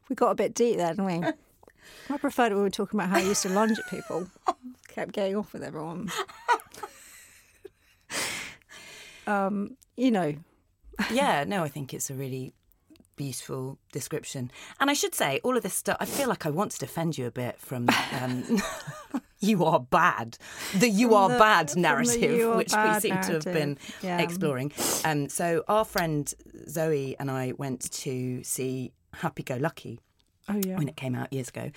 We 0.10 0.16
got 0.16 0.32
a 0.32 0.36
bit 0.36 0.54
deep 0.54 0.78
there, 0.78 0.94
didn't 0.94 1.06
we? 1.06 1.28
I 2.10 2.18
preferred 2.18 2.52
it 2.52 2.56
when 2.56 2.64
we 2.64 2.64
were 2.64 2.70
talking 2.70 3.00
about 3.00 3.10
how 3.10 3.18
I 3.18 3.22
used 3.22 3.42
to 3.44 3.50
lunge 3.50 3.78
at 3.78 3.90
people. 3.90 4.28
Kept 4.88 5.12
getting 5.12 5.36
off 5.36 5.52
with 5.54 5.64
everyone. 5.64 6.10
um, 9.28 9.76
you 9.98 10.12
know, 10.12 10.36
yeah, 11.12 11.44
no, 11.46 11.64
I 11.64 11.68
think 11.70 11.94
it's 11.94 12.10
a 12.10 12.14
really 12.14 12.54
beautiful 13.16 13.80
description. 13.92 14.52
And 14.80 14.90
I 14.90 14.94
should 14.94 15.16
say, 15.16 15.40
all 15.44 15.58
of 15.58 15.64
this 15.64 15.74
stuff, 15.74 15.98
I 16.00 16.06
feel 16.06 16.30
like 16.30 16.46
I 16.46 16.50
want 16.50 16.72
to 16.74 16.80
defend 16.80 17.18
you 17.18 17.26
a 17.26 17.32
bit 17.32 17.60
from 17.60 17.88
um, 18.22 18.62
you 19.40 19.66
are 19.66 19.80
bad, 19.80 20.38
the 20.76 20.88
you 20.90 21.16
are 21.16 21.30
the- 21.30 21.38
bad 21.40 21.76
narrative, 21.76 22.48
are 22.48 22.58
which 22.58 22.72
we 22.72 22.76
bad 22.78 23.02
seem 23.02 23.20
to 23.22 23.34
have 23.34 23.44
been. 23.44 23.78
Yeah. 24.02 24.20
exploring. 24.20 24.72
Um, 25.04 25.30
so 25.30 25.64
our 25.68 25.84
friend 25.86 26.32
Zoe 26.70 27.16
and 27.20 27.30
I 27.32 27.54
went 27.58 27.92
to 27.92 28.44
see 28.44 28.92
Happy 29.14 29.44
Go 29.44 29.56
Lucky 29.58 30.00
oh 30.50 30.60
yeah, 30.66 30.78
when 30.78 30.88
it 30.88 30.96
came 30.96 31.16
out 31.16 31.32
years 31.32 31.50
ago. 31.50 31.72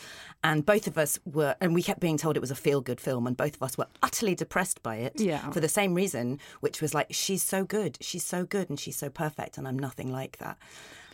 And 0.44 0.64
both 0.64 0.86
of 0.86 0.96
us 0.98 1.18
were, 1.24 1.54
and 1.60 1.74
we 1.74 1.82
kept 1.82 2.00
being 2.00 2.16
told 2.16 2.36
it 2.36 2.40
was 2.40 2.50
a 2.50 2.54
feel 2.56 2.80
good 2.80 3.00
film, 3.00 3.26
and 3.26 3.36
both 3.36 3.56
of 3.56 3.62
us 3.62 3.76
were 3.78 3.86
utterly 4.02 4.34
depressed 4.34 4.82
by 4.82 4.96
it 4.96 5.20
Yeah. 5.20 5.50
for 5.50 5.60
the 5.60 5.68
same 5.68 5.94
reason, 5.94 6.38
which 6.60 6.80
was 6.80 6.94
like, 6.94 7.08
she's 7.10 7.42
so 7.42 7.64
good, 7.64 7.98
she's 8.00 8.24
so 8.24 8.44
good, 8.44 8.70
and 8.70 8.78
she's 8.78 8.96
so 8.96 9.10
perfect, 9.10 9.58
and 9.58 9.66
I'm 9.68 9.78
nothing 9.78 10.10
like 10.12 10.38
that. 10.38 10.56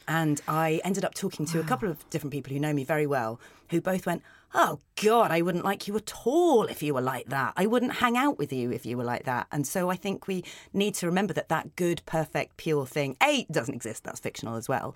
And 0.08 0.40
I 0.46 0.80
ended 0.84 1.04
up 1.04 1.14
talking 1.14 1.46
to 1.46 1.58
a 1.60 1.64
couple 1.64 1.88
of 1.90 2.08
different 2.10 2.32
people 2.32 2.52
who 2.52 2.60
know 2.60 2.72
me 2.72 2.84
very 2.84 3.06
well, 3.06 3.40
who 3.70 3.80
both 3.80 4.06
went, 4.06 4.22
Oh 4.54 4.78
God, 5.02 5.32
I 5.32 5.42
wouldn't 5.42 5.64
like 5.64 5.86
you 5.88 5.96
at 5.96 6.12
all 6.24 6.62
if 6.64 6.80
you 6.82 6.94
were 6.94 7.00
like 7.02 7.26
that. 7.26 7.52
I 7.56 7.66
wouldn't 7.66 7.94
hang 7.94 8.16
out 8.16 8.38
with 8.38 8.52
you 8.52 8.70
if 8.70 8.86
you 8.86 8.96
were 8.96 9.04
like 9.04 9.24
that. 9.24 9.48
And 9.50 9.66
so 9.66 9.90
I 9.90 9.96
think 9.96 10.28
we 10.28 10.44
need 10.72 10.94
to 10.94 11.06
remember 11.06 11.34
that 11.34 11.48
that 11.48 11.74
good, 11.76 12.00
perfect, 12.06 12.56
pure 12.56 12.86
thing, 12.86 13.16
A, 13.22 13.44
doesn't 13.50 13.74
exist, 13.74 14.04
that's 14.04 14.20
fictional 14.20 14.54
as 14.54 14.68
well. 14.68 14.94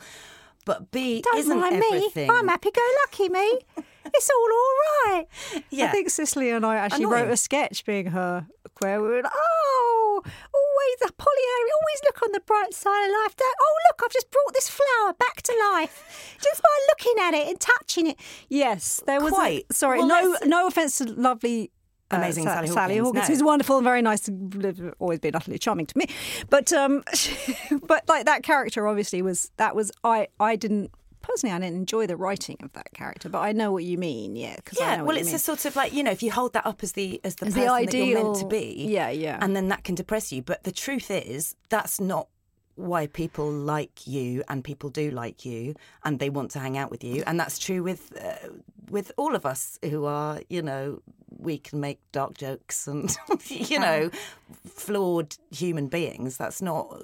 But 0.66 0.90
B, 0.90 1.22
Don't 1.22 1.38
isn't 1.38 1.58
mind 1.58 1.76
everything. 1.82 2.28
me. 2.28 2.34
I'm 2.34 2.48
happy-go-lucky, 2.48 3.28
me. 3.30 3.58
It's 4.04 4.30
all 4.30 4.36
all 4.52 5.12
right. 5.12 5.26
Yeah. 5.70 5.86
I 5.86 5.88
think 5.88 6.10
Cicely 6.10 6.50
and 6.50 6.64
I 6.66 6.76
actually 6.76 7.04
Annoying. 7.04 7.24
wrote 7.24 7.32
a 7.32 7.36
sketch 7.36 7.84
being 7.84 8.06
her 8.06 8.46
queer. 8.74 9.00
We 9.00 9.08
were 9.08 9.22
like, 9.22 9.32
oh, 9.34 10.22
always 10.24 11.10
a 11.10 11.12
Pollyanna. 11.12 11.70
Always 11.80 12.00
look 12.04 12.22
on 12.22 12.32
the 12.32 12.40
bright 12.40 12.74
side 12.74 13.06
of 13.06 13.10
life. 13.24 13.36
Don't, 13.36 13.56
oh, 13.60 13.74
look, 13.90 14.00
I've 14.04 14.12
just 14.12 14.30
brought 14.30 14.52
this 14.54 14.68
flower 14.68 15.12
back 15.14 15.42
to 15.42 15.52
life 15.74 16.36
just 16.42 16.62
by 16.62 16.68
looking 16.88 17.14
at 17.22 17.34
it 17.34 17.48
and 17.48 17.60
touching 17.60 18.06
it. 18.08 18.16
Yes, 18.48 19.02
there 19.06 19.20
was. 19.20 19.32
Quite. 19.32 19.66
A, 19.70 19.74
sorry, 19.74 19.98
Well, 19.98 20.08
no, 20.08 20.36
no 20.44 20.66
offense 20.66 20.98
to 20.98 21.04
lovely. 21.04 21.70
Uh, 22.12 22.16
Amazing 22.16 22.44
Sa- 22.44 22.64
Sally 22.66 22.96
Hawkins, 22.98 23.28
no. 23.28 23.34
who's 23.34 23.42
wonderful 23.42 23.76
and 23.78 23.84
very 23.84 24.02
nice, 24.02 24.26
and 24.28 24.92
always 24.98 25.18
been 25.20 25.34
utterly 25.36 25.58
charming 25.58 25.86
to 25.86 25.98
me. 25.98 26.06
But 26.48 26.72
um, 26.72 27.02
but 27.86 28.08
like 28.08 28.26
that 28.26 28.42
character, 28.42 28.86
obviously 28.88 29.22
was 29.22 29.50
that 29.56 29.74
was 29.76 29.90
I 30.04 30.28
I 30.38 30.56
didn't 30.56 30.90
personally 31.22 31.54
I 31.54 31.58
didn't 31.58 31.76
enjoy 31.76 32.06
the 32.06 32.16
writing 32.16 32.56
of 32.62 32.72
that 32.72 32.92
character, 32.94 33.28
but 33.28 33.40
I 33.40 33.52
know 33.52 33.70
what 33.72 33.84
you 33.84 33.98
mean. 33.98 34.36
Yeah, 34.36 34.56
because 34.56 34.78
I 34.80 34.84
Yeah, 34.84 34.90
know 34.90 34.96
well, 34.98 35.06
what 35.08 35.14
you 35.16 35.20
it's 35.20 35.28
mean. 35.28 35.36
a 35.36 35.38
sort 35.38 35.64
of 35.66 35.76
like 35.76 35.92
you 35.92 36.02
know, 36.02 36.10
if 36.10 36.22
you 36.22 36.30
hold 36.32 36.52
that 36.54 36.66
up 36.66 36.82
as 36.82 36.92
the 36.92 37.20
as 37.24 37.36
the 37.36 37.46
As 37.46 37.54
the 37.54 37.60
person 37.60 37.86
that 37.86 37.94
you're 37.96 38.22
meant 38.24 38.36
to 38.36 38.46
ideal- 38.46 38.48
be, 38.48 38.86
yeah, 38.88 39.10
yeah. 39.10 39.38
and 39.40 39.54
then 39.54 39.68
that 39.68 39.84
can 39.84 39.94
depress 39.94 40.32
you. 40.32 40.42
But 40.42 40.64
the 40.64 40.72
truth 40.72 41.10
is, 41.10 41.54
that's 41.68 42.00
not 42.00 42.28
why 42.76 43.06
people 43.06 43.50
like 43.52 44.06
you, 44.06 44.42
and 44.48 44.64
people 44.64 44.88
do 44.88 45.10
like 45.10 45.44
you, 45.44 45.74
and 46.04 46.18
they 46.18 46.30
want 46.30 46.50
to 46.52 46.58
hang 46.58 46.78
out 46.78 46.90
with 46.90 47.04
you, 47.04 47.22
and 47.26 47.38
that's 47.38 47.58
true 47.58 47.82
with 47.82 48.16
uh, 48.18 48.48
with 48.90 49.12
all 49.18 49.34
of 49.36 49.44
us 49.44 49.78
who 49.84 50.06
are, 50.06 50.40
you 50.48 50.62
know, 50.62 51.00
we 51.40 51.58
can 51.58 51.80
make 51.80 51.98
dark 52.12 52.36
jokes 52.38 52.86
and 52.86 53.16
you 53.46 53.78
know, 53.78 54.10
flawed 54.68 55.36
human 55.50 55.88
beings. 55.88 56.36
That's 56.36 56.60
not. 56.62 57.02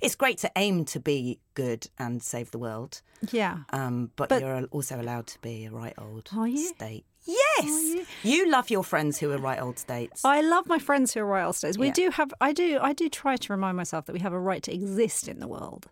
it's 0.00 0.14
great 0.14 0.38
to 0.38 0.50
aim 0.56 0.84
to 0.86 1.00
be 1.00 1.38
good 1.54 1.86
and 1.98 2.22
save 2.22 2.50
the 2.50 2.58
world, 2.58 3.02
Yeah. 3.30 3.58
um, 3.70 4.10
but, 4.16 4.28
But- 4.28 4.42
you're 4.42 4.64
also 4.70 5.00
allowed 5.00 5.26
to 5.28 5.38
be 5.40 5.64
a 5.66 5.70
right 5.70 5.94
old 5.98 6.28
Are 6.36 6.48
you? 6.48 6.68
state. 6.68 7.04
Yes, 7.24 8.06
you? 8.24 8.50
love 8.50 8.68
your 8.68 8.82
friends 8.82 9.18
who 9.18 9.30
are 9.30 9.38
right 9.38 9.60
old 9.62 9.78
states. 9.78 10.24
I 10.24 10.40
love 10.40 10.66
my 10.66 10.80
friends 10.80 11.14
who 11.14 11.20
are 11.20 11.26
right 11.26 11.44
old 11.44 11.54
states. 11.54 11.78
We 11.78 11.86
Yeah. 11.88 11.92
do 11.92 12.10
have. 12.10 12.34
I 12.40 12.52
do. 12.52 12.80
I 12.82 12.92
do 12.92 13.08
try 13.08 13.36
to 13.36 13.52
remind 13.52 13.76
myself 13.76 14.06
that 14.06 14.12
we 14.12 14.18
have 14.18 14.32
a 14.32 14.40
right 14.40 14.60
to 14.64 14.74
exist 14.74 15.28
in 15.28 15.38
the 15.38 15.46
world. 15.46 15.86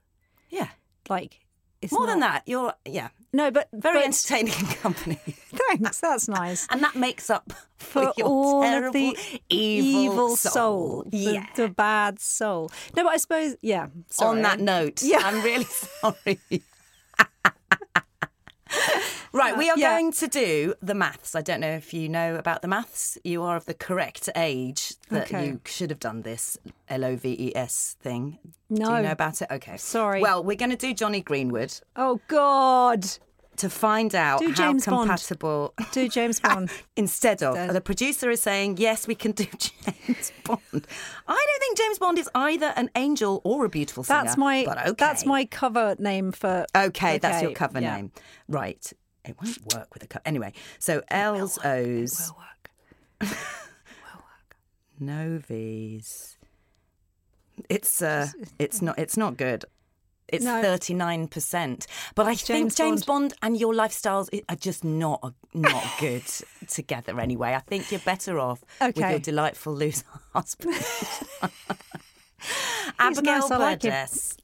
yeah, 0.49 0.71
Like 1.09 1.39
it's 1.83 1.93
more 1.93 2.07
than 2.07 2.20
that, 2.20 2.43
you're 2.47 2.74
yeah 2.85 3.09
No, 3.33 3.51
but 3.51 3.68
very 3.72 4.01
but- 4.01 4.05
entertaining 4.07 4.53
company. 4.83 5.18
Thanks. 5.68 6.01
That's 6.01 6.28
nice. 6.28 6.66
And 6.70 6.83
that 6.83 6.95
makes 6.97 7.31
up 7.31 7.53
for, 7.78 8.07
for 8.07 8.12
your 8.18 8.26
all 8.28 8.62
terrible, 8.62 8.93
the 8.93 9.16
evil, 9.49 10.37
soul, 10.37 11.05
the, 11.07 11.16
Yeah. 11.18 11.47
the 11.57 11.68
bad 11.68 12.20
soul. 12.20 12.70
No, 12.97 13.05
but 13.05 13.11
I 13.11 13.16
suppose, 13.16 13.57
yeah. 13.62 13.87
Sorry. 14.11 14.37
On 14.37 14.43
that 14.43 14.61
note, 14.61 15.03
Yeah. 15.03 15.20
I'm 15.24 15.43
really 15.43 15.64
sorry. 16.01 16.39
right, 19.33 19.57
we 19.57 19.68
uh, 19.68 19.74
are 19.74 19.78
Yeah. 19.78 19.91
going 19.99 20.12
to 20.12 20.28
do 20.28 20.74
the 20.83 20.95
maths. 20.95 21.35
I 21.35 21.41
don't 21.43 21.61
know 21.61 21.72
if 21.72 21.93
you 21.95 22.09
know 22.09 22.37
about 22.37 22.62
the 22.62 22.68
maths. 22.68 23.18
You 23.24 23.43
are 23.43 23.57
of 23.57 23.64
the 23.66 23.74
correct 23.74 24.28
age 24.37 24.95
that 25.11 25.24
Okay. 25.28 25.47
you 25.47 25.61
should 25.64 25.91
have 25.91 26.01
done 26.01 26.22
this 26.22 26.57
L 26.89 27.05
O 27.05 27.16
V 27.16 27.37
E 27.39 27.53
S 27.57 27.97
thing. 28.01 28.39
No. 28.68 28.87
Do 28.91 28.97
you 28.97 29.03
know 29.03 29.11
about 29.12 29.43
it? 29.43 29.49
Okay. 29.51 29.76
Sorry. 29.76 30.20
Well, 30.20 30.43
we're 30.43 30.57
going 30.57 30.70
to 30.70 30.76
do 30.76 30.95
Johnny 30.95 31.20
Greenwood 31.20 31.72
Oh 31.97 32.20
God, 32.28 33.07
to 33.57 33.68
find 33.68 34.14
out 34.14 34.39
Do 34.41 34.49
how 34.49 34.55
James 34.55 34.87
Bond. 34.87 35.09
compatible. 35.11 35.74
do 35.93 36.09
James 36.09 36.41
Bond. 36.47 36.70
Instead 36.97 37.43
of 37.43 37.72
the 37.74 37.81
producer 37.81 38.31
is 38.31 38.41
saying 38.41 38.76
yes, 38.78 39.07
we 39.07 39.14
can 39.14 39.33
do 39.33 39.45
James 39.59 40.33
Bond. 40.45 40.61
I 40.72 40.78
don't 41.47 41.61
think 41.61 41.76
James 41.76 41.99
Bond 41.99 42.18
is 42.18 42.28
either 42.35 42.72
an 42.76 42.91
angel 42.95 43.41
or 43.45 43.66
a 43.66 43.68
beautiful 43.68 44.03
singer. 44.05 44.22
That's 44.24 44.37
my. 44.39 44.64
But 44.66 44.78
okay. 44.78 44.95
That's 44.99 45.26
my 45.26 45.45
cover 45.45 45.95
name 45.99 46.33
for. 46.33 46.64
Okay, 46.74 47.18
that's 47.18 47.43
your 47.43 47.53
cover 47.53 47.81
yeah. 47.81 47.97
name. 47.97 48.12
Right. 48.49 48.93
It 49.25 49.37
won't 49.43 49.75
work 49.75 49.93
with 49.93 50.03
a 50.03 50.07
cover. 50.07 50.23
Anyway, 50.25 50.53
so 50.79 51.03
L's, 51.11 51.59
O's, 51.64 52.33
Will 53.21 53.29
work. 53.29 54.57
no 54.99 55.39
V's. 55.47 56.39
It's 57.68 58.01
uh, 58.01 58.29
it's 58.59 58.81
not 58.81 58.99
it's 58.99 59.16
not 59.16 59.37
good. 59.37 59.64
It's 60.29 60.45
thirty 60.45 60.95
nine 60.95 61.29
percent. 61.29 61.87
But 62.14 62.27
I 62.27 62.35
think 62.35 62.47
James 62.47 62.75
James 62.77 63.05
Bond. 63.05 63.35
and 63.43 63.59
your 63.59 63.75
lifestyles 63.75 64.29
are 64.49 64.57
just 64.57 64.85
not 64.85 65.35
not 65.53 65.85
good 65.99 66.23
together. 66.68 67.21
Anyway, 67.21 67.53
I 67.53 67.59
think 67.59 67.91
you're 67.91 68.01
better 68.01 68.39
off 68.39 68.64
with 68.81 68.97
your 68.97 69.18
delightful 69.18 69.75
loose 69.75 70.05
husband. 70.33 70.75
Abigail 72.99 73.41
nice, 73.41 73.51
I 73.51 73.57
like 73.57 73.83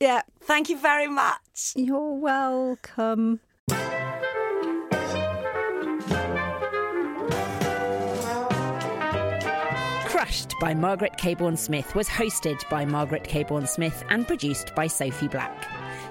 Yeah. 0.01 0.23
Thank 0.43 0.69
you 0.69 0.79
very 0.79 1.09
much. 1.09 1.73
You're 1.75 2.15
welcome. 2.15 3.41
By 10.59 10.73
Margaret 10.73 11.19
Cabourn 11.19 11.55
Smith 11.55 11.95
was 11.95 12.09
hosted 12.09 12.67
by 12.71 12.87
Margaret 12.87 13.25
Cabourn 13.25 13.67
Smith 13.67 14.03
and 14.09 14.27
produced 14.27 14.75
by 14.75 14.87
Sophie 14.87 15.29
Black. 15.29 15.67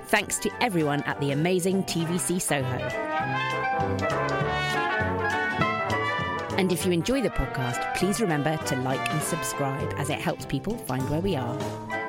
Thanks 0.05 0.37
to 0.39 0.51
everyone 0.61 1.01
at 1.03 1.19
the 1.19 1.31
amazing 1.31 1.83
TVC 1.85 2.39
Soho. 2.39 2.77
And 6.57 6.71
if 6.71 6.85
you 6.85 6.91
enjoy 6.91 7.21
the 7.21 7.31
podcast, 7.31 7.95
please 7.95 8.21
remember 8.21 8.55
to 8.55 8.75
like 8.77 9.09
and 9.11 9.21
subscribe 9.23 9.91
as 9.97 10.11
it 10.11 10.19
helps 10.19 10.45
people 10.45 10.77
find 10.77 11.09
where 11.09 11.21
we 11.21 11.35
are. 11.35 12.04